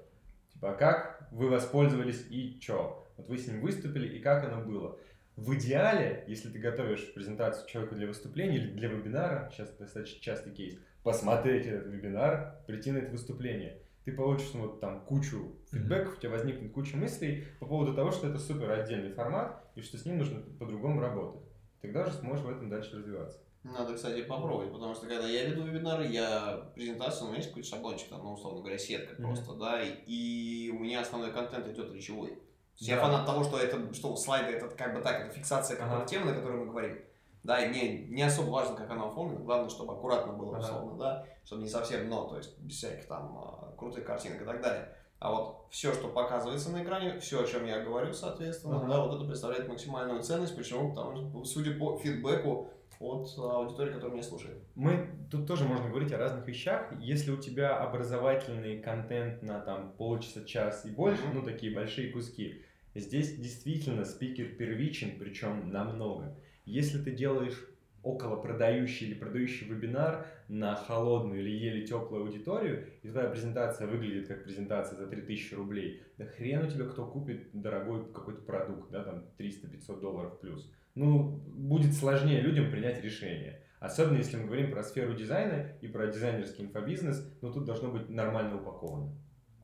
типа, 0.52 0.72
а 0.72 0.74
как 0.74 1.28
вы 1.30 1.48
воспользовались 1.48 2.26
и 2.30 2.58
что? 2.60 3.08
Вот 3.16 3.28
вы 3.28 3.38
с 3.38 3.46
ним 3.46 3.60
выступили, 3.60 4.08
и 4.08 4.20
как 4.20 4.44
оно 4.44 4.62
было? 4.62 4.98
В 5.36 5.54
идеале, 5.54 6.24
если 6.28 6.48
ты 6.48 6.58
готовишь 6.58 7.12
презентацию 7.12 7.68
человеку 7.68 7.94
для 7.94 8.06
выступления 8.06 8.56
или 8.56 8.70
для 8.70 8.88
вебинара, 8.88 9.50
сейчас 9.52 9.70
достаточно 9.76 10.18
частый 10.18 10.54
кейс, 10.54 10.78
посмотреть 11.02 11.66
этот 11.66 11.92
вебинар, 11.92 12.56
прийти 12.66 12.90
на 12.90 12.98
это 12.98 13.12
выступление. 13.12 13.82
ты 14.06 14.12
получишь 14.12 14.50
ну, 14.54 14.62
вот 14.62 14.80
там 14.80 15.04
кучу 15.04 15.56
фидбэков, 15.70 16.14
mm-hmm. 16.14 16.16
у 16.16 16.20
тебя 16.20 16.30
возникнет 16.30 16.72
куча 16.72 16.96
мыслей 16.96 17.44
по 17.60 17.66
поводу 17.66 17.92
того, 17.92 18.12
что 18.12 18.28
это 18.28 18.38
супер 18.38 18.70
отдельный 18.70 19.12
формат 19.12 19.62
и 19.74 19.82
что 19.82 19.98
с 19.98 20.06
ним 20.06 20.18
нужно 20.18 20.40
по-другому 20.58 21.00
работать. 21.02 21.42
Тогда 21.82 22.04
уже 22.04 22.12
сможешь 22.12 22.44
в 22.44 22.48
этом 22.48 22.70
дальше 22.70 22.96
развиваться. 22.96 23.38
Надо, 23.62 23.94
кстати, 23.94 24.22
попробовать, 24.22 24.72
потому 24.72 24.94
что 24.94 25.06
когда 25.06 25.28
я 25.28 25.50
веду 25.50 25.64
вебинары, 25.64 26.06
я 26.06 26.70
презентацию, 26.74 27.26
у 27.26 27.28
меня 27.28 27.38
есть 27.38 27.48
какой-то 27.50 27.68
шаблончик, 27.68 28.08
там, 28.08 28.22
ну, 28.22 28.32
условно 28.32 28.60
говоря, 28.60 28.78
сетка 28.78 29.14
mm-hmm. 29.14 29.22
просто, 29.22 29.54
да, 29.54 29.82
и, 29.82 29.90
и 30.06 30.70
у 30.70 30.78
меня 30.78 31.02
основной 31.02 31.32
контент 31.32 31.68
идет 31.68 31.92
речевой. 31.92 32.38
Есть 32.76 32.90
я 32.90 33.00
фанат 33.00 33.24
того, 33.24 33.42
что 33.42 33.58
это, 33.58 33.92
что 33.94 34.16
слайды 34.16 34.52
это 34.52 34.68
как 34.68 34.94
бы 34.94 35.00
так, 35.00 35.20
это 35.20 35.34
фиксация 35.34 35.76
какой-то 35.76 36.02
ага. 36.02 36.06
темы, 36.06 36.26
на 36.26 36.34
которой 36.34 36.58
мы 36.58 36.66
говорим. 36.66 36.98
Да, 37.42 37.64
и 37.64 37.68
мне 37.68 38.06
не 38.08 38.22
особо 38.22 38.50
важно, 38.50 38.74
как 38.76 38.90
она 38.90 39.06
оформлена, 39.06 39.44
главное, 39.44 39.70
чтобы 39.70 39.94
аккуратно 39.94 40.32
было, 40.32 40.58
условно, 40.58 40.92
ага. 40.92 40.98
да, 40.98 41.26
чтобы 41.44 41.62
не 41.62 41.68
совсем 41.68 42.08
но, 42.08 42.24
то 42.24 42.36
есть 42.36 42.58
без 42.58 42.76
всяких 42.76 43.06
там 43.06 43.38
а, 43.38 43.72
крутых 43.78 44.04
картинок 44.04 44.42
и 44.42 44.44
так 44.44 44.60
далее. 44.60 44.92
А 45.18 45.30
вот 45.30 45.66
все, 45.70 45.94
что 45.94 46.08
показывается 46.08 46.70
на 46.70 46.82
экране, 46.82 47.18
все, 47.20 47.42
о 47.42 47.46
чем 47.46 47.64
я 47.64 47.80
говорю, 47.80 48.12
соответственно, 48.12 48.78
ага. 48.78 48.88
да, 48.88 49.00
вот 49.06 49.16
это 49.16 49.24
представляет 49.24 49.68
максимальную 49.68 50.22
ценность. 50.22 50.56
Почему? 50.56 50.90
Потому 50.90 51.16
что, 51.16 51.44
судя 51.44 51.78
по 51.78 51.96
фидбэку 51.98 52.70
от 52.98 53.28
аудитории, 53.38 53.92
которая 53.92 54.14
меня 54.14 54.22
слушает. 54.22 54.62
Мы 54.74 55.10
тут 55.30 55.46
тоже 55.46 55.64
можно 55.64 55.88
говорить 55.88 56.12
о 56.12 56.18
разных 56.18 56.46
вещах. 56.46 56.92
Если 56.98 57.30
у 57.30 57.36
тебя 57.36 57.76
образовательный 57.76 58.80
контент 58.80 59.42
на 59.42 59.60
там 59.60 59.92
полчаса, 59.92 60.44
час 60.44 60.84
и 60.86 60.90
больше, 60.90 61.22
mm-hmm. 61.22 61.34
ну 61.34 61.42
такие 61.42 61.74
большие 61.74 62.10
куски, 62.10 62.62
здесь 63.00 63.36
действительно 63.36 64.04
спикер 64.04 64.48
первичен, 64.56 65.18
причем 65.18 65.70
намного. 65.70 66.36
Если 66.64 67.02
ты 67.02 67.10
делаешь 67.10 67.68
около 68.02 68.36
продающий 68.36 69.08
или 69.08 69.14
продающий 69.14 69.66
вебинар 69.66 70.26
на 70.48 70.76
холодную 70.76 71.40
или 71.40 71.50
еле 71.50 71.86
теплую 71.86 72.22
аудиторию, 72.22 72.86
и 73.02 73.08
твоя 73.08 73.28
презентация 73.28 73.88
выглядит 73.88 74.28
как 74.28 74.44
презентация 74.44 74.96
за 74.96 75.08
3000 75.08 75.54
рублей, 75.54 76.02
да 76.16 76.24
хрен 76.24 76.64
у 76.64 76.70
тебя 76.70 76.84
кто 76.86 77.04
купит 77.04 77.48
дорогой 77.52 78.04
какой-то 78.12 78.42
продукт, 78.42 78.90
да, 78.92 79.02
там 79.02 79.24
300-500 79.38 80.00
долларов 80.00 80.40
плюс. 80.40 80.72
Ну, 80.94 81.42
будет 81.46 81.94
сложнее 81.94 82.40
людям 82.40 82.70
принять 82.70 83.02
решение. 83.02 83.60
Особенно 83.80 84.18
если 84.18 84.36
мы 84.36 84.46
говорим 84.46 84.70
про 84.70 84.84
сферу 84.84 85.14
дизайна 85.14 85.72
и 85.80 85.88
про 85.88 86.06
дизайнерский 86.06 86.64
инфобизнес, 86.64 87.28
но 87.42 87.52
тут 87.52 87.64
должно 87.64 87.90
быть 87.90 88.08
нормально 88.08 88.56
упаковано. 88.56 89.12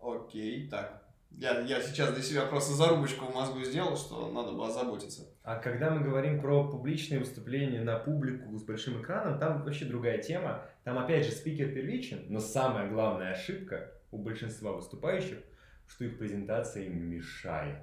Окей, 0.00 0.68
так, 0.68 1.01
я, 1.38 1.60
я 1.60 1.80
сейчас 1.80 2.12
для 2.12 2.22
себя 2.22 2.46
просто 2.46 2.74
зарубочку 2.74 3.26
в 3.26 3.34
мозгу 3.34 3.62
сделал, 3.64 3.96
что 3.96 4.30
надо 4.30 4.52
было 4.52 4.70
заботиться. 4.70 5.28
А 5.42 5.56
когда 5.56 5.90
мы 5.90 6.04
говорим 6.04 6.40
про 6.40 6.68
публичные 6.68 7.20
выступления 7.20 7.80
на 7.80 7.98
публику 7.98 8.56
с 8.56 8.62
большим 8.62 9.02
экраном, 9.02 9.38
там 9.38 9.62
вообще 9.62 9.84
другая 9.84 10.18
тема. 10.18 10.64
Там 10.84 10.98
опять 10.98 11.26
же 11.26 11.32
спикер 11.32 11.72
первичен, 11.72 12.26
но 12.28 12.40
самая 12.40 12.88
главная 12.88 13.32
ошибка 13.32 13.92
у 14.10 14.18
большинства 14.18 14.72
выступающих, 14.72 15.38
что 15.88 16.04
их 16.04 16.18
презентация 16.18 16.84
им 16.84 17.10
мешает. 17.10 17.78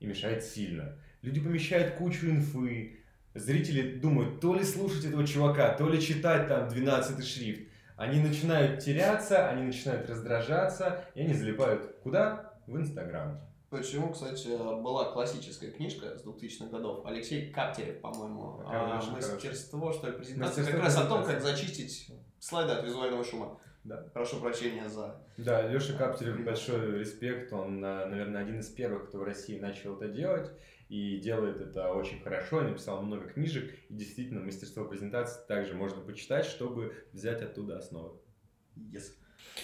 И 0.00 0.06
мешает 0.06 0.44
сильно. 0.44 0.96
Люди 1.22 1.40
помещают 1.40 1.94
кучу 1.94 2.28
инфы, 2.28 3.00
зрители 3.34 3.98
думают, 3.98 4.40
то 4.40 4.54
ли 4.54 4.62
слушать 4.62 5.04
этого 5.04 5.26
чувака, 5.26 5.74
то 5.74 5.88
ли 5.88 6.00
читать 6.00 6.48
там 6.48 6.68
12 6.68 7.26
шрифт. 7.26 7.68
Они 7.96 8.20
начинают 8.20 8.78
теряться, 8.78 9.48
они 9.48 9.64
начинают 9.64 10.08
раздражаться, 10.08 11.04
и 11.16 11.22
они 11.22 11.34
залипают 11.34 11.96
куда? 12.04 12.47
В 12.68 12.76
Инстаграм. 12.76 13.40
Почему, 13.70 14.12
кстати, 14.12 14.48
была 14.82 15.12
классическая 15.12 15.70
книжка 15.70 16.16
с 16.16 16.24
2000-х 16.24 16.70
годов. 16.70 17.04
Алексей 17.04 17.50
Каптерев, 17.50 18.00
по-моему, 18.00 18.62
а, 18.64 19.02
мастерство, 19.12 19.92
что 19.92 20.08
ли, 20.08 20.14
презентация. 20.14 20.64
Как 20.64 20.80
раз 20.80 20.96
о 20.96 21.06
том, 21.06 21.24
как 21.24 21.42
зачистить 21.42 22.10
слайды 22.38 22.72
от 22.72 22.84
визуального 22.84 23.24
шума. 23.24 23.60
Да. 23.84 23.96
Прошу 24.12 24.40
прощения 24.40 24.88
за... 24.88 25.20
Да, 25.36 25.66
Леша 25.68 25.94
Каптерев, 25.94 26.44
большой 26.44 26.98
респект. 26.98 27.52
Он, 27.52 27.80
наверное, 27.80 28.42
один 28.42 28.60
из 28.60 28.68
первых, 28.68 29.08
кто 29.08 29.18
в 29.18 29.22
России 29.22 29.58
начал 29.58 29.96
это 29.96 30.08
делать. 30.08 30.50
И 30.88 31.18
делает 31.18 31.60
это 31.60 31.92
очень 31.92 32.20
хорошо. 32.22 32.62
Написал 32.62 33.02
много 33.02 33.28
книжек. 33.28 33.74
И 33.88 33.94
действительно, 33.94 34.40
мастерство 34.40 34.84
презентации 34.84 35.46
также 35.46 35.74
можно 35.74 36.00
почитать, 36.00 36.46
чтобы 36.46 36.94
взять 37.12 37.42
оттуда 37.42 37.78
основы. 37.78 38.18
Yes. 38.76 39.12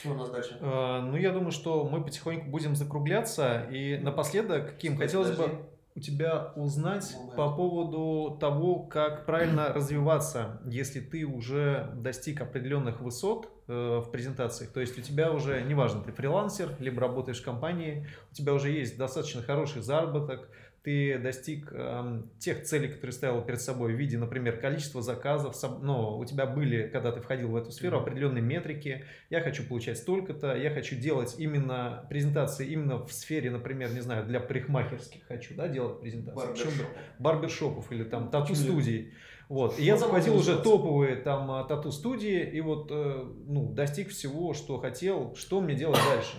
Что 0.01 0.11
у 0.11 0.15
нас 0.15 0.31
дальше? 0.31 0.59
Э, 0.61 1.01
ну, 1.01 1.17
я 1.17 1.33
думаю, 1.33 1.51
что 1.53 1.85
мы 1.85 2.03
потихоньку 2.03 2.51
будем 2.51 2.77
закругляться. 2.77 3.67
И 3.71 3.99
напоследок, 3.99 4.77
Ким, 4.77 4.95
Стой, 4.95 5.07
хотелось 5.07 5.31
подожди. 5.31 5.57
бы 5.57 5.63
у 5.97 6.01
тебя 6.01 6.53
узнать 6.57 7.15
Момент. 7.15 7.37
по 7.37 7.55
поводу 7.55 8.37
того, 8.41 8.81
как 8.81 9.27
правильно 9.27 9.73
развиваться, 9.73 10.61
если 10.67 11.01
ты 11.01 11.25
уже 11.25 11.91
достиг 11.95 12.41
определенных 12.41 13.01
высот 13.01 13.49
э, 13.69 14.03
в 14.05 14.11
презентациях. 14.11 14.73
То 14.73 14.81
есть 14.81 14.99
у 14.99 15.03
тебя 15.03 15.33
уже, 15.33 15.63
неважно, 15.63 16.03
ты 16.03 16.11
фрилансер, 16.11 16.75
либо 16.81 17.01
работаешь 17.01 17.41
в 17.41 17.45
компании, 17.45 18.09
у 18.33 18.35
тебя 18.35 18.55
уже 18.55 18.71
есть 18.71 18.99
достаточно 18.99 19.43
хороший 19.43 19.83
заработок, 19.83 20.49
ты 20.85 21.19
достиг 21.19 21.71
э, 21.73 22.23
тех 22.39 22.63
целей, 22.63 22.89
которые 22.89 23.15
ставил 23.15 23.41
перед 23.41 23.61
собой 23.61 23.95
в 23.95 23.97
виде, 23.97 24.19
например, 24.19 24.61
количества 24.61 25.01
заказов, 25.01 25.57
но 25.81 26.19
у 26.19 26.25
тебя 26.27 26.45
были, 26.45 26.89
когда 26.89 27.11
ты 27.11 27.23
входил 27.23 27.49
в 27.49 27.57
эту 27.57 27.71
сферу, 27.71 27.99
определенные 27.99 28.43
метрики. 28.43 29.07
Я 29.31 29.41
хочу 29.41 29.67
получать 29.67 29.97
столько-то, 29.97 30.55
я 30.55 30.71
хочу 30.71 30.95
делать 30.97 31.37
именно 31.39 32.07
презентации 32.11 32.69
именно 32.69 32.99
в 32.99 33.11
сфере, 33.13 33.51
например, 33.51 33.95
не 33.95 34.01
знаю, 34.01 34.27
для 34.27 34.41
парикмахерских 34.41 35.25
хочу, 35.27 35.55
да, 35.55 35.69
делать 35.69 36.03
презентации. 36.03 36.47
Барбершоп. 36.47 36.73
Барбершопов 37.19 37.91
или 37.91 38.05
там 38.05 38.31
тату-студий. 38.31 39.15
Вот. 39.49 39.79
И 39.79 39.85
я 39.85 39.97
захватил 39.97 40.37
уже 40.37 40.59
топовые 40.59 41.17
там 41.17 41.51
а, 41.51 41.65
тату-студии 41.65 42.43
и 42.43 42.61
вот, 42.61 42.89
э, 42.91 43.25
ну, 43.47 43.73
достиг 43.73 44.11
всего, 44.11 44.53
что 44.53 44.79
хотел. 44.79 45.35
Что 45.35 45.63
мне 45.63 45.75
делать 45.75 46.01
дальше? 46.11 46.37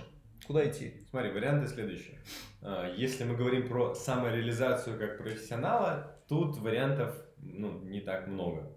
Куда 0.48 0.70
идти? 0.70 0.94
Смотри, 1.10 1.32
варианты 1.32 1.68
следующие. 1.68 2.20
А, 2.62 2.94
если 2.96 3.24
мы 3.24 3.36
говорим 3.36 3.68
про 3.68 3.96
самореализацию 3.96 5.00
как 5.00 5.18
профессионала, 5.18 6.16
тут 6.28 6.58
вариантов 6.58 7.16
ну, 7.38 7.82
не 7.82 8.02
так 8.02 8.28
много. 8.28 8.72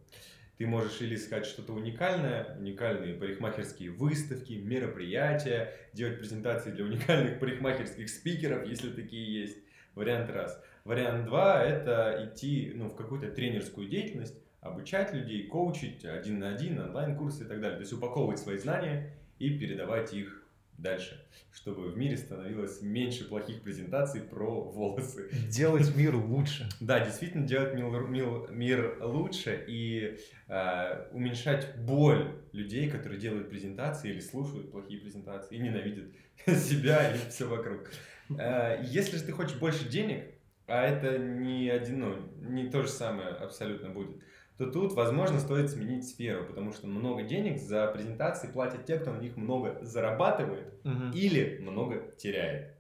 Ты 0.57 0.67
можешь 0.67 1.01
или 1.01 1.15
искать 1.15 1.47
что-то 1.47 1.73
уникальное, 1.73 2.57
уникальные 2.59 3.15
парикмахерские 3.15 3.91
выставки, 3.91 4.55
мероприятия, 4.55 5.73
делать 5.93 6.19
презентации 6.19 6.71
для 6.71 6.85
уникальных 6.85 7.39
парикмахерских 7.39 8.09
спикеров, 8.09 8.67
если 8.67 8.91
такие 8.91 9.43
есть. 9.43 9.59
Вариант 9.95 10.31
раз. 10.31 10.61
Вариант 10.85 11.27
два– 11.27 11.63
это 11.65 12.29
идти 12.29 12.73
ну, 12.75 12.89
в 12.89 12.97
какую-то 12.97 13.31
тренерскую 13.31 13.89
деятельность, 13.89 14.35
обучать 14.61 15.13
людей, 15.13 15.47
коучить 15.47 16.05
один 16.05 16.39
на 16.39 16.55
один, 16.55 16.81
онлайн-курсы 16.81 17.45
и 17.45 17.47
так 17.47 17.61
далее. 17.61 17.77
То 17.77 17.83
есть 17.83 17.93
упаковывать 17.93 18.39
свои 18.39 18.57
знания 18.57 19.15
и 19.39 19.59
передавать 19.59 20.15
их 20.15 20.38
дальше, 20.79 21.21
чтобы 21.53 21.91
в 21.91 21.97
мире 21.97 22.17
становилось 22.17 22.81
меньше 22.83 23.29
плохих 23.29 23.63
презентаций 23.63 24.23
про 24.23 24.63
волосы. 24.63 25.29
Делать 25.51 25.95
мир 25.95 26.15
лучше. 26.15 26.69
Да, 26.81 27.05
действительно 27.05 27.47
делать 27.47 27.75
мир, 27.75 28.01
мир, 28.09 28.51
мир 28.51 28.99
лучше 29.03 29.65
и 29.67 30.19
э, 30.47 31.09
уменьшать 31.13 31.77
боль 31.79 32.41
людей, 32.53 32.89
которые 32.89 33.21
делают 33.21 33.51
презентации 33.51 34.11
или 34.11 34.21
слушают 34.21 34.71
плохие 34.71 35.01
презентации 35.01 35.57
и 35.57 35.59
ненавидят 35.59 36.07
себя 36.47 37.15
и 37.15 37.19
все 37.29 37.47
вокруг. 37.47 37.91
Э, 38.39 38.81
если 38.85 39.17
же 39.17 39.25
ты 39.25 39.33
хочешь 39.33 39.59
больше 39.59 39.89
денег, 39.89 40.25
а 40.69 40.83
это 40.83 41.19
не 41.19 41.71
один, 41.71 42.01
ну, 42.01 42.17
не 42.51 42.69
то 42.71 42.83
же 42.83 42.89
самое 42.89 43.31
абсолютно 43.31 43.89
будет, 43.89 44.23
то 44.59 44.67
тут, 44.67 44.93
возможно, 44.95 45.39
стоит 45.39 45.71
сменить 45.71 46.07
сферу, 46.07 46.45
потому 46.45 46.73
что 46.73 46.89
много 46.89 47.23
денег 47.23 47.61
за 47.61 47.87
презентации 47.87 48.49
платят 48.49 48.85
те, 48.87 48.99
кто 48.99 49.13
на 49.13 49.19
них 49.19 49.37
много 49.37 49.79
зарабатывает 49.83 50.75
угу. 50.85 51.13
или 51.15 51.59
много 51.63 52.13
теряет. 52.19 52.75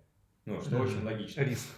Ну, 0.45 0.61
что 0.61 0.75
угу. 0.77 0.85
очень 0.85 1.05
логично. 1.05 1.41
Риск. 1.43 1.69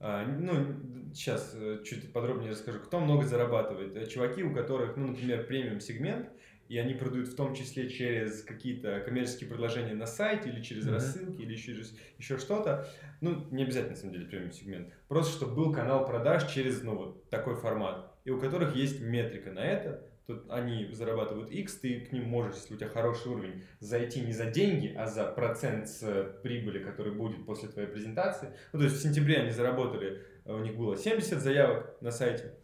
А, 0.00 0.26
ну, 0.26 1.12
сейчас 1.14 1.52
э, 1.54 1.82
чуть 1.84 2.12
подробнее 2.12 2.50
расскажу. 2.50 2.80
Кто 2.80 2.98
много 2.98 3.24
зарабатывает? 3.26 3.96
Э, 3.96 4.06
чуваки, 4.06 4.42
у 4.42 4.52
которых, 4.52 4.96
ну, 4.96 5.08
например, 5.08 5.46
премиум 5.46 5.78
сегмент, 5.78 6.30
и 6.68 6.76
они 6.76 6.94
продают 6.94 7.28
в 7.28 7.36
том 7.36 7.54
числе 7.54 7.88
через 7.88 8.42
какие-то 8.42 9.00
коммерческие 9.00 9.48
предложения 9.48 9.94
на 9.94 10.06
сайте 10.06 10.48
или 10.48 10.62
через 10.62 10.86
mm-hmm. 10.86 10.92
рассылки 10.92 11.42
или 11.42 11.54
через 11.54 11.96
еще 12.18 12.38
что-то. 12.38 12.88
Ну, 13.20 13.46
не 13.52 13.62
обязательно, 13.62 13.92
на 13.92 13.96
самом 13.96 14.14
деле, 14.14 14.26
премиум 14.26 14.50
сегмент. 14.50 14.92
Просто, 15.06 15.36
чтобы 15.36 15.54
был 15.54 15.72
канал 15.72 16.04
продаж 16.04 16.50
через, 16.50 16.82
ну, 16.82 16.96
вот 16.96 17.30
такой 17.30 17.54
формат 17.54 18.13
и 18.24 18.30
у 18.30 18.38
которых 18.38 18.74
есть 18.74 19.00
метрика 19.00 19.50
на 19.50 19.60
это, 19.60 20.06
тут 20.26 20.50
они 20.50 20.88
зарабатывают 20.92 21.50
X, 21.50 21.76
ты 21.76 22.00
к 22.00 22.12
ним 22.12 22.24
можешь, 22.24 22.56
если 22.56 22.74
у 22.74 22.76
тебя 22.76 22.88
хороший 22.88 23.30
уровень, 23.32 23.62
зайти 23.80 24.20
не 24.20 24.32
за 24.32 24.46
деньги, 24.46 24.94
а 24.96 25.06
за 25.06 25.26
процент 25.26 25.88
с 25.88 26.38
прибыли, 26.42 26.78
который 26.78 27.12
будет 27.12 27.44
после 27.46 27.68
твоей 27.68 27.88
презентации. 27.88 28.48
Ну, 28.72 28.78
то 28.78 28.84
есть 28.86 28.96
в 28.96 29.02
сентябре 29.02 29.38
они 29.38 29.50
заработали, 29.50 30.22
у 30.44 30.58
них 30.58 30.76
было 30.76 30.96
70 30.96 31.40
заявок 31.40 31.96
на 32.00 32.10
сайте, 32.10 32.54
Э, 32.54 32.63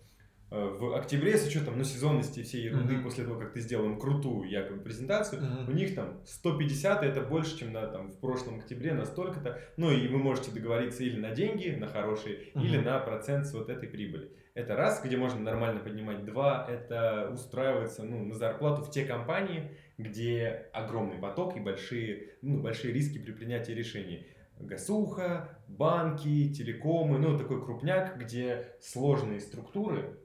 в 0.50 0.96
октябре 0.96 1.38
с 1.38 1.46
учетом 1.46 1.78
ну, 1.78 1.84
сезонности 1.84 2.42
всей 2.42 2.64
ерунды, 2.64 2.94
mm-hmm. 2.94 3.02
после 3.02 3.24
того, 3.24 3.38
как 3.38 3.52
ты 3.52 3.60
сделал 3.60 3.86
им 3.86 4.00
крутую 4.00 4.50
якобы 4.50 4.82
презентацию, 4.82 5.42
mm-hmm. 5.42 5.70
у 5.70 5.72
них 5.72 5.94
там 5.94 6.20
150, 6.26 7.04
это 7.04 7.20
больше, 7.20 7.56
чем 7.56 7.72
на, 7.72 7.86
там, 7.86 8.10
в 8.10 8.18
прошлом 8.18 8.58
октябре, 8.58 8.92
на 8.92 9.04
столько-то. 9.04 9.60
Ну 9.76 9.92
и 9.92 10.08
вы 10.08 10.18
можете 10.18 10.50
договориться 10.50 11.04
или 11.04 11.20
на 11.20 11.30
деньги, 11.30 11.68
на 11.70 11.86
хорошие, 11.86 12.36
mm-hmm. 12.36 12.62
или 12.62 12.78
на 12.78 12.98
процент 12.98 13.46
с 13.46 13.54
вот 13.54 13.70
этой 13.70 13.88
прибыли. 13.88 14.32
Это 14.54 14.74
раз, 14.74 15.00
где 15.04 15.16
можно 15.16 15.40
нормально 15.40 15.80
поднимать. 15.80 16.24
Два, 16.24 16.66
это 16.68 17.30
устраиваться 17.32 18.02
ну, 18.02 18.24
на 18.24 18.34
зарплату 18.34 18.82
в 18.82 18.90
те 18.90 19.04
компании, 19.04 19.70
где 19.96 20.66
огромный 20.72 21.18
поток 21.18 21.56
и 21.56 21.60
большие, 21.60 22.34
ну, 22.42 22.60
большие 22.60 22.92
риски 22.92 23.18
при 23.18 23.30
принятии 23.30 23.72
решений. 23.72 24.26
Гасуха, 24.58 25.58
банки, 25.68 26.52
телекомы, 26.52 27.18
ну, 27.18 27.38
такой 27.38 27.64
крупняк, 27.64 28.18
где 28.18 28.74
сложные 28.80 29.40
структуры, 29.40 30.19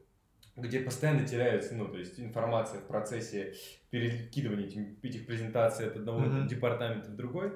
где 0.56 0.80
постоянно 0.80 1.28
теряются, 1.28 1.76
ну, 1.76 1.88
то 1.88 1.97
есть 1.97 2.20
информация 2.20 2.80
в 2.80 2.88
процессе 2.88 3.53
перекидывания 3.89 4.68
этих, 4.68 5.03
этих 5.03 5.26
презентаций 5.26 5.88
от 5.88 5.97
одного 5.97 6.22
mm-hmm. 6.22 6.47
департамента 6.47 7.10
в 7.12 7.16
другой. 7.16 7.51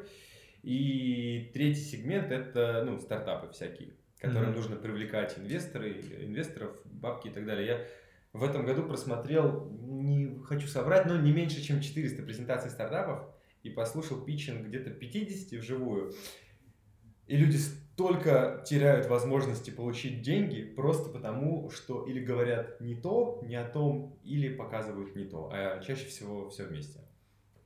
И 0.63 1.49
третий 1.53 1.81
сегмент 1.81 2.31
это, 2.31 2.83
ну, 2.85 2.99
стартапы 2.99 3.51
всякие, 3.53 3.93
которым 4.19 4.49
mm-hmm. 4.49 4.55
нужно 4.55 4.75
привлекать 4.75 5.37
инвесторы, 5.37 6.01
инвесторов, 6.19 6.77
бабки 6.83 7.29
и 7.29 7.31
так 7.31 7.45
далее. 7.45 7.65
Я 7.65 7.87
в 8.33 8.43
этом 8.43 8.65
году 8.65 8.83
просмотрел, 8.83 9.69
не 9.71 10.43
хочу 10.43 10.67
собрать, 10.67 11.05
но 11.05 11.17
не 11.17 11.31
меньше, 11.31 11.61
чем 11.61 11.81
400 11.81 12.21
презентаций 12.23 12.69
стартапов 12.69 13.25
и 13.63 13.69
послушал 13.69 14.23
питчинг 14.23 14.67
где-то 14.67 14.91
50 14.91 15.59
вживую. 15.59 16.13
И 17.27 17.37
люди 17.37 17.57
столько 17.99 18.63
теряют 18.65 19.07
возможности 19.07 19.71
получить 19.71 20.21
деньги 20.21 20.63
просто 20.63 21.09
потому, 21.09 21.69
что 21.69 22.05
или 22.05 22.23
говорят 22.23 22.79
не 22.79 22.95
то, 22.95 23.41
не 23.43 23.57
о 23.57 23.65
том, 23.65 24.17
или 24.23 24.47
показывают 24.47 25.17
не 25.17 25.25
то, 25.25 25.49
а 25.51 25.81
чаще 25.81 26.05
всего 26.05 26.49
все 26.49 26.63
вместе. 26.63 27.01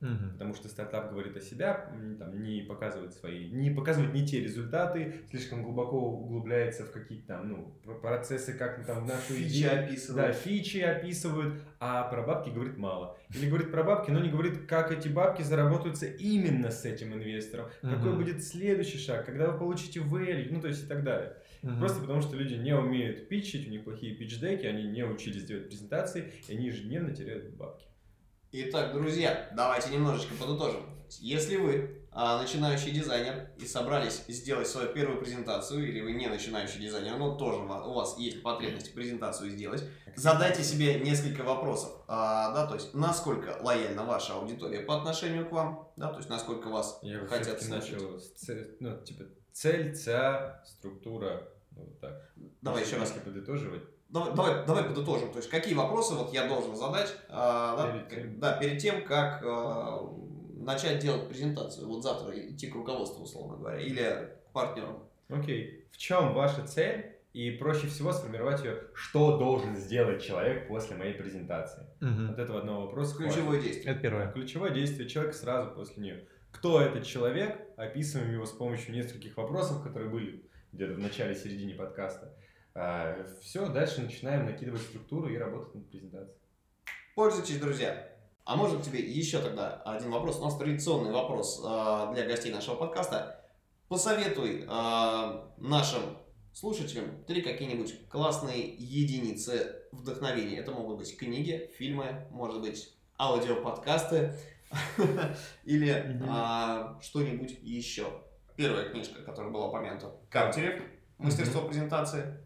Угу. 0.04 0.32
Потому 0.34 0.54
что 0.54 0.68
стартап 0.68 1.10
говорит 1.10 1.34
о 1.36 1.40
себя, 1.40 1.90
там, 2.18 2.42
не 2.42 2.60
показывает 2.60 3.14
свои, 3.14 3.48
не 3.50 3.70
показывает 3.70 4.12
не 4.12 4.26
те 4.26 4.40
результаты, 4.40 5.14
слишком 5.30 5.62
глубоко 5.62 5.98
углубляется 5.98 6.84
в 6.84 6.92
какие-то 6.92 7.28
там, 7.28 7.48
ну, 7.48 7.74
процессы, 8.02 8.52
как 8.52 8.84
там 8.84 9.04
в 9.04 9.08
нашу 9.08 9.32
фичи 9.32 9.60
идею. 9.60 9.84
описывают. 9.84 10.26
Да, 10.26 10.32
фичи 10.32 10.78
описывают, 10.78 11.54
а 11.80 12.02
про 12.10 12.22
бабки 12.22 12.50
говорит 12.50 12.76
мало. 12.76 13.16
Или 13.34 13.48
говорит 13.48 13.70
про 13.70 13.82
бабки, 13.82 14.10
но 14.10 14.20
не 14.20 14.28
говорит, 14.28 14.66
как 14.66 14.92
эти 14.92 15.08
бабки 15.08 15.40
заработаются 15.42 16.06
именно 16.06 16.70
с 16.70 16.84
этим 16.84 17.14
инвестором, 17.14 17.66
угу. 17.82 17.90
какой 17.90 18.14
будет 18.14 18.44
следующий 18.44 18.98
шаг, 18.98 19.24
когда 19.24 19.50
вы 19.50 19.58
получите 19.58 20.00
value, 20.00 20.48
ну, 20.50 20.60
то 20.60 20.68
есть 20.68 20.84
и 20.84 20.86
так 20.86 21.02
далее. 21.02 21.34
Угу. 21.62 21.78
Просто 21.78 22.00
потому, 22.02 22.20
что 22.20 22.36
люди 22.36 22.54
не 22.54 22.76
умеют 22.76 23.26
питчить, 23.28 23.66
у 23.66 23.70
них 23.70 23.84
плохие 23.84 24.14
питч-деки, 24.14 24.66
они 24.66 24.82
не 24.82 25.02
учились 25.02 25.44
делать 25.44 25.68
презентации, 25.68 26.30
и 26.46 26.52
они 26.52 26.66
ежедневно 26.66 27.14
теряют 27.14 27.54
бабки. 27.54 27.86
Итак, 28.56 28.92
друзья, 28.92 29.50
давайте 29.56 29.90
немножечко 29.90 30.32
подытожим. 30.36 30.82
Если 31.18 31.56
вы 31.56 32.04
а, 32.12 32.40
начинающий 32.40 32.92
дизайнер 32.92 33.50
и 33.58 33.66
собрались 33.66 34.22
сделать 34.28 34.68
свою 34.68 34.92
первую 34.92 35.18
презентацию, 35.20 35.88
или 35.88 36.00
вы 36.00 36.12
не 36.12 36.28
начинающий 36.28 36.78
дизайнер, 36.78 37.16
но 37.16 37.34
тоже 37.34 37.58
у 37.58 37.92
вас 37.92 38.16
есть 38.16 38.44
потребность 38.44 38.94
презентацию 38.94 39.50
сделать, 39.50 39.82
задайте 40.14 40.62
себе 40.62 41.00
несколько 41.00 41.42
вопросов. 41.42 41.90
А, 42.06 42.54
да, 42.54 42.68
то 42.68 42.74
есть, 42.74 42.94
насколько 42.94 43.58
лояльна 43.60 44.04
ваша 44.04 44.34
аудитория 44.34 44.82
по 44.82 44.98
отношению 44.98 45.48
к 45.48 45.50
вам, 45.50 45.92
да, 45.96 46.10
то 46.10 46.18
есть, 46.18 46.28
насколько 46.28 46.68
вас 46.68 47.00
Я 47.02 47.26
хотят 47.26 47.60
слушать. 47.60 47.90
начал 47.90 48.20
цель, 48.36 48.76
ну, 48.78 48.96
типа, 49.02 49.24
цель, 49.50 49.96
ЦА, 49.96 50.62
структура, 50.64 51.42
ну, 51.72 51.86
вот 51.86 51.98
так. 51.98 52.30
Давай 52.62 52.84
еще 52.84 52.98
раз. 52.98 53.10
подытоживать 53.10 53.82
давай, 54.14 54.34
давай, 54.34 54.66
давай 54.66 54.84
подытожим. 54.84 55.30
То 55.30 55.38
есть, 55.38 55.50
какие 55.50 55.74
вопросы 55.74 56.14
вот 56.14 56.32
я 56.32 56.46
должен 56.46 56.74
задать 56.76 57.14
а, 57.28 57.76
да, 57.76 57.92
перед 57.92 58.08
тем. 58.08 58.40
да, 58.40 58.52
перед 58.56 58.78
тем, 58.78 59.04
как 59.04 59.42
а, 59.44 60.08
начать 60.56 61.00
делать 61.00 61.28
презентацию. 61.28 61.86
Вот 61.88 62.02
завтра 62.02 62.32
идти 62.38 62.68
к 62.68 62.74
руководству, 62.74 63.24
условно 63.24 63.58
говоря, 63.58 63.80
или 63.80 64.30
к 64.48 64.52
партнерам. 64.52 65.02
Окей. 65.28 65.64
Okay. 65.64 65.84
В 65.92 65.96
чем 65.98 66.32
ваша 66.32 66.66
цель? 66.66 67.10
И 67.32 67.50
проще 67.50 67.88
всего 67.88 68.12
сформировать 68.12 68.62
ее, 68.62 68.80
что 68.94 69.38
должен 69.38 69.74
сделать 69.74 70.22
человек 70.22 70.68
после 70.68 70.94
моей 70.96 71.14
презентации. 71.14 71.82
Угу. 72.00 72.28
Вот 72.28 72.38
этого 72.38 72.60
одного 72.60 72.86
вопроса. 72.86 73.16
Ключевое 73.16 73.60
действие. 73.60 73.92
Это 73.92 74.00
первое. 74.00 74.30
Ключевое 74.30 74.70
действие 74.70 75.08
человека 75.08 75.36
сразу 75.36 75.72
после 75.72 76.00
нее. 76.00 76.28
Кто 76.52 76.80
этот 76.80 77.04
человек? 77.04 77.60
Описываем 77.76 78.32
его 78.32 78.46
с 78.46 78.52
помощью 78.52 78.94
нескольких 78.94 79.36
вопросов, 79.36 79.82
которые 79.82 80.08
были 80.10 80.44
где-то 80.72 80.94
в 80.94 81.00
начале-середине 81.00 81.74
подкаста. 81.74 82.32
А, 82.74 83.24
все, 83.40 83.66
дальше 83.68 84.02
начинаем 84.02 84.46
накидывать 84.46 84.82
структуру 84.82 85.28
и 85.28 85.36
работать 85.36 85.74
над 85.74 85.88
презентацией. 85.90 86.38
Пользуйтесь, 87.14 87.60
друзья. 87.60 88.10
А 88.44 88.56
может 88.56 88.82
тебе 88.82 89.00
еще 89.00 89.40
тогда 89.40 89.80
один 89.86 90.10
вопрос? 90.10 90.38
У 90.38 90.44
нас 90.44 90.58
традиционный 90.58 91.12
вопрос 91.12 91.62
э, 91.64 92.12
для 92.14 92.26
гостей 92.26 92.52
нашего 92.52 92.74
подкаста. 92.74 93.40
Посоветуй 93.88 94.66
э, 94.68 95.42
нашим 95.58 96.02
слушателям 96.52 97.24
три 97.24 97.42
какие-нибудь 97.42 98.08
классные 98.08 98.74
единицы 98.74 99.82
вдохновения. 99.92 100.58
Это 100.58 100.72
могут 100.72 100.98
быть 100.98 101.16
книги, 101.16 101.70
фильмы, 101.78 102.26
может 102.30 102.60
быть 102.60 102.94
аудиоподкасты 103.18 104.34
или 105.64 106.20
что-нибудь 107.00 107.58
еще. 107.62 108.22
Первая 108.56 108.90
книжка, 108.90 109.22
которая 109.22 109.52
была 109.52 109.68
упомянута. 109.68 110.16
Картерев. 110.28 110.82
Мастерство 111.18 111.62
презентации. 111.62 112.43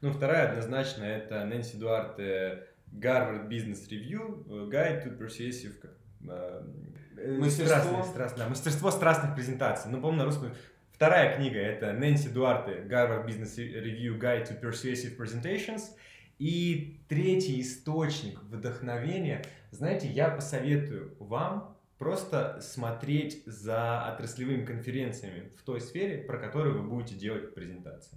Ну, 0.00 0.12
вторая 0.12 0.50
однозначно 0.50 1.04
это 1.04 1.44
Нэнси 1.44 1.76
Дуарте 1.76 2.66
Harvard 2.92 3.48
Business 3.48 3.88
Review, 3.88 4.46
Guide 4.70 5.04
to 5.04 5.18
Persuasive 5.18 5.74
э, 6.28 7.38
мастерство. 7.38 7.66
Страстных, 7.66 8.06
страст, 8.06 8.36
да, 8.38 8.48
мастерство 8.48 8.90
страстных 8.90 9.34
презентаций. 9.34 9.90
Ну, 9.90 10.00
помню 10.00 10.20
на 10.20 10.24
русском. 10.24 10.52
Вторая 10.92 11.36
книга 11.36 11.58
это 11.58 11.92
Нэнси 11.92 12.28
Дуарте 12.28 12.86
Harvard 12.88 13.26
Business 13.26 13.56
Review 13.56 14.18
Guide 14.18 14.48
to 14.48 14.60
Persuasive 14.60 15.16
Presentations. 15.16 15.82
И 16.38 17.02
третий 17.08 17.60
источник 17.60 18.42
вдохновения, 18.44 19.44
знаете, 19.70 20.08
я 20.08 20.30
посоветую 20.30 21.14
вам 21.18 21.76
просто 21.98 22.60
смотреть 22.62 23.42
за 23.44 24.06
отраслевыми 24.06 24.64
конференциями 24.64 25.50
в 25.58 25.62
той 25.62 25.82
сфере, 25.82 26.16
про 26.16 26.38
которую 26.38 26.80
вы 26.80 26.88
будете 26.88 27.14
делать 27.14 27.54
презентации. 27.54 28.16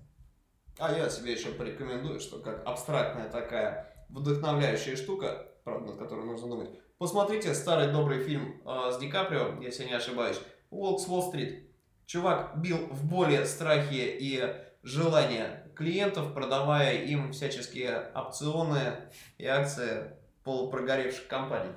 А 0.79 0.91
я 0.91 1.09
себе 1.09 1.33
еще 1.33 1.49
порекомендую, 1.49 2.19
что 2.19 2.39
как 2.39 2.65
абстрактная 2.65 3.29
такая 3.29 3.93
вдохновляющая 4.09 4.95
штука, 4.95 5.47
правда, 5.63 5.91
над 5.91 5.99
которой 5.99 6.25
нужно 6.25 6.47
думать. 6.47 6.69
Посмотрите 6.97 7.53
старый 7.53 7.91
добрый 7.91 8.23
фильм 8.23 8.61
э, 8.65 8.91
с 8.91 8.97
Ди 8.97 9.09
Каприо, 9.09 9.61
если 9.61 9.85
не 9.85 9.93
ошибаюсь, 9.93 10.39
«Волк 10.69 11.01
с 11.01 11.07
Уолл-стрит». 11.07 11.69
Чувак 12.05 12.59
бил 12.61 12.77
в 12.91 13.05
боли, 13.05 13.43
страхе 13.43 14.17
и 14.17 14.41
желания 14.83 15.71
клиентов, 15.75 16.33
продавая 16.33 17.03
им 17.03 17.31
всяческие 17.31 18.11
опционы 18.13 19.09
и 19.37 19.45
акции 19.45 20.11
полупрогоревших 20.43 21.27
компаний. 21.27 21.71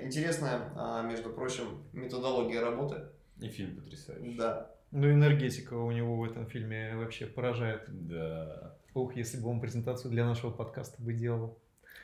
Интересная, 0.00 0.72
а, 0.76 1.02
между 1.02 1.30
прочим, 1.30 1.84
методология 1.92 2.60
работы. 2.60 3.08
И 3.40 3.48
фильм 3.48 3.76
потрясающий. 3.76 4.36
Да. 4.36 4.73
Ну, 4.94 5.10
энергетика 5.10 5.74
у 5.74 5.90
него 5.90 6.16
в 6.16 6.24
этом 6.24 6.46
фильме 6.46 6.94
вообще 6.94 7.26
поражает. 7.26 7.82
Да. 7.88 8.76
Ух, 8.94 9.16
если 9.16 9.40
бы 9.40 9.48
он 9.50 9.60
презентацию 9.60 10.12
для 10.12 10.24
нашего 10.24 10.52
подкаста 10.52 11.02
бы 11.02 11.12
делал. 11.12 11.58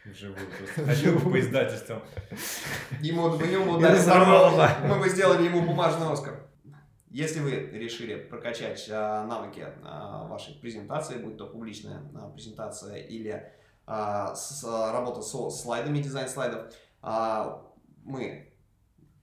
Вживую 0.05 0.45
просто. 0.59 0.85
Ходил 0.87 1.21
по 1.21 1.39
издательствам. 1.39 2.03
Ему, 3.01 3.29
ему, 3.37 3.79
да, 3.79 4.77
мы 4.89 4.99
бы 4.99 5.09
сделали 5.09 5.45
ему 5.45 5.63
бумажный 5.63 6.11
Оскар. 6.11 6.49
Если 7.11 7.39
вы 7.39 7.51
решили 7.53 8.17
прокачать 8.17 8.89
а, 8.91 9.25
навыки 9.25 9.65
а, 9.85 10.27
вашей 10.27 10.55
презентации, 10.55 11.23
будь 11.23 11.37
то 11.37 11.47
публичная 11.47 12.03
а, 12.17 12.31
презентация 12.31 12.97
или 12.97 13.53
а, 13.87 14.35
с, 14.35 14.65
работа 14.65 15.23
со 15.23 15.49
слайдами, 15.51 16.03
дизайн 16.03 16.29
слайдов, 16.29 16.75
а, 17.03 17.63
мы 18.03 18.53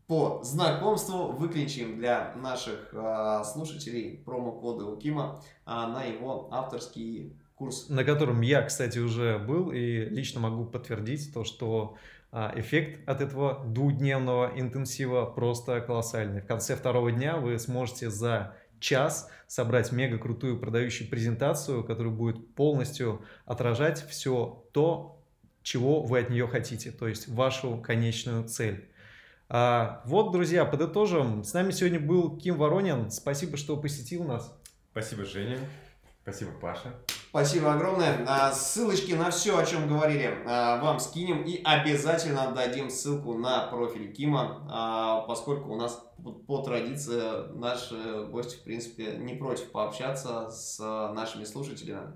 по 0.08 0.42
знакомству 0.42 1.34
выключим 1.34 1.98
для 1.98 2.34
наших 2.36 2.94
э, 2.94 3.44
слушателей 3.44 4.24
промокоды 4.26 4.86
у 4.86 4.96
Кима 4.96 5.42
э, 5.66 5.70
на 5.70 6.06
его 6.06 6.48
авторский 6.52 7.38
курс. 7.56 7.90
На 7.90 8.06
котором 8.06 8.40
я, 8.42 8.62
кстати, 8.62 9.00
уже 9.00 9.38
был 9.38 9.70
и 9.72 10.06
лично 10.06 10.40
могу 10.40 10.66
подтвердить 10.66 11.34
то, 11.34 11.44
что 11.44 11.98
э, 12.32 12.52
эффект 12.56 13.08
от 13.08 13.20
этого 13.20 13.66
двухдневного 13.66 14.54
интенсива 14.56 15.26
просто 15.26 15.82
колоссальный. 15.82 16.40
В 16.40 16.48
конце 16.48 16.78
второго 16.78 17.12
дня 17.12 17.36
вы 17.36 17.60
сможете 17.60 18.10
за 18.10 18.56
час 18.80 19.30
собрать 19.48 19.92
мега 19.92 20.18
крутую 20.20 20.58
продающую 20.58 21.10
презентацию, 21.10 21.84
которая 21.84 22.14
будет 22.14 22.56
полностью 22.56 23.26
отражать 23.46 24.08
все 24.08 24.64
то, 24.72 25.22
чего 25.64 26.02
вы 26.02 26.20
от 26.20 26.30
нее 26.30 26.48
хотите, 26.48 26.92
то 26.92 27.10
есть 27.10 27.28
вашу 27.28 27.78
конечную 27.78 28.46
цель. 28.48 28.90
А, 29.50 30.02
вот, 30.06 30.32
друзья, 30.32 30.66
подытожим. 30.66 31.44
С 31.44 31.54
нами 31.54 31.72
сегодня 31.72 32.02
был 32.02 32.38
Ким 32.38 32.58
Воронин. 32.58 33.10
Спасибо, 33.10 33.56
что 33.56 33.78
посетил 33.78 34.26
нас. 34.26 34.54
Спасибо, 34.92 35.24
Женя. 35.24 35.58
Спасибо, 36.24 36.52
Паша. 36.60 36.94
Спасибо 37.30 37.74
огромное. 37.74 38.26
А, 38.28 38.52
ссылочки 38.52 39.14
на 39.14 39.32
все, 39.32 39.58
о 39.58 39.66
чем 39.66 39.88
говорили, 39.88 40.38
а, 40.46 40.82
вам 40.82 41.00
скинем 41.00 41.44
и 41.44 41.62
обязательно 41.64 42.52
дадим 42.52 42.90
ссылку 42.90 43.36
на 43.36 43.68
профиль 43.68 44.12
Кима, 44.12 45.24
поскольку 45.28 45.72
у 45.72 45.78
нас 45.78 46.04
по 46.46 46.62
традиции 46.64 47.54
наши 47.58 48.26
гости, 48.26 48.58
в 48.58 48.64
принципе, 48.64 49.16
не 49.16 49.36
против 49.36 49.72
пообщаться 49.72 50.50
с 50.50 50.80
нашими 50.80 51.46
слушателями. 51.46 52.12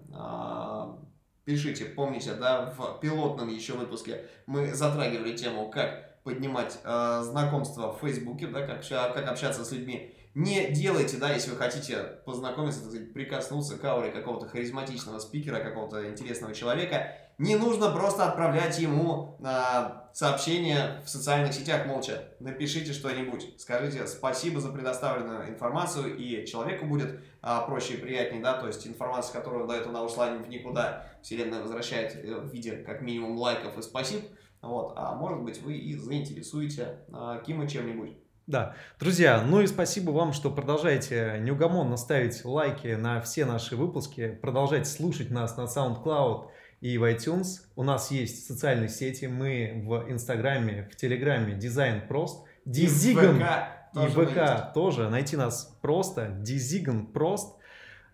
Пишите, 1.46 1.86
помните, 1.86 2.34
да, 2.34 2.74
в 2.78 3.00
пилотном 3.00 3.48
еще 3.48 3.74
выпуске 3.74 4.26
мы 4.46 4.74
затрагивали 4.74 5.36
тему, 5.36 5.70
как 5.70 6.11
поднимать 6.24 6.80
э, 6.84 7.22
знакомства 7.24 7.94
в 7.94 8.00
Фейсбуке, 8.00 8.48
да, 8.48 8.66
как, 8.66 8.88
как 8.88 9.28
общаться 9.28 9.66
с 9.66 9.72
людьми. 9.72 10.14
Не 10.34 10.72
делайте, 10.72 11.18
да, 11.18 11.34
если 11.34 11.52
вы 11.52 11.58
хотите 11.58 11.98
познакомиться, 12.26 12.82
так 12.82 12.92
сказать, 12.92 13.14
прикоснуться 13.14 13.78
к 13.78 13.84
ауре 13.84 14.12
какого-то 14.12 14.48
харизматичного 14.48 15.20
спикера, 15.20 15.60
какого-то 15.60 16.10
интересного 16.10 16.54
человека, 16.54 17.18
не 17.38 17.56
нужно 17.56 17.90
просто 17.90 18.26
отправлять 18.26 18.80
ему 18.80 19.38
а, 19.44 20.10
сообщение 20.14 21.02
в 21.04 21.10
социальных 21.10 21.54
сетях 21.54 21.86
молча. 21.86 22.30
Напишите 22.40 22.94
что-нибудь, 22.94 23.56
скажите 23.58 24.08
спасибо 24.08 24.62
за 24.62 24.70
предоставленную 24.70 25.50
информацию, 25.50 26.16
и 26.16 26.46
человеку 26.46 26.86
будет 26.86 27.20
а, 27.42 27.62
проще 27.62 27.96
и 27.96 27.98
приятнее, 27.98 28.42
да, 28.42 28.54
то 28.54 28.68
есть 28.68 28.88
информация, 28.88 29.34
которую 29.34 29.68
до 29.68 29.74
этого 29.74 29.92
на 29.92 30.04
ушла 30.04 30.30
в 30.30 30.48
никуда, 30.48 31.08
вселенная 31.24 31.62
возвращает 31.62 32.16
э, 32.16 32.36
в 32.36 32.54
виде 32.54 32.78
как 32.78 33.02
минимум 33.02 33.38
лайков 33.38 33.78
и 33.78 33.82
спасибо, 33.82 34.28
вот, 34.62 34.94
а 34.96 35.16
может 35.16 35.42
быть 35.42 35.62
вы 35.62 35.78
и 35.78 35.96
заинтересуете 35.96 37.00
а, 37.12 37.40
Кима 37.40 37.68
чем-нибудь. 37.68 38.18
Да, 38.48 38.76
друзья, 39.00 39.42
ну 39.48 39.62
и 39.62 39.68
спасибо 39.68 40.12
вам, 40.12 40.34
что 40.34 40.52
продолжаете 40.52 41.38
неугомонно 41.42 41.96
ставить 41.96 42.44
лайки 42.44 42.96
на 42.96 43.22
все 43.22 43.46
наши 43.46 43.76
выпуски, 43.76 44.38
продолжайте 44.42 44.90
слушать 44.90 45.30
нас 45.32 45.56
на 45.58 45.62
SoundCloud 45.62 46.48
и 46.82 46.98
в 46.98 47.04
iTunes. 47.04 47.62
У 47.76 47.84
нас 47.84 48.12
есть 48.12 48.46
социальные 48.48 48.90
сети, 48.90 49.26
мы 49.26 49.84
в 49.86 50.12
Инстаграме, 50.12 50.90
в 50.92 50.96
Телеграме 50.96 51.56
Дизайн 51.56 52.08
Прост, 52.08 52.44
Дизиган 52.66 53.40
ВК 53.40 53.46
и 53.94 53.96
тоже 53.96 54.10
ВК 54.10 54.36
найдете. 54.36 54.72
тоже. 54.74 55.10
Найти 55.10 55.38
нас 55.38 55.78
просто, 55.82 56.28
Дизиган 56.40 57.06
Прост. 57.08 57.56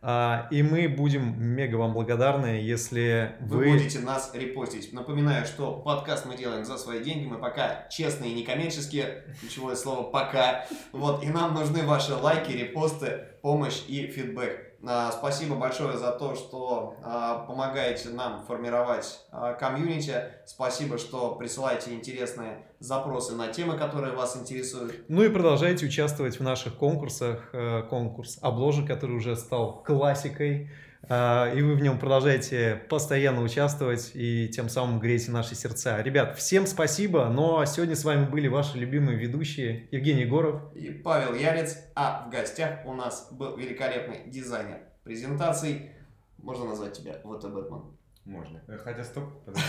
А, 0.01 0.47
И 0.51 0.61
мы 0.61 0.87
будем 0.87 1.41
мега 1.41 1.75
вам 1.75 1.93
благодарны, 1.93 2.61
если 2.61 3.35
Вы, 3.39 3.57
вы... 3.57 3.71
будете 3.71 3.99
нас 3.99 4.31
репостить. 4.33 4.93
Напоминаю, 4.93 5.45
что 5.45 5.73
подкаст 5.73 6.25
мы 6.25 6.37
делаем 6.37 6.65
за 6.65 6.77
свои 6.77 7.03
деньги. 7.03 7.25
Мы 7.25 7.37
пока 7.37 7.87
честные 7.89 8.31
и 8.31 8.35
некоммерческие. 8.35 9.23
Ключевое 9.39 9.75
слово 9.75 10.03
«пока». 10.09 10.65
Вот, 10.91 11.23
и 11.23 11.27
нам 11.27 11.53
нужны 11.53 11.83
ваши 11.83 12.13
лайки, 12.13 12.51
репосты, 12.51 13.27
помощь 13.41 13.81
и 13.87 14.07
фидбэк. 14.07 14.66
А, 14.85 15.11
Спасибо 15.11 15.55
большое 15.55 15.97
за 15.97 16.11
то, 16.11 16.35
что 16.35 16.95
а, 17.03 17.39
помогаете 17.45 18.09
нам 18.09 18.43
формировать 18.45 19.21
а, 19.31 19.53
комьюнити. 19.53 20.15
Спасибо, 20.45 20.97
что 20.97 21.35
присылаете 21.35 21.93
интересные 21.93 22.65
запросы 22.79 23.33
на 23.33 23.47
темы, 23.47 23.77
которые 23.77 24.13
вас 24.13 24.37
интересуют. 24.37 25.05
Ну 25.07 25.23
и 25.23 25.29
продолжайте 25.29 25.85
участвовать 25.85 26.39
в 26.39 26.43
наших 26.43 26.75
конкурсах. 26.75 27.49
Э, 27.53 27.83
Конкурс 27.89 28.37
обложек, 28.41 28.87
который 28.87 29.15
уже 29.15 29.35
стал 29.35 29.83
классикой. 29.83 30.69
А, 31.09 31.51
И 31.53 31.61
вы 31.61 31.75
в 31.75 31.81
нем 31.81 31.99
продолжаете 31.99 32.81
постоянно 32.89 33.41
участвовать 33.41 34.11
и 34.13 34.47
тем 34.49 34.69
самым 34.69 34.99
греете 34.99 35.31
наши 35.31 35.55
сердца. 35.55 36.01
Ребят, 36.01 36.37
всем 36.37 36.67
спасибо. 36.67 37.25
Ну 37.29 37.59
а 37.59 37.65
сегодня 37.65 37.95
с 37.95 38.03
вами 38.03 38.25
были 38.25 38.47
ваши 38.47 38.77
любимые 38.77 39.17
ведущие 39.17 39.87
Евгений 39.91 40.25
Горов. 40.25 40.61
И 40.75 40.89
Павел 40.91 41.33
Ярец, 41.35 41.77
а 41.95 42.25
в 42.27 42.31
гостях 42.31 42.85
у 42.85 42.93
нас 42.93 43.29
был 43.31 43.55
великолепный 43.57 44.21
дизайнер 44.27 44.79
презентаций. 45.03 45.91
Можно 46.37 46.65
назвать 46.65 46.93
тебя 46.93 47.13
ВТ 47.13 47.45
Бэтмен. 47.51 47.83
Можно. 48.25 48.61
Э, 48.67 48.77
Хотя 48.83 49.03
стоп, 49.05 49.23
подожди. 49.45 49.67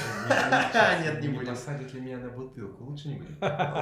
Нет, 1.05 1.23
не 1.23 1.29
будем. 1.29 1.55
Посадят 1.55 1.95
ли 1.95 2.01
меня 2.01 2.19
на 2.19 2.29
бутылку? 2.31 2.85
Лучше 2.85 3.09
не 3.09 3.15
будем. 3.19 3.37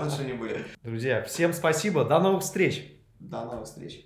Лучше 0.05 0.25
не 0.25 0.35
будет. 0.35 0.67
Друзья, 0.83 1.23
всем 1.23 1.55
спасибо. 1.55 2.05
До 2.05 2.19
новых 2.21 2.43
встреч. 2.43 2.93
До 3.19 3.47
новых 3.47 3.65
встреч. 3.65 4.05